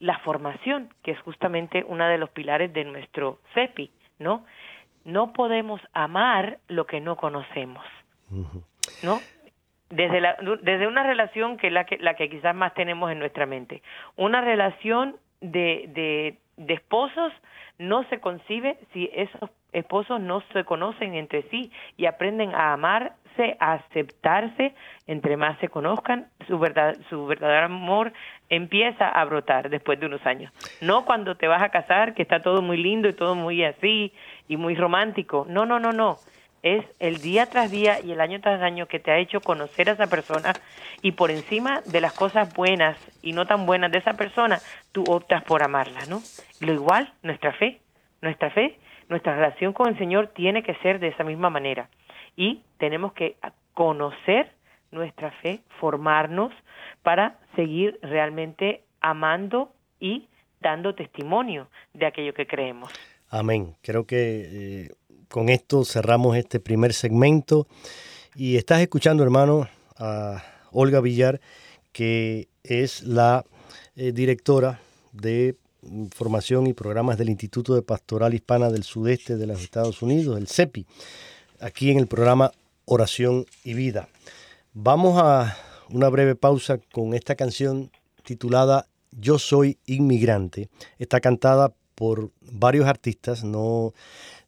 la 0.00 0.18
formación, 0.18 0.88
que 1.04 1.12
es 1.12 1.20
justamente 1.20 1.84
uno 1.86 2.08
de 2.08 2.18
los 2.18 2.28
pilares 2.30 2.72
de 2.72 2.82
nuestro 2.82 3.38
CEPI, 3.54 3.92
¿no? 4.18 4.44
No 5.04 5.32
podemos 5.32 5.80
amar 5.92 6.58
lo 6.66 6.88
que 6.88 7.00
no 7.00 7.14
conocemos, 7.14 7.84
¿no? 9.04 9.20
Desde, 9.90 10.20
la, 10.20 10.36
desde 10.62 10.88
una 10.88 11.04
relación 11.04 11.56
que 11.56 11.68
es 11.68 11.72
la 11.72 11.86
que, 11.86 11.98
la 11.98 12.14
que 12.14 12.28
quizás 12.28 12.52
más 12.52 12.74
tenemos 12.74 13.12
en 13.12 13.20
nuestra 13.20 13.46
mente. 13.46 13.80
Una 14.16 14.40
relación 14.40 15.18
de, 15.40 15.84
de, 15.94 16.38
de 16.56 16.74
esposos 16.74 17.32
no 17.78 18.04
se 18.08 18.20
concibe 18.20 18.78
si 18.92 19.10
esos 19.12 19.50
esposos 19.72 20.20
no 20.20 20.42
se 20.52 20.64
conocen 20.64 21.14
entre 21.14 21.42
sí 21.50 21.70
y 21.96 22.06
aprenden 22.06 22.54
a 22.54 22.72
amarse, 22.72 23.56
a 23.60 23.74
aceptarse, 23.74 24.74
entre 25.06 25.36
más 25.36 25.58
se 25.58 25.68
conozcan, 25.68 26.28
su, 26.46 26.58
verdad, 26.58 26.96
su 27.10 27.26
verdadero 27.26 27.66
amor 27.66 28.12
empieza 28.48 29.08
a 29.08 29.24
brotar 29.26 29.68
después 29.68 30.00
de 30.00 30.06
unos 30.06 30.24
años. 30.24 30.50
No 30.80 31.04
cuando 31.04 31.36
te 31.36 31.46
vas 31.46 31.62
a 31.62 31.68
casar, 31.68 32.14
que 32.14 32.22
está 32.22 32.40
todo 32.40 32.62
muy 32.62 32.78
lindo 32.78 33.08
y 33.08 33.12
todo 33.12 33.34
muy 33.34 33.62
así 33.62 34.12
y 34.48 34.56
muy 34.56 34.74
romántico. 34.74 35.46
No, 35.48 35.66
no, 35.66 35.78
no, 35.78 35.92
no. 35.92 36.16
Es 36.66 36.84
el 36.98 37.20
día 37.20 37.46
tras 37.46 37.70
día 37.70 38.00
y 38.00 38.10
el 38.10 38.20
año 38.20 38.40
tras 38.40 38.60
año 38.60 38.86
que 38.86 38.98
te 38.98 39.12
ha 39.12 39.18
hecho 39.18 39.40
conocer 39.40 39.88
a 39.88 39.92
esa 39.92 40.08
persona 40.08 40.52
y 41.00 41.12
por 41.12 41.30
encima 41.30 41.80
de 41.86 42.00
las 42.00 42.12
cosas 42.12 42.52
buenas 42.54 42.98
y 43.22 43.32
no 43.32 43.46
tan 43.46 43.66
buenas 43.66 43.92
de 43.92 43.98
esa 43.98 44.14
persona, 44.14 44.58
tú 44.90 45.04
optas 45.06 45.44
por 45.44 45.62
amarla, 45.62 46.00
¿no? 46.08 46.20
Lo 46.60 46.72
igual, 46.72 47.12
nuestra 47.22 47.52
fe. 47.52 47.80
Nuestra 48.20 48.50
fe 48.50 48.78
nuestra 49.08 49.34
relación 49.34 49.72
con 49.72 49.88
el 49.88 49.98
Señor 49.98 50.32
tiene 50.34 50.62
que 50.62 50.74
ser 50.76 50.98
de 50.98 51.08
esa 51.08 51.24
misma 51.24 51.50
manera. 51.50 51.88
Y 52.36 52.62
tenemos 52.78 53.12
que 53.12 53.36
conocer 53.74 54.52
nuestra 54.90 55.30
fe, 55.42 55.60
formarnos 55.80 56.52
para 57.02 57.38
seguir 57.54 57.98
realmente 58.02 58.82
amando 59.00 59.72
y 60.00 60.28
dando 60.60 60.94
testimonio 60.94 61.68
de 61.94 62.06
aquello 62.06 62.34
que 62.34 62.46
creemos. 62.46 62.92
Amén. 63.30 63.74
Creo 63.82 64.06
que 64.06 64.86
eh, 64.86 64.90
con 65.28 65.48
esto 65.48 65.84
cerramos 65.84 66.36
este 66.36 66.60
primer 66.60 66.92
segmento 66.92 67.66
y 68.34 68.56
estás 68.56 68.80
escuchando, 68.80 69.22
hermano, 69.22 69.68
a 69.98 70.42
Olga 70.72 71.00
Villar, 71.00 71.40
que 71.92 72.48
es 72.62 73.02
la 73.02 73.44
eh, 73.96 74.12
directora 74.12 74.80
de 75.12 75.56
formación 76.14 76.66
y 76.66 76.72
programas 76.72 77.16
del 77.16 77.30
Instituto 77.30 77.74
de 77.74 77.82
Pastoral 77.82 78.34
Hispana 78.34 78.70
del 78.70 78.82
Sudeste 78.82 79.36
de 79.36 79.46
los 79.46 79.62
Estados 79.62 80.02
Unidos, 80.02 80.38
el 80.38 80.48
CEPI, 80.48 80.86
aquí 81.60 81.90
en 81.90 81.98
el 81.98 82.06
programa 82.06 82.52
Oración 82.84 83.46
y 83.64 83.74
Vida. 83.74 84.08
Vamos 84.74 85.18
a 85.22 85.56
una 85.90 86.08
breve 86.08 86.34
pausa 86.34 86.78
con 86.92 87.14
esta 87.14 87.36
canción 87.36 87.90
titulada 88.24 88.88
Yo 89.12 89.38
soy 89.38 89.78
inmigrante. 89.86 90.68
Está 90.98 91.20
cantada 91.20 91.72
por 91.94 92.30
varios 92.40 92.86
artistas, 92.86 93.42
no 93.42 93.94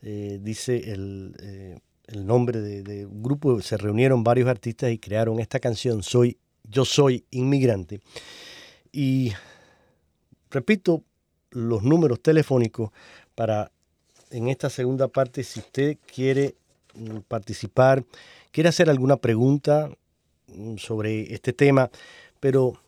eh, 0.03 0.39
dice 0.41 0.93
el, 0.93 1.35
eh, 1.41 1.79
nombre 2.15 2.61
de, 2.61 3.07
un 3.07 3.23
grupo, 3.23 3.61
se 3.61 3.77
reunieron 3.77 4.25
varios 4.25 4.49
artistas 4.49 4.91
y 4.91 4.99
crearon 4.99 5.41
esta 5.41 5.61
canción, 5.61 6.03
Soy, 6.03 6.39
Yo 6.65 6.85
soy 6.85 7.25
inmigrante. 7.31 8.01
Y 8.93 9.33
repito, 10.51 11.05
los 11.51 11.83
números 11.83 12.21
telefónicos 12.21 12.91
para 13.35 13.71
en 14.31 14.49
esta 14.49 14.71
segunda 14.71 15.09
parte, 15.09 15.43
si 15.43 15.61
usted 15.61 15.99
quiere 16.13 16.55
mm, 16.95 17.19
participar, 17.29 18.05
quiere 18.51 18.69
hacer 18.69 18.91
alguna 18.91 19.17
pregunta 19.17 19.91
mm, 20.49 20.77
sobre 20.77 21.33
este 21.33 21.53
tema, 21.53 21.91
pero 22.41 22.81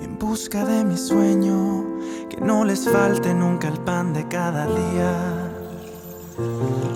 en 0.00 0.16
busca 0.16 0.64
de 0.64 0.84
mi 0.84 0.96
sueño, 0.96 1.84
que 2.30 2.36
no 2.36 2.64
les 2.64 2.88
falte 2.88 3.34
nunca 3.34 3.66
el 3.66 3.78
pan 3.80 4.14
de 4.14 4.28
cada 4.28 4.66
día. 4.66 5.50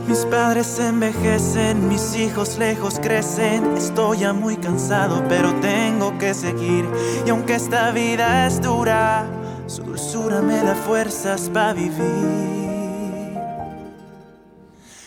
Mis 0.06 0.24
padres 0.26 0.78
envejecen, 0.78 1.88
mis 1.88 2.14
hijos 2.14 2.56
lejos 2.56 3.00
crecen, 3.00 3.76
estoy 3.76 4.18
ya 4.18 4.32
muy 4.32 4.56
cansado, 4.56 5.24
pero 5.28 5.52
tengo 5.56 6.16
que 6.18 6.32
seguir. 6.32 6.88
Y 7.26 7.30
aunque 7.30 7.56
esta 7.56 7.90
vida 7.90 8.46
es 8.46 8.62
dura, 8.62 9.26
su 9.66 9.82
dulzura 9.82 10.40
me 10.40 10.62
da 10.62 10.76
fuerzas 10.76 11.50
para 11.52 11.72
vivir. 11.72 13.32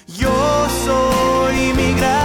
Yo 0.07 0.67
soy 0.83 1.73
migrante. 1.73 2.24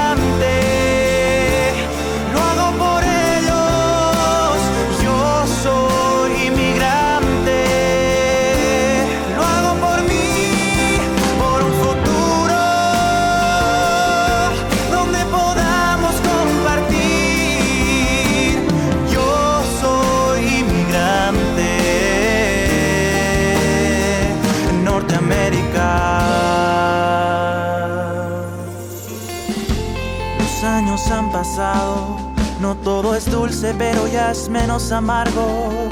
Menos 34.51 34.91
amargo. 34.91 35.89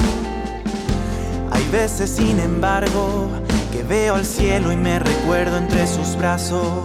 Hay 1.51 1.65
veces, 1.71 2.11
sin 2.11 2.41
embargo, 2.41 3.29
que 3.73 3.83
veo 3.83 4.17
al 4.17 4.25
cielo 4.27 4.73
y 4.73 4.77
me 4.77 4.99
recuerdo 4.99 5.57
entre 5.57 5.87
sus 5.87 6.17
brazos. 6.17 6.85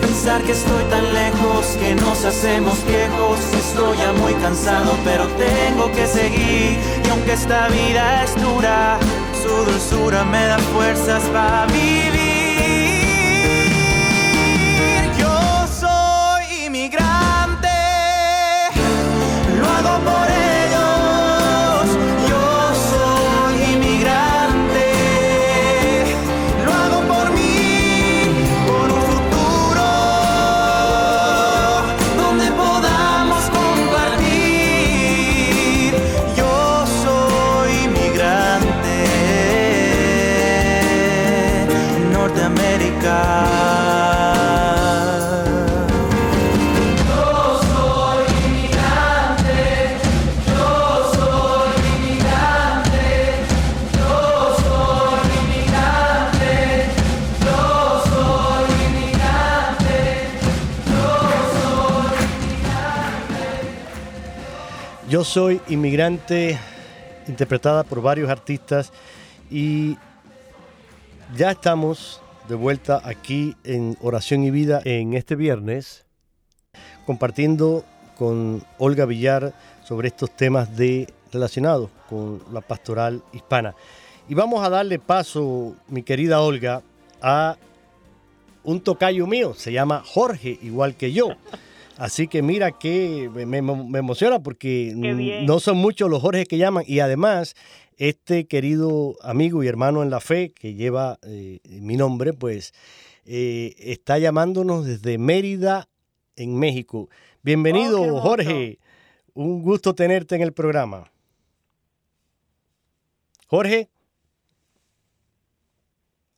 Pensar 0.00 0.42
que 0.42 0.52
estoy 0.52 0.84
tan 0.84 1.04
lejos, 1.12 1.66
que 1.78 1.94
nos 1.94 2.24
hacemos 2.24 2.78
viejos. 2.86 3.38
Estoy 3.52 3.96
ya 3.98 4.12
muy 4.12 4.34
cansado, 4.34 4.92
pero 5.04 5.26
tengo 5.28 5.92
que 5.92 6.06
seguir. 6.06 6.78
Y 7.04 7.08
aunque 7.10 7.34
esta 7.34 7.68
vida 7.68 8.24
es 8.24 8.34
dura, 8.42 8.98
su 9.42 9.70
dulzura 9.70 10.24
me 10.24 10.46
da 10.46 10.58
fuerzas 10.58 11.22
para 11.32 11.66
vivir. 11.66 12.19
Yo 65.10 65.24
soy 65.24 65.60
inmigrante, 65.66 66.56
interpretada 67.26 67.82
por 67.82 68.00
varios 68.00 68.30
artistas 68.30 68.92
y 69.50 69.96
ya 71.36 71.50
estamos 71.50 72.22
de 72.48 72.54
vuelta 72.54 73.02
aquí 73.04 73.56
en 73.64 73.96
Oración 74.02 74.44
y 74.44 74.52
Vida 74.52 74.80
en 74.84 75.14
este 75.14 75.34
viernes, 75.34 76.04
compartiendo 77.06 77.84
con 78.16 78.62
Olga 78.78 79.04
Villar 79.04 79.52
sobre 79.82 80.06
estos 80.06 80.30
temas 80.30 80.76
de, 80.76 81.12
relacionados 81.32 81.90
con 82.08 82.40
la 82.52 82.60
pastoral 82.60 83.20
hispana. 83.32 83.74
Y 84.28 84.34
vamos 84.34 84.64
a 84.64 84.70
darle 84.70 85.00
paso, 85.00 85.74
mi 85.88 86.04
querida 86.04 86.40
Olga, 86.40 86.82
a 87.20 87.56
un 88.62 88.80
tocayo 88.80 89.26
mío, 89.26 89.54
se 89.54 89.72
llama 89.72 90.04
Jorge, 90.06 90.56
igual 90.62 90.94
que 90.94 91.10
yo. 91.10 91.30
Así 92.00 92.28
que 92.28 92.40
mira 92.40 92.72
que 92.72 93.28
me, 93.28 93.58
emociona 93.58 94.42
porque 94.42 94.94
no 94.96 95.60
son 95.60 95.76
muchos 95.76 96.08
los 96.08 96.22
Jorge 96.22 96.46
que 96.46 96.56
llaman 96.56 96.82
y 96.86 97.00
además 97.00 97.54
este 97.98 98.46
querido 98.46 99.18
amigo 99.20 99.62
y 99.62 99.68
hermano 99.68 100.02
en 100.02 100.08
la 100.08 100.20
fe 100.20 100.50
que 100.50 100.72
lleva 100.72 101.18
eh, 101.20 101.60
mi 101.68 101.98
nombre, 101.98 102.32
pues 102.32 102.72
eh, 103.26 103.74
está 103.76 104.18
llamándonos 104.18 104.86
desde 104.86 105.18
Mérida, 105.18 105.90
en 106.36 106.58
México. 106.58 107.10
Bienvenido, 107.42 108.00
oh, 108.00 108.20
Jorge. 108.22 108.78
Un 109.34 109.60
gusto 109.60 109.94
tenerte 109.94 110.36
en 110.36 110.40
el 110.40 110.54
programa. 110.54 111.12
Jorge. 113.46 113.90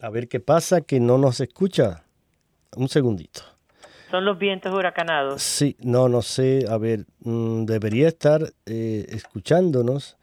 A 0.01 0.11
ver 0.11 0.27
qué 0.27 0.41
pasa, 0.41 0.81
que 0.81 0.99
no 0.99 1.19
nos 1.19 1.39
escucha. 1.39 2.05
Un 2.75 2.89
segundito. 2.89 3.52
Son 4.13 4.27
los 4.27 4.39
vientos 4.39 4.75
huracanados. 4.75 5.43
Sí, 5.43 5.75
no, 5.81 6.07
no 6.07 6.21
sé. 6.21 6.67
A 6.69 6.77
ver, 6.77 7.07
mm, 7.21 7.65
debería 7.65 8.09
estar 8.09 8.43
eh, 8.67 9.07
escuchándonos. 9.09 10.19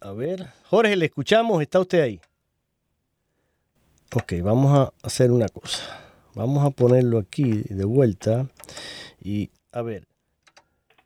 a 0.00 0.12
ver, 0.12 0.48
Jorge, 0.64 0.96
le 0.96 1.06
escuchamos. 1.06 1.62
¿Está 1.62 1.78
usted 1.78 2.02
ahí? 2.02 2.20
Ok, 4.16 4.32
vamos 4.42 4.76
a 4.76 4.92
hacer 5.06 5.30
una 5.30 5.48
cosa. 5.48 6.08
Vamos 6.34 6.66
a 6.66 6.70
ponerlo 6.70 7.18
aquí 7.18 7.62
de 7.68 7.84
vuelta. 7.84 8.48
Y 9.20 9.50
a 9.70 9.82
ver, 9.82 10.08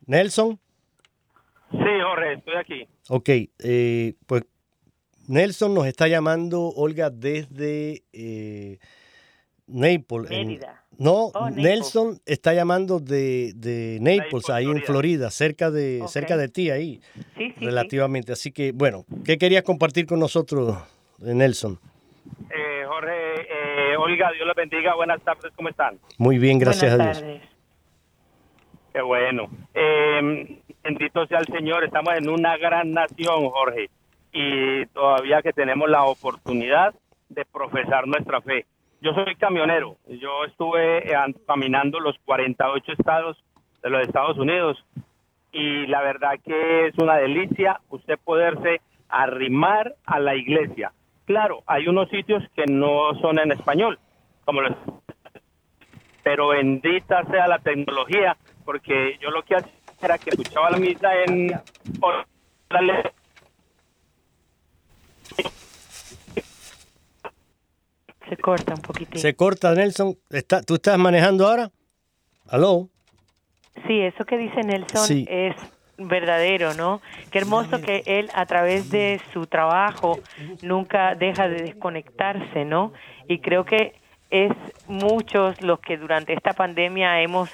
Nelson. 0.07 0.59
Sí, 1.73 1.79
Jorge, 1.79 2.33
estoy 2.33 2.55
aquí. 2.57 2.89
Ok, 3.11 3.29
eh, 3.59 4.15
pues 4.27 4.45
Nelson 5.29 5.75
nos 5.75 5.87
está 5.87 6.09
llamando, 6.09 6.69
Olga, 6.69 7.11
desde 7.11 8.03
eh, 8.15 8.79
Naples. 9.67 10.31
Mérida. 10.31 10.82
No, 10.99 11.31
oh, 11.35 11.51
Nelson 11.51 12.21
está 12.27 12.53
llamando 12.55 13.01
de, 13.01 13.53
de 13.57 13.99
Naples, 14.01 14.51
ahí 14.51 14.67
en 14.67 14.83
Florida, 14.83 15.31
cerca 15.31 15.71
de, 15.71 16.03
cerca 16.07 16.37
de 16.37 16.49
ti 16.49 16.71
ahí, 16.71 17.01
relativamente. 17.59 18.33
Así 18.33 18.53
que, 18.53 18.73
bueno, 18.73 19.05
¿qué 19.25 19.39
querías 19.39 19.63
compartir 19.63 20.07
con 20.07 20.21
nosotros, 20.21 20.77
Nelson? 21.19 21.79
Eh, 22.51 22.85
Jorge, 22.87 23.41
eh, 23.41 23.97
Olga, 23.97 24.31
Dios 24.33 24.47
les 24.47 24.57
bendiga. 24.57 24.95
Buenas 24.95 25.21
tardes, 25.23 25.53
¿cómo 25.57 25.69
están? 25.71 25.99
Muy 26.19 26.39
bien, 26.39 26.59
gracias 26.59 26.93
a 26.93 27.03
Dios. 27.03 27.25
Qué 28.93 29.01
bueno. 29.01 29.49
Eh, 29.75 30.59
bendito 30.85 31.27
sea 31.27 31.39
el 31.39 31.47
Señor, 31.47 31.85
estamos 31.85 32.15
en 32.15 32.29
una 32.29 32.57
gran 32.59 32.93
nación, 32.93 33.49
Jorge, 33.49 33.89
y 34.33 34.87
todavía 34.87 35.41
que 35.43 35.53
tenemos 35.53 35.89
la 35.89 36.05
oportunidad 36.05 36.95
de 37.29 37.45
profesar 37.47 38.07
nuestra 38.07 38.41
fe. 38.43 38.67
Yo 39.03 39.13
soy 39.15 39.35
camionero. 39.35 39.97
Yo 40.07 40.45
estuve 40.45 41.13
eh, 41.13 41.35
caminando 41.45 41.99
los 41.99 42.17
48 42.25 42.93
estados 42.93 43.37
de 43.83 43.91
los 43.91 44.07
Estados 44.07 44.39
Unidos 44.39 44.79
y 45.51 45.89
la 45.89 46.03
verdad 46.03 46.35
que 46.45 46.87
es 46.87 46.97
una 46.99 47.17
delicia 47.17 47.81
usted 47.89 48.17
poderse 48.25 48.81
arrimar 49.09 49.97
a 50.07 50.21
la 50.21 50.37
iglesia. 50.37 50.93
Claro, 51.25 51.65
hay 51.67 51.89
unos 51.89 52.11
sitios 52.11 52.45
que 52.55 52.65
no 52.67 53.13
son 53.21 53.41
en 53.41 53.51
español, 53.51 53.99
como 54.45 54.61
los 54.63 54.77
pero 56.23 56.49
bendita 56.49 57.25
sea 57.25 57.49
la 57.49 57.59
tecnología, 57.59 58.37
porque 58.65 59.19
yo 59.21 59.33
lo 59.33 59.43
que 59.43 59.57
hacía 59.57 59.73
era 60.01 60.17
que 60.17 60.31
escuchaba 60.31 60.71
la 60.71 60.79
misa 60.79 61.09
en 61.27 61.49
se 68.33 68.39
corta 68.39 68.75
un 68.75 68.81
poquitito. 68.81 69.19
Se 69.19 69.35
corta, 69.35 69.75
Nelson. 69.75 70.17
Está, 70.31 70.63
¿Tú 70.63 70.77
estás 70.77 70.97
manejando 70.97 71.47
ahora? 71.47 71.71
¿Aló? 72.49 72.89
Sí, 73.87 74.01
eso 74.01 74.25
que 74.25 74.39
dice 74.39 74.63
Nelson 74.63 75.27
es 75.29 75.55
verdadero, 75.99 76.73
¿no? 76.73 77.03
Qué 77.31 77.39
hermoso 77.39 77.83
que 77.83 78.03
él 78.07 78.31
a 78.35 78.47
través 78.47 78.91
de 78.91 79.21
su 79.35 79.47
trabajo 79.47 80.19
nunca 80.63 81.15
deja 81.15 81.49
de 81.49 81.63
desconectarse, 81.63 82.65
¿no? 82.65 82.95
Y 83.29 83.41
creo 83.41 83.67
que 83.67 83.95
es 84.31 84.53
muchos 84.87 85.61
los 85.61 85.81
que 85.81 85.99
durante 85.99 86.33
esta 86.33 86.55
pandemia 86.55 87.21
hemos 87.21 87.51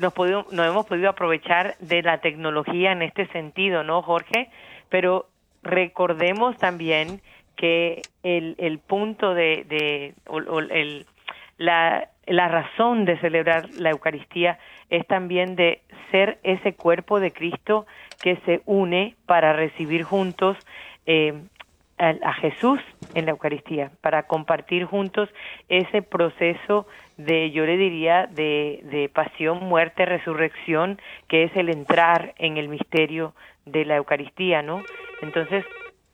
nos, 0.00 0.14
podido, 0.14 0.46
nos 0.50 0.66
hemos 0.66 0.86
podido 0.86 1.10
aprovechar 1.10 1.76
de 1.80 2.02
la 2.02 2.18
tecnología 2.18 2.92
en 2.92 3.02
este 3.02 3.26
sentido, 3.26 3.84
¿no, 3.84 4.00
Jorge? 4.00 4.48
Pero 4.88 5.28
recordemos 5.62 6.56
también 6.56 7.20
que 7.56 8.02
el, 8.22 8.54
el 8.58 8.78
punto 8.78 9.34
de, 9.34 9.64
de 9.68 10.14
el, 10.70 11.06
la, 11.58 12.08
la 12.26 12.48
razón 12.48 13.04
de 13.04 13.18
celebrar 13.18 13.68
la 13.78 13.90
Eucaristía 13.90 14.58
es 14.90 15.06
también 15.06 15.56
de 15.56 15.80
ser 16.10 16.38
ese 16.42 16.74
cuerpo 16.74 17.20
de 17.20 17.32
Cristo 17.32 17.86
que 18.22 18.36
se 18.46 18.62
une 18.66 19.16
para 19.26 19.52
recibir 19.52 20.02
juntos 20.04 20.56
eh, 21.06 21.34
a, 21.98 22.32
Jesús 22.34 22.80
en 23.14 23.26
la 23.26 23.32
Eucaristía, 23.32 23.92
para 24.00 24.24
compartir 24.24 24.84
juntos 24.84 25.28
ese 25.68 26.02
proceso 26.02 26.86
de, 27.16 27.52
yo 27.52 27.64
le 27.66 27.76
diría, 27.76 28.26
de, 28.26 28.80
de 28.84 29.08
pasión, 29.08 29.64
muerte, 29.64 30.04
resurrección, 30.04 31.00
que 31.28 31.44
es 31.44 31.56
el 31.56 31.68
entrar 31.68 32.34
en 32.38 32.56
el 32.56 32.68
misterio 32.68 33.34
de 33.64 33.84
la 33.84 33.96
Eucaristía, 33.96 34.62
¿no? 34.62 34.82
Entonces, 35.22 35.64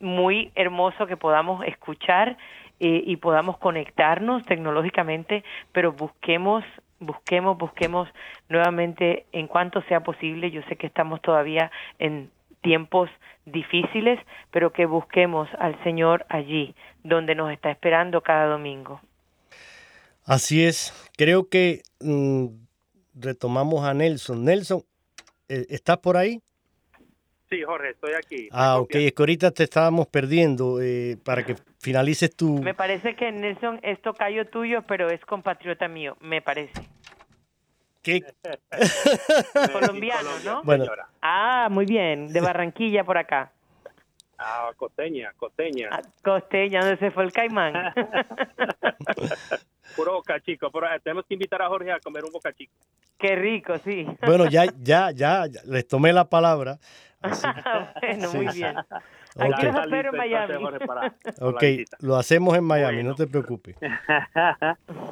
muy 0.01 0.51
hermoso 0.55 1.07
que 1.07 1.17
podamos 1.17 1.65
escuchar 1.67 2.37
eh, 2.81 3.03
y 3.07 3.17
podamos 3.17 3.59
conectarnos 3.59 4.45
tecnológicamente, 4.47 5.45
pero 5.73 5.93
busquemos, 5.93 6.65
busquemos, 6.99 7.59
busquemos 7.59 8.09
nuevamente 8.49 9.27
en 9.33 9.47
cuanto 9.47 9.83
sea 9.83 10.01
posible. 10.01 10.51
Yo 10.51 10.63
sé 10.63 10.77
que 10.77 10.87
estamos 10.87 11.21
todavía 11.21 11.71
en 11.99 12.31
tiempos 12.63 13.11
difíciles, 13.45 14.19
pero 14.51 14.73
que 14.73 14.87
busquemos 14.87 15.49
al 15.59 15.83
Señor 15.85 16.25
allí, 16.29 16.75
donde 17.05 17.35
nos 17.35 17.53
está 17.53 17.71
esperando 17.71 18.23
cada 18.23 18.47
domingo. 18.47 19.01
Así 20.25 20.65
es. 20.65 21.11
Creo 21.17 21.49
que 21.49 21.83
mm, 22.01 22.47
retomamos 23.15 23.85
a 23.85 23.95
Nelson. 23.95 24.45
Nelson, 24.45 24.83
eh, 25.49 25.67
¿estás 25.71 25.99
por 25.99 26.17
ahí? 26.17 26.41
Sí, 27.51 27.63
Jorge, 27.63 27.91
estoy 27.91 28.13
aquí. 28.15 28.49
Ah, 28.53 28.79
ok, 28.79 28.95
es 28.95 29.13
que 29.13 29.23
ahorita 29.23 29.51
te 29.51 29.65
estábamos 29.65 30.07
perdiendo 30.07 30.81
eh, 30.81 31.17
para 31.25 31.45
que 31.45 31.57
finalices 31.81 32.35
tu... 32.37 32.63
Me 32.63 32.75
parece 32.75 33.17
que 33.17 33.33
Nelson 33.33 33.81
es 33.83 34.01
tocayo 34.01 34.47
tuyo, 34.47 34.83
pero 34.83 35.11
es 35.11 35.21
compatriota 35.25 35.89
mío, 35.89 36.17
me 36.21 36.43
parece. 36.43 36.81
¿Qué? 38.03 38.23
Colombiano, 39.73 40.31
¿no? 40.45 40.63
Bueno. 40.63 40.85
Ah, 41.23 41.67
muy 41.71 41.87
bien, 41.87 42.33
de 42.33 42.41
Barranquilla 42.41 43.03
por 43.03 43.19
acá. 43.19 43.51
Ah, 44.39 44.71
costeña, 44.77 45.33
costeña. 45.37 45.89
Ah, 45.91 46.03
costeña, 46.23 46.81
¿dónde 46.81 46.99
se 46.99 47.11
fue 47.11 47.25
el 47.25 47.33
caimán? 47.33 47.75
Puro 49.97 50.13
boca 50.15 50.41
chico, 50.41 50.71
pero 50.71 50.87
eh, 50.87 51.01
tenemos 51.03 51.25
que 51.27 51.35
invitar 51.35 51.63
a 51.63 51.69
Jorge 51.69 51.93
a 51.93 52.01
comer 52.01 52.25
un 52.25 52.33
boca 52.33 52.53
chico. 52.53 52.73
Qué 53.19 53.37
rico, 53.37 53.77
sí. 53.79 54.07
Bueno, 54.27 54.47
ya, 54.47 54.67
ya, 54.79 55.11
ya, 55.11 55.47
les 55.67 55.87
tomé 55.87 56.13
la 56.13 56.29
palabra. 56.29 56.79
bueno, 58.01 58.33
muy 58.33 58.47
bien. 58.55 58.77
Aquí 58.79 59.67
los 59.67 59.77
espero 59.77 60.11
en 60.11 60.17
Miami. 60.17 60.55
ok, 61.41 61.63
lo 62.01 62.17
hacemos 62.17 62.57
en 62.57 62.65
Miami, 62.65 63.03
no 63.03 63.15
te 63.15 63.27
preocupes. 63.27 63.77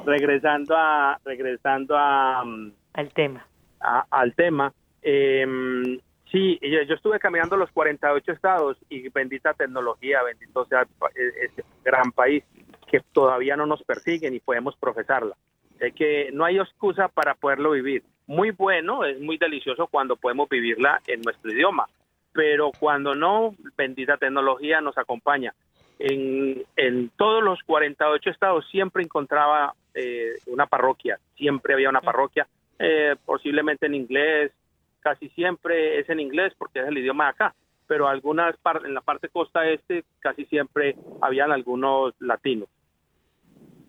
regresando 0.05 0.75
a, 0.75 1.19
regresando 1.23 1.95
a, 1.97 2.43
mm, 2.43 2.71
al 2.93 3.13
tema. 3.13 3.47
al 3.79 4.33
tema. 4.35 4.73
Eh, 5.01 5.99
sí, 6.31 6.59
yo, 6.61 6.93
estuve 6.93 7.19
caminando 7.19 7.57
los 7.57 7.71
48 7.71 8.31
estados 8.31 8.77
y 8.89 9.09
bendita 9.09 9.53
tecnología, 9.53 10.23
bendito 10.23 10.65
sea 10.65 10.87
este 11.15 11.63
gran 11.83 12.11
país 12.11 12.43
que 12.89 13.01
todavía 13.11 13.55
no 13.55 13.65
nos 13.65 13.83
persiguen 13.83 14.33
y 14.33 14.39
podemos 14.39 14.75
profesarla. 14.77 15.35
Es 15.79 15.93
que 15.93 16.29
no 16.33 16.43
hay 16.45 16.57
excusa 16.57 17.07
para 17.07 17.35
poderlo 17.35 17.71
vivir. 17.71 18.03
Muy 18.27 18.51
bueno, 18.51 19.05
es 19.05 19.19
muy 19.19 19.37
delicioso 19.37 19.87
cuando 19.87 20.15
podemos 20.15 20.49
vivirla 20.49 21.01
en 21.07 21.21
nuestro 21.21 21.51
idioma, 21.51 21.87
pero 22.33 22.71
cuando 22.77 23.15
no, 23.15 23.55
bendita 23.77 24.17
tecnología 24.17 24.81
nos 24.81 24.97
acompaña. 24.97 25.53
En, 25.99 26.63
en 26.75 27.09
todos 27.17 27.43
los 27.43 27.61
48 27.63 28.29
estados 28.29 28.67
siempre 28.69 29.03
encontraba 29.03 29.73
eh, 29.93 30.33
una 30.47 30.65
parroquia, 30.65 31.19
siempre 31.35 31.73
había 31.73 31.89
una 31.89 32.01
parroquia, 32.01 32.47
eh, 32.77 33.15
posiblemente 33.25 33.87
en 33.87 33.95
inglés, 33.95 34.51
casi 34.99 35.29
siempre 35.29 35.99
es 35.99 36.09
en 36.09 36.19
inglés 36.19 36.53
porque 36.57 36.79
es 36.79 36.87
el 36.87 36.97
idioma 36.97 37.25
de 37.25 37.29
acá, 37.31 37.55
pero 37.87 38.07
algunas 38.07 38.55
en 38.83 38.93
la 38.93 39.01
parte 39.01 39.29
costa 39.29 39.67
este 39.67 40.03
casi 40.19 40.45
siempre 40.45 40.95
habían 41.21 41.51
algunos 41.51 42.13
latinos. 42.19 42.69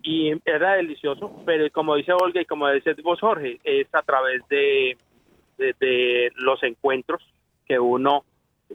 Y 0.02 0.32
era 0.46 0.74
delicioso, 0.74 1.42
pero 1.44 1.70
como 1.72 1.96
dice 1.96 2.12
Olga 2.12 2.40
y 2.40 2.46
como 2.46 2.68
dice 2.70 2.94
vos 3.02 3.20
Jorge, 3.20 3.61
es 3.64 3.86
a 3.92 4.02
través 4.02 4.46
de, 4.48 4.96
de 5.58 6.32
los 6.36 6.62
encuentros 6.62 7.22
que 7.66 7.78
uno 7.78 8.24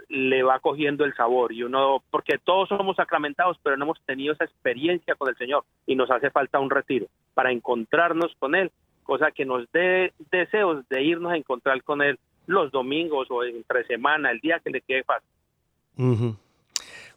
le 0.10 0.44
va 0.44 0.60
cogiendo 0.60 1.06
el 1.06 1.16
sabor 1.16 1.52
y 1.54 1.64
uno, 1.64 2.04
porque 2.12 2.38
todos 2.38 2.70
somos 2.70 2.96
sacramentados, 2.96 3.58
pero 3.64 3.78
no 3.78 3.86
hemos 3.86 4.02
tenido 4.06 4.34
esa 4.34 4.46
experiencia 4.46 5.16
con 5.16 5.30
el 5.30 5.38
Señor 5.38 5.64
y 5.86 5.96
nos 5.96 6.12
hace 6.12 6.30
falta 6.30 6.60
un 6.60 6.70
retiro 6.70 7.08
para 7.34 7.52
encontrarnos 7.52 8.36
con 8.40 8.56
Él, 8.56 8.72
cosa 9.06 9.32
que 9.32 9.46
nos 9.46 9.72
dé 9.72 10.14
deseos 10.32 10.84
de 10.90 11.04
irnos 11.04 11.32
a 11.32 11.38
encontrar 11.38 11.82
con 11.84 12.02
Él 12.02 12.20
los 12.48 12.72
domingos 12.72 13.28
o 13.30 13.44
entre 13.44 13.86
semana, 13.86 14.32
el 14.32 14.40
día 14.40 14.60
que 14.64 14.70
le 14.70 14.82
quede 14.82 15.04
fácil. 15.04 16.36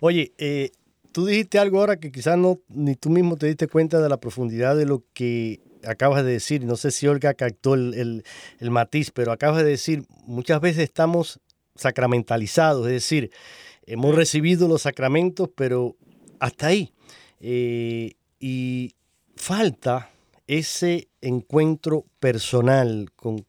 Oye, 0.01 0.33
eh, 0.39 0.71
tú 1.13 1.27
dijiste 1.27 1.59
algo 1.59 1.81
ahora 1.81 1.99
que 1.99 2.13
quizás 2.13 2.39
no 2.39 2.59
ni 2.69 2.95
tú 2.95 3.11
mismo 3.11 3.37
te 3.37 3.47
diste 3.47 3.67
cuenta 3.67 4.01
de 4.01 4.09
la 4.09 4.19
profundidad 4.19 4.77
de 4.77 4.87
lo 4.87 5.03
que 5.13 5.61
acabas 5.85 6.25
de 6.25 6.33
decir. 6.33 6.65
No 6.65 6.77
sé 6.77 6.91
si 6.91 7.09
Olga 7.09 7.35
captó 7.35 7.75
el, 7.75 8.23
el 8.61 8.71
matiz, 8.71 9.11
pero 9.11 9.33
acabas 9.33 9.65
de 9.65 9.71
decir, 9.71 10.05
muchas 10.27 10.61
veces 10.61 10.85
estamos 10.85 11.41
sacramentalizados, 11.75 12.87
es 12.87 12.93
decir, 12.93 13.31
hemos 13.87 14.15
recibido 14.15 14.69
los 14.69 14.83
sacramentos, 14.83 15.49
pero 15.55 15.97
hasta 16.41 16.69
ahí. 16.69 16.93
Eh, 17.41 18.13
y 18.41 18.95
falta 19.37 20.11
ese 20.49 21.09
encuentro 21.21 22.05
personal 22.19 23.11
con, 23.15 23.45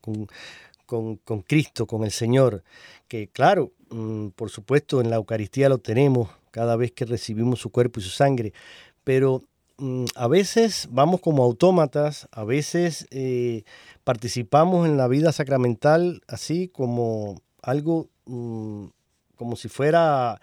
Cristo, 1.48 1.86
con 1.86 2.04
el 2.04 2.12
Señor, 2.12 2.62
que 3.08 3.26
claro, 3.28 3.72
mm, 3.90 4.28
por 4.28 4.50
supuesto 4.50 5.00
en 5.00 5.10
la 5.10 5.16
Eucaristía 5.16 5.68
lo 5.68 5.78
tenemos 5.78 6.30
cada 6.52 6.76
vez 6.76 6.92
que 6.92 7.04
recibimos 7.04 7.58
su 7.58 7.70
cuerpo 7.70 7.98
y 7.98 8.04
su 8.04 8.10
sangre, 8.10 8.52
pero 9.02 9.42
mm, 9.78 10.04
a 10.14 10.28
veces 10.28 10.88
vamos 10.92 11.20
como 11.20 11.42
autómatas, 11.42 12.28
a 12.30 12.44
veces 12.44 13.08
eh, 13.10 13.64
participamos 14.04 14.86
en 14.86 14.96
la 14.96 15.08
vida 15.08 15.32
sacramental 15.32 16.22
así 16.28 16.68
como 16.68 17.40
algo 17.62 18.08
Mm, 18.30 18.84
como 19.36 19.56
si 19.56 19.68
fuera 19.68 20.40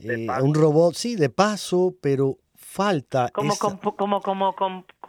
eh, 0.00 0.26
un 0.40 0.54
robot, 0.54 0.94
sí, 0.94 1.16
de 1.16 1.28
paso, 1.28 1.94
pero 2.00 2.38
falta. 2.54 3.28
Como, 3.30 3.54
como, 3.56 4.22
como, 4.22 4.54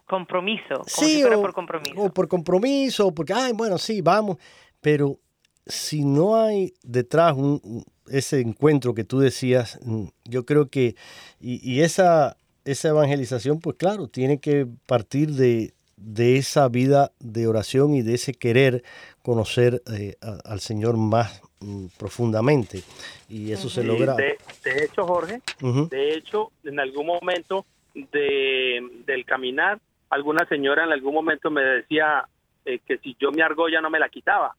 compromiso. 0.07 0.83
Sí, 0.87 1.23
o, 1.23 1.41
por 1.41 1.53
compromiso. 1.53 2.01
O 2.01 2.13
por 2.13 2.27
compromiso, 2.27 3.13
porque, 3.13 3.33
ay, 3.33 3.53
bueno, 3.53 3.77
sí, 3.77 4.01
vamos. 4.01 4.37
Pero 4.81 5.19
si 5.65 6.03
no 6.03 6.35
hay 6.35 6.73
detrás 6.83 7.33
un, 7.35 7.83
ese 8.09 8.39
encuentro 8.41 8.93
que 8.93 9.03
tú 9.03 9.19
decías, 9.19 9.79
mm, 9.83 10.05
yo 10.25 10.45
creo 10.45 10.69
que, 10.69 10.95
y, 11.39 11.81
esa, 11.81 12.37
esa 12.65 12.89
evangelización, 12.89 13.59
pues 13.59 13.75
claro, 13.77 14.07
tiene 14.07 14.39
que 14.39 14.67
partir 14.85 15.31
de, 15.31 15.73
de 15.97 16.37
esa 16.37 16.67
vida 16.69 17.11
de 17.19 17.47
oración 17.47 17.93
y 17.93 18.01
de 18.01 18.15
ese 18.15 18.33
querer 18.33 18.83
conocer 19.21 19.81
eh, 19.93 20.15
al 20.21 20.59
Señor 20.61 20.97
más, 20.97 21.41
Mm, 21.59 21.87
profundamente 21.97 22.83
y 23.27 23.51
eso 23.51 23.67
se 23.67 23.83
logra. 23.83 24.13
De, 24.13 24.37
hecho, 24.83 25.07
Jorge, 25.07 25.41
de 25.89 26.13
hecho, 26.13 26.51
en 26.63 26.79
algún 26.79 27.07
momento 27.07 27.65
de, 27.95 28.79
del 29.07 29.25
caminar, 29.25 29.79
alguna 30.09 30.45
señora 30.45 30.83
en 30.83 30.91
algún 30.91 31.13
momento 31.13 31.49
me 31.49 31.61
decía 31.61 32.25
eh, 32.65 32.79
que 32.85 32.97
si 32.99 33.15
yo 33.19 33.31
mi 33.31 33.41
argolla 33.41 33.81
no 33.81 33.89
me 33.89 33.99
la 33.99 34.09
quitaba, 34.09 34.55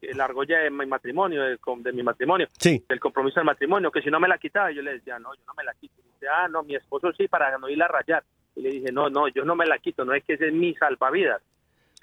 la 0.00 0.24
argolla 0.24 0.60
de 0.60 0.70
mi 0.70 0.86
matrimonio, 0.86 1.42
de, 1.42 1.92
mi 1.92 2.02
matrimonio, 2.02 2.46
sí. 2.58 2.82
del 2.88 2.98
compromiso 2.98 3.40
del 3.40 3.44
matrimonio, 3.44 3.90
que 3.90 4.00
si 4.00 4.10
no 4.10 4.18
me 4.18 4.28
la 4.28 4.38
quitaba, 4.38 4.70
yo 4.70 4.80
le 4.80 4.94
decía, 4.94 5.18
no, 5.18 5.34
yo 5.34 5.42
no 5.46 5.52
me 5.54 5.62
la 5.62 5.74
quito. 5.74 5.94
Y 6.00 6.12
dice, 6.14 6.26
ah, 6.26 6.48
no, 6.48 6.62
mi 6.62 6.74
esposo 6.74 7.12
sí, 7.12 7.28
para 7.28 7.56
no 7.58 7.68
irla 7.68 7.84
a 7.84 7.88
rayar. 7.88 8.24
Y 8.56 8.62
le 8.62 8.70
dije, 8.70 8.92
no, 8.92 9.10
no, 9.10 9.28
yo 9.28 9.44
no 9.44 9.54
me 9.54 9.66
la 9.66 9.78
quito, 9.78 10.04
no 10.04 10.14
es 10.14 10.24
que 10.24 10.34
ese 10.34 10.48
es 10.48 10.54
mi 10.54 10.74
salvavidas. 10.74 11.42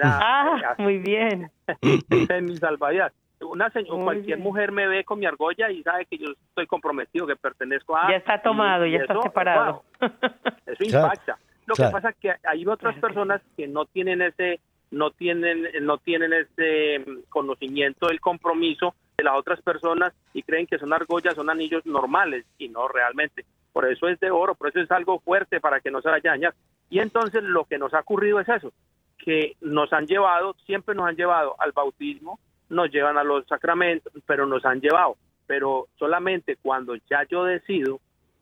ah, 0.03 0.75
muy 0.78 0.99
bien. 0.99 1.49
ese 1.82 2.38
es 2.38 2.43
mi 2.43 2.55
salvavidas 2.57 3.11
una 3.41 3.69
señora, 3.69 4.03
cualquier 4.03 4.39
mujer 4.39 4.71
me 4.71 4.88
ve 4.88 5.03
con 5.03 5.19
mi 5.19 5.25
argolla 5.25 5.69
y 5.69 5.84
sabe 5.84 6.05
que 6.05 6.17
yo 6.17 6.30
estoy 6.49 6.65
comprometido, 6.65 7.28
que 7.28 7.36
pertenezco 7.36 7.95
a... 7.95 8.09
Ya 8.09 8.17
está 8.17 8.41
tomado, 8.41 8.86
ya 8.86 8.99
está 8.99 9.21
separado. 9.21 9.84
eso 10.65 10.84
impacta. 10.84 11.38
Lo 11.68 11.76
que 11.76 11.84
pasa 11.91 12.09
es 12.09 12.15
que 12.15 12.34
hay 12.43 12.65
otras 12.65 12.97
personas 12.97 13.41
que 13.55 13.68
no 13.68 13.86
tienen 13.86 14.22
ese 14.22 14.59
no 14.89 15.11
tienen 15.11 15.68
no 15.82 15.97
tienen 15.97 16.32
ese 16.32 17.03
conocimiento 17.28 18.07
del 18.07 18.22
compromiso 18.22 18.95
de 19.18 19.26
las 19.26 19.38
otras 19.38 19.61
personas 19.61 20.13
y 20.34 20.43
creen 20.43 20.65
que 20.65 20.80
son 20.80 20.93
argollas, 20.93 21.36
son 21.36 21.49
anillos 21.49 21.86
normales 21.86 22.45
y 22.57 22.70
no 22.70 22.88
realmente. 22.88 23.45
Por 23.74 23.91
eso 23.91 24.07
es 24.07 24.20
de 24.22 24.32
oro, 24.32 24.55
por 24.55 24.70
eso 24.70 24.80
es 24.80 24.89
algo 24.91 25.20
fuerte 25.20 25.59
para 25.59 25.82
que 25.82 25.91
no 25.91 26.01
se 26.01 26.09
vaya 26.09 26.32
a 26.32 26.34
dañar. 26.34 26.53
Y 26.89 26.99
entonces 26.99 27.43
lo 27.43 27.65
que 27.65 27.78
nos 27.78 27.93
ha 27.93 27.99
ocurrido 27.99 28.39
es 28.39 28.47
eso, 28.47 28.72
que 29.18 29.57
nos 29.59 29.91
han 29.91 30.07
llevado, 30.07 30.55
siempre 30.65 30.95
nos 30.95 31.07
han 31.07 31.18
llevado 31.18 31.55
al 31.59 31.74
bautismo, 31.74 32.39
nos 32.70 32.89
llevan 32.91 33.18
a 33.18 33.24
los 33.24 33.45
sacramentos, 33.47 34.13
pero 34.26 34.45
nos 34.45 34.63
han 34.65 34.80
llevado. 34.80 35.18
Pero 35.47 35.88
solamente 35.97 36.55
cuando 36.55 36.95
ya 37.09 37.26
yo 37.30 37.43
decido 37.43 37.99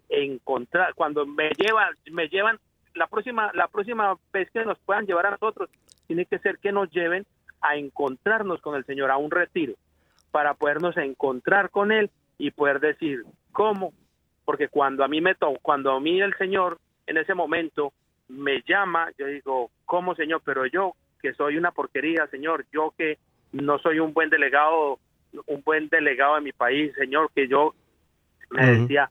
encontrar, 0.09 0.93
cuando 0.93 1.26
me 1.26 1.49
llevan, 1.57 1.95
me 2.11 2.28
llevan 2.28 2.59
la 2.95 3.07
próxima, 3.07 3.51
la 3.53 3.67
próxima 3.67 4.15
vez 4.33 4.49
que 4.51 4.65
nos 4.65 4.79
puedan 4.79 5.05
llevar 5.05 5.27
a 5.27 5.31
nosotros, 5.31 5.69
tiene 6.07 6.25
que 6.25 6.39
ser 6.39 6.57
que 6.59 6.71
nos 6.71 6.89
lleven 6.91 7.25
a 7.61 7.75
encontrarnos 7.75 8.61
con 8.61 8.75
el 8.75 8.85
Señor, 8.85 9.11
a 9.11 9.17
un 9.17 9.31
retiro, 9.31 9.73
para 10.31 10.53
podernos 10.53 10.97
encontrar 10.97 11.69
con 11.69 11.91
Él 11.91 12.09
y 12.37 12.51
poder 12.51 12.79
decir, 12.79 13.23
¿cómo? 13.51 13.93
Porque 14.43 14.67
cuando 14.67 15.03
a 15.03 15.07
mí 15.07 15.21
me 15.21 15.35
to 15.35 15.53
cuando 15.61 15.91
a 15.91 15.99
mí 15.99 16.21
el 16.21 16.35
Señor 16.37 16.79
en 17.07 17.17
ese 17.17 17.33
momento 17.33 17.93
me 18.27 18.61
llama, 18.67 19.09
yo 19.17 19.27
digo, 19.27 19.71
¿cómo 19.85 20.15
Señor? 20.15 20.41
Pero 20.43 20.65
yo 20.65 20.93
que 21.21 21.33
soy 21.33 21.57
una 21.57 21.71
porquería, 21.71 22.27
Señor, 22.27 22.65
yo 22.71 22.93
que 22.97 23.17
no 23.51 23.79
soy 23.79 23.99
un 23.99 24.13
buen 24.13 24.29
delegado, 24.29 24.99
un 25.47 25.61
buen 25.63 25.89
delegado 25.89 26.35
de 26.35 26.41
mi 26.41 26.51
país, 26.51 26.93
Señor, 26.95 27.31
que 27.33 27.47
yo 27.47 27.73
me 28.49 28.65
decía, 28.65 29.09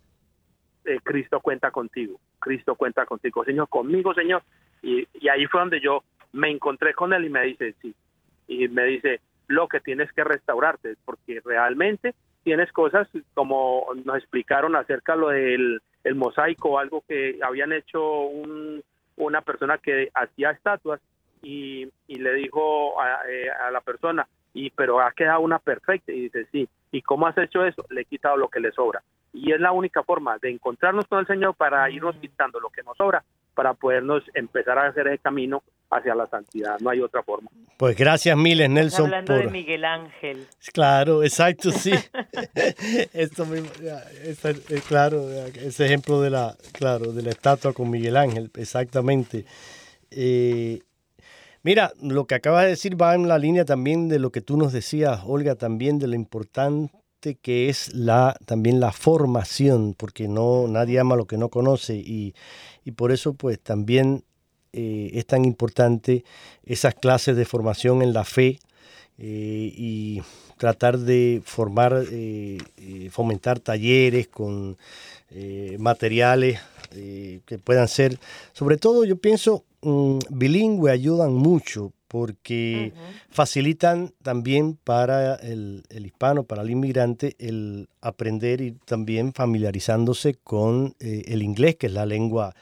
eh, 0.85 0.99
Cristo 1.03 1.41
cuenta 1.41 1.71
contigo, 1.71 2.21
Cristo 2.39 2.75
cuenta 2.75 3.07
contigo, 3.07 3.45
Señor, 3.45 3.69
conmigo, 3.69 4.15
Señor. 4.15 4.43
Y, 4.83 5.07
y 5.15 5.29
ahí 5.29 5.47
fue 5.47 5.61
donde 5.61 5.81
yo 5.81 6.03
me 6.33 6.51
encontré 6.51 6.95
con 6.95 7.13
él 7.13 7.25
y 7.25 7.31
me 7.31 7.43
dice, 7.43 7.75
sí, 7.81 7.95
y 8.49 8.69
me 8.69 8.85
dice, 8.85 9.21
lo 9.49 9.69
que 9.69 9.81
tienes 9.81 10.13
que 10.13 10.25
restaurarte, 10.25 10.97
porque 11.05 11.41
realmente 11.45 12.15
tienes 12.43 12.71
cosas 12.73 13.09
como 13.33 13.87
nos 14.05 14.17
explicaron 14.19 14.77
acerca 14.77 15.17
lo 15.17 15.29
del 15.29 15.81
el 16.05 16.15
mosaico, 16.15 16.79
algo 16.79 17.03
que 17.09 17.39
habían 17.43 17.73
hecho 17.73 18.27
un, 18.27 18.83
una 19.17 19.41
persona 19.41 19.79
que 19.79 20.11
hacía 20.15 20.51
estatuas 20.51 21.01
y, 21.43 21.91
le 22.09 22.35
dijo 22.35 22.95
eh, 23.29 23.49
a, 23.51 23.71
la 23.71 23.81
persona, 23.81 24.27
y 24.55 24.71
pero 24.71 25.01
ha 25.01 25.13
quedado 25.13 25.41
una 25.41 25.59
perfecta 25.59 26.13
y 26.13 26.23
dice, 26.23 26.47
sí, 26.53 26.69
¿y 26.93 27.03
cómo 27.03 27.27
has 27.27 27.37
hecho 27.37 27.65
eso? 27.65 27.85
Le 27.91 28.03
he 28.03 28.05
quitado 28.05 28.37
lo 28.37 28.49
que 28.49 28.61
le 28.61 28.71
sobra. 28.71 29.03
Y 29.33 29.53
es 29.53 29.61
la 29.61 29.73
única 29.73 30.05
forma 30.05 30.39
de 30.39 30.51
encontrarnos 30.51 31.07
con 31.07 31.19
el 31.19 31.27
Señor 31.27 31.57
para 31.57 31.91
irnos 31.91 32.15
quitando 32.17 32.61
lo 32.61 32.71
que 32.71 32.85
nos 32.85 32.97
sobra, 32.97 33.25
para 33.55 33.75
podernos 33.75 34.23
empezar 34.33 34.79
a 34.79 34.87
hacer 34.87 35.09
el 35.09 35.19
camino 35.21 35.65
hacia 35.91 36.15
la 36.15 36.29
santidad. 36.29 36.79
No 36.81 36.91
hay 36.91 37.01
otra 37.01 37.25
forma. 37.25 37.51
Pues 37.77 37.97
gracias 37.97 38.37
miles, 38.37 38.71
Nelson. 38.71 39.07
hablando 39.07 39.35
de 39.35 39.49
Miguel 39.49 39.85
Ángel. 39.85 40.47
Claro, 40.73 41.25
exacto, 41.25 41.73
sí. 41.73 41.93
Esto 43.13 43.45
mismo, 43.47 43.69
claro, 44.87 45.29
ese 45.29 45.85
ejemplo 45.85 46.21
de 46.21 46.31
la, 46.31 46.55
claro, 46.73 47.13
de 47.13 47.23
la 47.23 47.31
estatua 47.31 47.73
con 47.73 47.91
Miguel 47.91 48.17
Ángel, 48.17 48.53
exactamente. 48.55 49.45
Eh, 50.13 50.81
Mira, 51.65 51.95
lo 52.03 52.27
que 52.27 52.35
acabas 52.35 52.65
de 52.65 52.69
decir 52.69 53.01
va 53.01 53.15
en 53.15 53.27
la 53.27 53.39
línea 53.39 53.65
también 53.65 54.07
de 54.11 54.19
lo 54.19 54.31
que 54.31 54.43
tú 54.43 54.59
nos 54.59 54.75
decías, 54.75 55.23
Olga, 55.25 55.55
también 55.55 55.99
de 55.99 56.07
lo 56.07 56.15
importante 56.15 57.37
que 57.41 57.71
es 57.71 57.95
la 57.95 58.37
también 58.45 58.81
la 58.81 58.93
formación, 58.93 59.95
porque 59.95 60.29
no 60.29 60.69
nadie 60.69 61.01
ama 61.01 61.17
lo 61.17 61.25
que 61.25 61.39
no 61.39 61.49
conoce 61.49 61.95
y, 61.95 62.35
por 62.97 63.13
eso 63.13 63.33
pues 63.33 63.59
también 63.59 64.25
eh, 64.75 65.13
es 65.15 65.25
tan 65.25 65.47
importante 65.47 66.23
esas 66.65 66.95
clases 66.97 67.35
de 67.35 67.47
formación 67.47 68.03
en 68.03 68.13
la 68.13 68.25
fe 68.25 68.59
eh, 69.17 69.73
y 69.75 70.21
tratar 70.59 70.99
de 70.99 71.41
formar, 71.47 72.05
eh, 72.11 72.59
fomentar 73.11 73.59
talleres 73.59 74.29
con 74.29 74.77
materiales 75.79 76.61
que 76.91 77.59
puedan 77.63 77.89
ser, 77.89 78.19
sobre 78.53 78.77
todo 78.77 79.05
yo 79.05 79.17
pienso 79.17 79.65
Mm, 79.85 80.19
bilingüe 80.31 80.91
ayudan 80.91 81.35
mucho 81.35 81.93
porque 82.09 82.95
facilitan 83.29 84.15
también 84.23 84.79
para 84.83 85.35
el, 85.35 85.83
hispano, 85.91 86.45
para 86.45 86.63
el 86.63 86.71
inmigrante, 86.71 87.37
el 87.39 87.89
aprender 88.01 88.63
y 88.63 88.73
también 88.73 89.35
familiarizándose 89.35 90.37
con 90.43 90.95
eh, 91.01 91.25
el 91.27 91.43
inglés, 91.43 91.77
que 91.77 91.89
es 91.89 91.93
la 91.93 92.07
lengua 92.07 92.55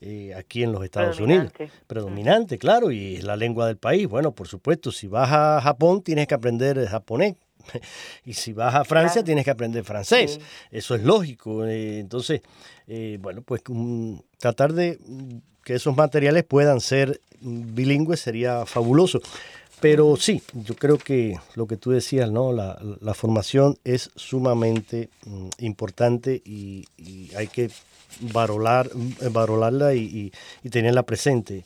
eh, 0.00 0.32
aquí 0.34 0.62
en 0.62 0.72
los 0.72 0.82
Estados 0.84 1.20
Unidos. 1.20 1.52
Predominante, 1.86 2.56
claro, 2.56 2.90
y 2.92 3.16
es 3.16 3.24
la 3.24 3.36
lengua 3.36 3.66
del 3.66 3.76
país. 3.76 4.08
Bueno, 4.08 4.32
por 4.32 4.48
supuesto, 4.48 4.90
si 4.90 5.06
vas 5.06 5.30
a 5.30 5.60
Japón 5.60 6.02
tienes 6.02 6.28
que 6.28 6.34
aprender 6.34 6.86
japonés, 6.86 7.34
y 8.24 8.34
si 8.34 8.52
vas 8.52 8.74
a 8.74 8.84
Francia 8.84 9.22
tienes 9.22 9.44
que 9.44 9.50
aprender 9.50 9.84
francés. 9.84 10.40
Eso 10.70 10.94
es 10.94 11.02
lógico. 11.02 11.64
Eh, 11.66 11.98
entonces, 11.98 12.42
eh, 12.92 13.18
bueno, 13.22 13.42
pues 13.42 13.62
tratar 14.38 14.72
de 14.72 14.98
que 15.62 15.76
esos 15.76 15.96
materiales 15.96 16.42
puedan 16.42 16.80
ser 16.80 17.20
bilingües 17.40 18.18
sería 18.18 18.66
fabuloso. 18.66 19.20
Pero 19.80 20.16
sí, 20.16 20.42
yo 20.52 20.74
creo 20.74 20.98
que 20.98 21.38
lo 21.54 21.68
que 21.68 21.76
tú 21.76 21.92
decías, 21.92 22.32
¿no? 22.32 22.52
La, 22.52 23.14
formación 23.14 23.78
es 23.84 24.10
sumamente 24.16 25.08
mm, 25.24 25.48
importante 25.60 26.42
y, 26.44 26.84
hay 27.36 27.46
que 27.46 27.70
varolar, 28.32 28.90
varolarla 29.30 29.94
y, 29.94 30.32
tenerla 30.68 31.04
presente. 31.04 31.64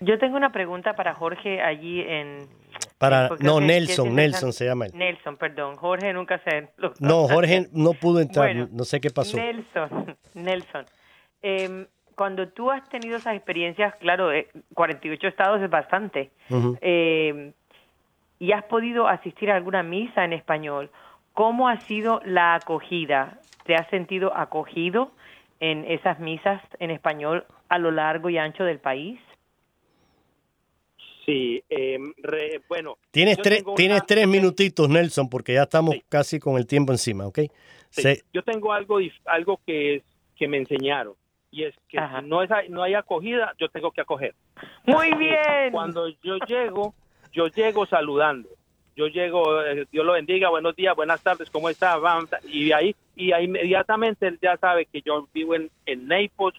Yo 0.00 0.18
tengo 0.18 0.36
una 0.36 0.52
pregunta 0.52 0.94
para 0.94 1.14
Jorge 1.14 1.60
allí 1.60 2.00
en... 2.00 2.46
Para, 2.98 3.30
no, 3.40 3.60
Nelson, 3.60 4.14
Nelson 4.14 4.52
se 4.52 4.64
llama 4.64 4.86
él. 4.86 4.92
Nelson, 4.94 5.36
perdón, 5.36 5.76
Jorge 5.76 6.12
nunca 6.12 6.38
se... 6.38 6.68
No, 6.98 7.28
Jorge 7.28 7.68
no 7.72 7.92
pudo 7.92 8.20
entrar, 8.20 8.54
no 8.70 8.84
sé 8.84 9.00
qué 9.00 9.10
pasó. 9.10 9.36
Nelson, 9.36 10.16
Nelson. 10.34 10.84
Eh, 11.42 11.86
cuando 12.18 12.48
tú 12.48 12.70
has 12.72 12.86
tenido 12.88 13.16
esas 13.16 13.36
experiencias, 13.36 13.94
claro, 13.96 14.30
48 14.74 15.24
eh, 15.24 15.30
estados 15.30 15.62
es 15.62 15.70
bastante, 15.70 16.32
eh, 16.80 17.52
y 18.40 18.52
has 18.52 18.64
podido 18.64 19.06
asistir 19.06 19.52
a 19.52 19.56
alguna 19.56 19.84
misa 19.84 20.24
en 20.24 20.32
español, 20.32 20.90
¿cómo 21.32 21.68
ha 21.68 21.78
sido 21.82 22.20
la 22.24 22.56
acogida? 22.56 23.38
¿Te 23.64 23.76
has 23.76 23.88
sentido 23.88 24.36
acogido 24.36 25.12
en 25.60 25.84
esas 25.84 26.18
misas 26.18 26.60
en 26.80 26.90
español 26.90 27.46
a 27.68 27.78
lo 27.78 27.92
largo 27.92 28.28
y 28.30 28.38
ancho 28.38 28.64
del 28.64 28.80
país? 28.80 29.20
Sí, 31.28 31.62
eh, 31.68 31.98
bueno. 32.70 32.96
Tienes, 33.10 33.36
tres, 33.36 33.62
tienes 33.76 34.06
tres 34.06 34.26
minutitos, 34.26 34.88
Nelson, 34.88 35.28
porque 35.28 35.52
ya 35.52 35.64
estamos 35.64 35.96
casi 36.08 36.40
con 36.40 36.56
el 36.56 36.66
tiempo 36.66 36.90
encima, 36.90 37.26
¿ok? 37.26 37.40
Sí. 37.90 38.22
Yo 38.32 38.42
tengo 38.42 38.72
algo, 38.72 38.98
algo 39.26 39.60
que, 39.66 40.02
que 40.34 40.48
me 40.48 40.56
enseñaron 40.56 41.16
y 41.50 41.64
es 41.64 41.74
que 41.86 41.98
si 41.98 42.26
no, 42.26 42.42
es, 42.42 42.48
no 42.70 42.82
hay 42.82 42.94
acogida, 42.94 43.52
yo 43.58 43.68
tengo 43.68 43.90
que 43.90 44.00
acoger. 44.00 44.34
Muy 44.86 45.12
bien. 45.18 45.70
Cuando 45.70 46.08
yo 46.22 46.38
llego, 46.46 46.94
yo 47.30 47.48
llego 47.48 47.84
saludando. 47.84 48.48
Yo 48.96 49.08
llego, 49.08 49.62
eh, 49.62 49.86
Dios 49.92 50.06
lo 50.06 50.14
bendiga, 50.14 50.48
buenos 50.48 50.76
días, 50.76 50.96
buenas 50.96 51.22
tardes, 51.22 51.50
¿cómo 51.50 51.68
está? 51.68 52.00
Y 52.44 52.72
ahí, 52.72 52.96
y 53.14 53.32
ahí 53.32 53.44
inmediatamente 53.44 54.28
él 54.28 54.38
ya 54.40 54.56
sabe 54.56 54.86
que 54.86 55.02
yo 55.02 55.28
vivo 55.34 55.54
en, 55.54 55.70
en 55.84 56.08
Naples, 56.08 56.54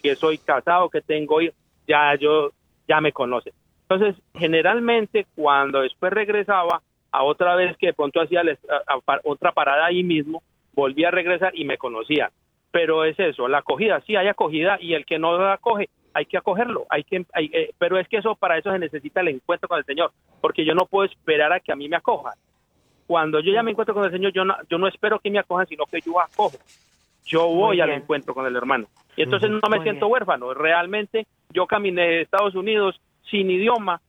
que 0.00 0.14
soy 0.14 0.38
casado, 0.38 0.88
que 0.88 1.00
tengo 1.00 1.40
hijos, 1.40 1.56
ya 1.88 2.14
yo, 2.14 2.52
ya 2.86 3.00
me 3.00 3.10
conoce. 3.10 3.52
Entonces, 3.92 4.22
generalmente 4.34 5.26
cuando 5.34 5.82
después 5.82 6.12
regresaba, 6.12 6.82
a 7.10 7.24
otra 7.24 7.54
vez 7.56 7.76
que 7.76 7.88
de 7.88 7.92
pronto 7.92 8.22
hacía 8.22 8.42
otra 9.24 9.52
parada 9.52 9.86
ahí 9.86 10.02
mismo, 10.02 10.42
volví 10.72 11.04
a 11.04 11.10
regresar 11.10 11.52
y 11.54 11.64
me 11.64 11.76
conocía 11.76 12.30
pero 12.72 13.04
es 13.04 13.16
eso, 13.20 13.46
la 13.46 13.58
acogida, 13.58 14.00
sí 14.06 14.16
hay 14.16 14.26
acogida 14.26 14.78
y 14.80 14.94
el 14.94 15.04
que 15.04 15.18
no 15.18 15.38
la 15.38 15.52
acoge, 15.52 15.90
hay 16.14 16.24
que 16.24 16.38
acogerlo, 16.38 16.86
hay 16.88 17.04
que, 17.04 17.24
eh, 17.36 17.70
pero 17.78 17.98
es 17.98 18.08
que 18.08 18.16
eso 18.16 18.34
para 18.34 18.58
eso 18.58 18.72
se 18.72 18.78
necesita 18.78 19.20
el 19.20 19.28
encuentro 19.28 19.68
con 19.68 19.78
el 19.78 19.84
Señor, 19.84 20.10
porque 20.40 20.64
yo 20.64 20.74
no 20.74 20.86
puedo 20.86 21.04
esperar 21.04 21.52
a 21.52 21.60
que 21.60 21.70
a 21.70 21.76
mí 21.76 21.88
me 21.88 21.96
acojan. 21.96 22.32
Cuando 23.06 23.40
yo 23.40 23.52
ya 23.52 23.62
me 23.62 23.72
encuentro 23.72 23.94
con 23.94 24.04
el 24.04 24.10
Señor, 24.10 24.32
yo 24.32 24.44
no, 24.44 24.56
yo 24.70 24.78
no 24.78 24.88
espero 24.88 25.20
que 25.20 25.30
me 25.30 25.38
acojan, 25.38 25.66
sino 25.66 25.84
que 25.84 26.00
yo 26.00 26.18
acojo. 26.18 26.56
Yo 27.26 27.46
voy 27.46 27.80
al 27.80 27.90
encuentro 27.90 28.34
con 28.34 28.46
el 28.46 28.56
hermano. 28.56 28.86
Y 29.16 29.22
entonces 29.22 29.50
no 29.50 29.68
me 29.68 29.82
siento 29.82 30.08
huérfano. 30.08 30.54
Realmente 30.54 31.26
yo 31.50 31.66
caminé 31.66 32.02
de 32.02 32.22
Estados 32.22 32.54
Unidos 32.54 33.00
sin 33.30 33.50
idioma, 33.50 34.00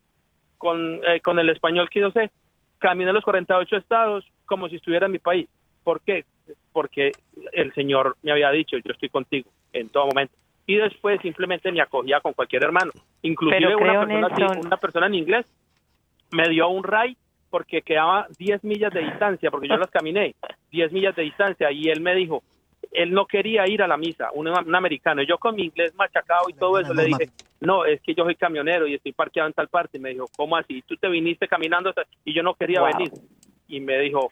con, 0.58 1.02
eh, 1.06 1.20
con 1.22 1.40
el 1.40 1.50
español 1.50 1.90
que 1.90 2.02
yo 2.02 2.12
sé. 2.12 2.32
Caminé 2.80 3.14
los 3.14 3.24
48 3.24 3.78
estados 3.78 4.26
como 4.46 4.70
si 4.70 4.76
estuviera 4.76 5.06
en 5.06 5.14
mi 5.14 5.20
país. 5.20 5.48
¿Por 5.84 6.02
qué? 6.02 6.26
porque 6.72 7.12
el 7.54 7.74
Señor 7.74 8.18
me 8.24 8.32
había 8.32 8.50
dicho, 8.52 8.78
yo 8.78 8.92
estoy 8.92 9.10
contigo 9.10 9.50
en 9.72 9.90
todo 9.90 10.08
momento. 10.08 10.34
Y 10.66 10.76
después 10.76 11.22
simplemente 11.22 11.72
me 11.72 11.82
acogía 11.82 12.20
con 12.22 12.34
cualquier 12.34 12.64
hermano. 12.64 12.92
Inclusive 13.22 13.76
una 13.76 14.06
persona, 14.06 14.60
una 14.60 14.78
persona 14.78 15.08
en 15.08 15.16
inglés 15.16 15.46
me 16.32 16.50
dio 16.50 16.68
un 16.70 16.84
ray 16.84 17.16
porque 17.50 17.82
quedaba 17.82 18.28
10 18.40 18.64
millas 18.64 18.92
de 18.92 19.02
distancia, 19.02 19.52
porque 19.52 19.68
yo 19.68 19.78
las 19.78 19.92
caminé, 19.92 20.36
10 20.72 20.92
millas 20.92 21.16
de 21.16 21.22
distancia, 21.22 21.72
y 21.72 21.90
él 21.90 22.02
me 22.02 22.16
dijo, 22.16 22.42
él 22.94 23.12
no 23.12 23.26
quería 23.26 23.68
ir 23.68 23.82
a 23.82 23.88
la 23.88 23.98
misa, 23.98 24.30
un, 24.34 24.48
americano. 24.48 25.24
Yo 25.24 25.38
con 25.38 25.56
mi 25.56 25.64
inglés 25.64 25.94
machacado 25.96 26.50
y 26.50 26.54
todo 26.54 26.80
eso 26.80 26.94
le 26.94 27.06
dije, 27.06 27.30
no, 27.60 27.86
es 27.86 28.02
que 28.02 28.14
yo 28.14 28.24
soy 28.24 28.36
camionero 28.36 28.88
y 28.88 28.96
estoy 28.96 29.14
parqueado 29.14 29.48
en 29.48 29.54
tal 29.54 29.68
parte. 29.68 29.98
Y 29.98 30.02
me 30.02 30.10
dijo, 30.10 30.26
¿cómo 30.36 30.56
así? 30.56 30.82
Tú 30.84 30.96
te 30.98 31.10
viniste 31.10 31.48
caminando 31.48 31.94
y 32.24 32.34
yo 32.34 32.44
no 32.44 32.54
quería 32.54 32.82
venir. 32.82 33.12
Y 33.68 33.80
me 33.80 34.00
dijo, 34.00 34.32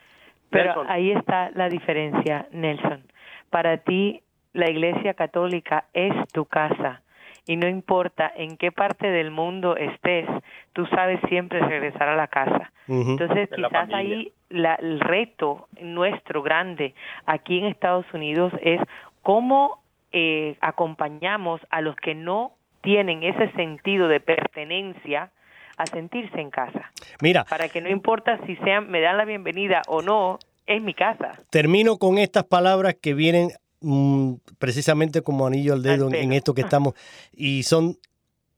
pero 0.49 0.83
ahí 0.87 1.11
está 1.11 1.49
la 1.51 1.69
diferencia, 1.69 2.47
Nelson. 2.51 3.03
Para 3.49 3.77
ti, 3.77 4.21
la 4.53 4.69
Iglesia 4.69 5.13
Católica 5.13 5.85
es 5.93 6.13
tu 6.33 6.45
casa 6.45 7.01
y 7.47 7.57
no 7.57 7.67
importa 7.67 8.31
en 8.35 8.57
qué 8.57 8.71
parte 8.71 9.07
del 9.07 9.31
mundo 9.31 9.75
estés, 9.75 10.27
tú 10.73 10.85
sabes 10.87 11.19
siempre 11.27 11.59
regresar 11.59 12.09
a 12.09 12.15
la 12.15 12.27
casa. 12.27 12.71
Entonces, 12.87 13.49
quizás 13.55 13.89
ahí 13.93 14.33
el 14.49 14.99
reto 14.99 15.67
nuestro 15.79 16.43
grande 16.43 16.93
aquí 17.25 17.59
en 17.59 17.65
Estados 17.65 18.05
Unidos 18.13 18.51
es 18.61 18.81
cómo 19.21 19.81
eh, 20.11 20.57
acompañamos 20.59 21.61
a 21.69 21.79
los 21.81 21.95
que 21.95 22.15
no 22.15 22.53
tienen 22.81 23.23
ese 23.23 23.49
sentido 23.53 24.07
de 24.07 24.19
pertenencia 24.19 25.31
a 25.77 25.85
sentirse 25.85 26.39
en 26.39 26.49
casa. 26.49 26.91
Mira. 27.21 27.45
Para 27.45 27.69
que 27.69 27.79
no 27.81 27.89
importa 27.89 28.39
si 28.45 28.55
sean, 28.57 28.89
me 28.89 28.99
dan 28.99 29.17
la 29.17 29.25
bienvenida 29.25 29.81
o 29.87 30.01
no, 30.01 30.37
es 30.65 30.81
mi 30.81 30.93
casa. 30.93 31.39
Termino 31.49 31.97
con 31.97 32.17
estas 32.17 32.43
palabras 32.43 32.95
que 33.01 33.13
vienen 33.13 33.49
mm, 33.81 34.33
precisamente 34.57 35.21
como 35.21 35.45
anillo 35.45 35.73
al 35.73 35.83
dedo 35.83 36.11
en 36.13 36.33
esto 36.33 36.53
que 36.53 36.61
estamos 36.61 36.93
y 37.33 37.63
son 37.63 37.99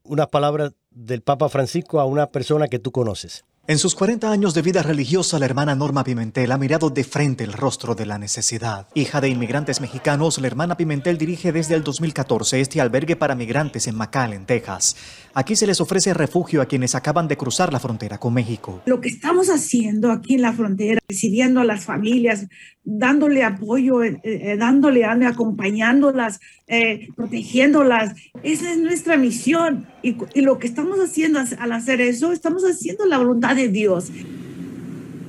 unas 0.03 0.27
palabras 0.27 0.73
del 0.91 1.21
Papa 1.21 1.49
Francisco 1.49 1.99
a 1.99 2.05
una 2.05 2.27
persona 2.27 2.67
que 2.67 2.79
tú 2.79 2.91
conoces. 2.91 3.45
En 3.65 3.79
sus 3.79 3.95
40 3.95 4.29
años 4.29 4.53
de 4.53 4.61
vida 4.61 4.83
religiosa, 4.83 5.39
la 5.39 5.45
hermana 5.45 5.73
Norma 5.73 6.03
Pimentel 6.03 6.51
ha 6.51 6.57
mirado 6.57 6.89
de 6.89 7.05
frente 7.05 7.45
el 7.45 7.53
rostro 7.53 7.95
de 7.95 8.05
la 8.05 8.17
necesidad. 8.17 8.89
Hija 8.93 9.21
de 9.21 9.29
inmigrantes 9.29 9.79
mexicanos, 9.79 10.37
la 10.39 10.47
hermana 10.47 10.75
Pimentel 10.75 11.17
dirige 11.17 11.53
desde 11.53 11.75
el 11.75 11.83
2014 11.85 12.59
este 12.59 12.81
albergue 12.81 13.15
para 13.15 13.35
migrantes 13.35 13.87
en 13.87 13.95
McAllen, 13.95 14.45
Texas. 14.45 14.97
Aquí 15.35 15.55
se 15.55 15.65
les 15.65 15.81
ofrece 15.81 16.13
refugio 16.13 16.61
a 16.61 16.67
quienes 16.67 16.93
acaban 16.93 17.27
de 17.27 17.37
cruzar 17.37 17.73
la 17.73 17.79
frontera 17.79 18.19
con 18.19 18.35
México. 18.35 18.83
Lo 18.85 19.01
que 19.01 19.09
estamos 19.09 19.49
haciendo 19.49 20.11
aquí 20.11 20.35
en 20.35 20.43
la 20.43 20.53
frontera, 20.53 20.99
recibiendo 21.09 21.59
a 21.59 21.63
las 21.63 21.85
familias, 21.85 22.45
dándole 22.83 23.43
apoyo, 23.43 24.03
eh, 24.03 24.19
eh, 24.23 24.55
dándole, 24.59 25.05
acompañándolas, 25.05 26.39
eh, 26.67 27.07
protegiéndolas. 27.15 28.13
Esa 28.43 28.71
es 28.71 28.77
nuestra 28.77 29.17
misión. 29.17 29.87
Y, 30.03 30.17
y, 30.35 30.41
lo 30.41 30.59
que 30.59 30.67
estamos 30.67 30.99
haciendo 30.99 31.39
al 31.39 31.71
hacer 31.71 31.99
eso, 31.99 32.31
estamos 32.31 32.63
haciendo 32.63 33.07
la 33.07 33.17
voluntad 33.17 33.55
de 33.55 33.69
Dios. 33.69 34.11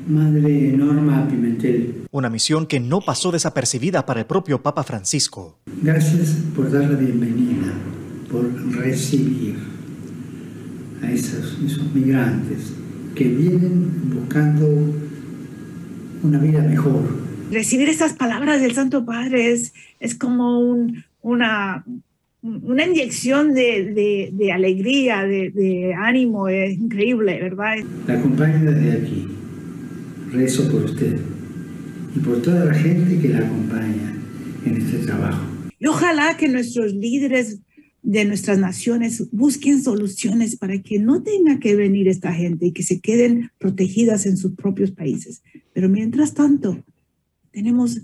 Madre 0.07 0.73
Norma 0.77 1.27
Pimentel. 1.31 2.05
Una 2.11 2.29
misión 2.29 2.67
que 2.67 2.79
no 2.79 3.01
pasó 3.01 3.33
desapercibida 3.33 4.05
para 4.05 4.21
el 4.21 4.27
propio 4.27 4.63
Papa 4.63 4.85
Francisco. 4.85 5.57
Gracias 5.81 6.37
por 6.55 6.71
dar 6.71 6.91
la 6.91 6.99
bienvenida, 6.99 7.73
por 8.31 8.45
recibir 8.77 9.74
a 11.03 11.11
esos, 11.11 11.59
esos 11.64 11.95
migrantes 11.95 12.72
que 13.14 13.24
vienen 13.24 14.11
buscando 14.12 14.66
una 16.22 16.38
vida 16.38 16.62
mejor, 16.62 17.24
recibir 17.51 17.88
esas 17.88 18.12
palabras 18.14 18.61
del 18.61 18.72
Santo 18.72 19.05
Padre 19.05 19.53
es, 19.53 19.72
es 20.01 20.14
como 20.14 20.86
una, 21.22 21.84
una 22.42 22.86
inyección 22.86 23.55
de, 23.55 24.30
de, 24.32 24.53
alegría, 24.53 25.24
de, 25.24 25.51
de, 25.51 25.95
ánimo, 25.95 26.49
es 26.49 26.76
increíble, 26.76 27.40
¿verdad? 27.40 27.76
La 28.07 28.14
acompaño 28.14 28.70
desde 28.70 28.92
aquí. 28.92 29.28
Rezo 30.32 30.70
por 30.70 30.84
usted 30.84 31.18
y 32.14 32.18
por 32.18 32.42
toda 32.42 32.64
la 32.66 32.74
gente 32.74 33.18
que 33.20 33.28
la 33.28 33.38
acompaña 33.38 34.14
en 34.66 34.76
este 34.76 34.99
trabajo. 34.99 35.45
Y 35.78 35.86
ojalá 35.86 36.36
que 36.36 36.49
nuestros 36.49 36.92
líderes 36.92 37.61
de 38.05 38.27
nuestras 38.27 38.59
naciones 38.59 39.31
busquen 39.33 39.83
soluciones 39.83 40.57
para 40.57 40.81
que 40.83 40.99
no 40.99 41.23
tenga 41.23 41.59
que 41.59 41.75
venir 41.75 42.07
esta 42.07 42.33
gente 42.33 42.67
y 42.67 42.73
que 42.73 42.83
se 42.83 43.01
queden 43.01 43.51
protegidas 43.59 44.27
en 44.27 44.37
sus 44.37 44.55
propios 44.55 44.91
países. 44.91 45.43
Pero 45.73 45.89
mientras 45.89 46.35
tanto, 46.35 46.85
tenemos 47.51 48.03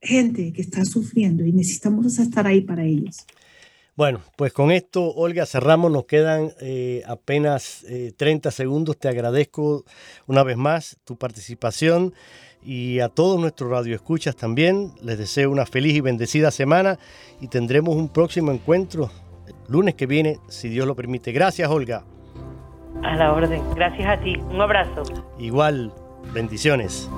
gente 0.00 0.54
que 0.54 0.62
está 0.62 0.86
sufriendo 0.86 1.44
y 1.44 1.52
necesitamos 1.52 2.18
estar 2.18 2.46
ahí 2.46 2.62
para 2.62 2.84
ellos. 2.84 3.26
Bueno, 3.94 4.22
pues 4.36 4.54
con 4.54 4.70
esto, 4.70 5.12
Olga, 5.14 5.44
cerramos. 5.44 5.92
Nos 5.92 6.06
quedan 6.06 6.52
eh, 6.62 7.02
apenas 7.06 7.84
30 8.16 8.48
eh, 8.48 8.52
segundos. 8.52 8.98
Te 8.98 9.08
agradezco 9.08 9.84
una 10.26 10.42
vez 10.42 10.56
más 10.56 10.96
tu 11.04 11.18
participación 11.18 12.14
y 12.64 13.00
a 13.00 13.10
todos 13.10 13.38
nuestros 13.38 13.70
radioescuchas 13.70 14.34
también. 14.34 14.92
Les 15.02 15.18
deseo 15.18 15.50
una 15.50 15.66
feliz 15.66 15.94
y 15.94 16.00
bendecida 16.00 16.50
semana 16.50 16.98
y 17.38 17.48
tendremos 17.48 17.94
un 17.96 18.08
próximo 18.08 18.50
encuentro 18.50 19.10
lunes 19.72 19.94
que 19.94 20.06
viene, 20.06 20.38
si 20.48 20.68
Dios 20.68 20.86
lo 20.86 20.94
permite. 20.94 21.32
Gracias, 21.32 21.68
Olga. 21.68 22.04
A 23.02 23.16
la 23.16 23.32
orden. 23.32 23.62
Gracias 23.74 24.08
a 24.08 24.20
ti. 24.20 24.36
Un 24.36 24.60
abrazo. 24.60 25.02
Igual. 25.38 25.92
Bendiciones. 26.32 27.10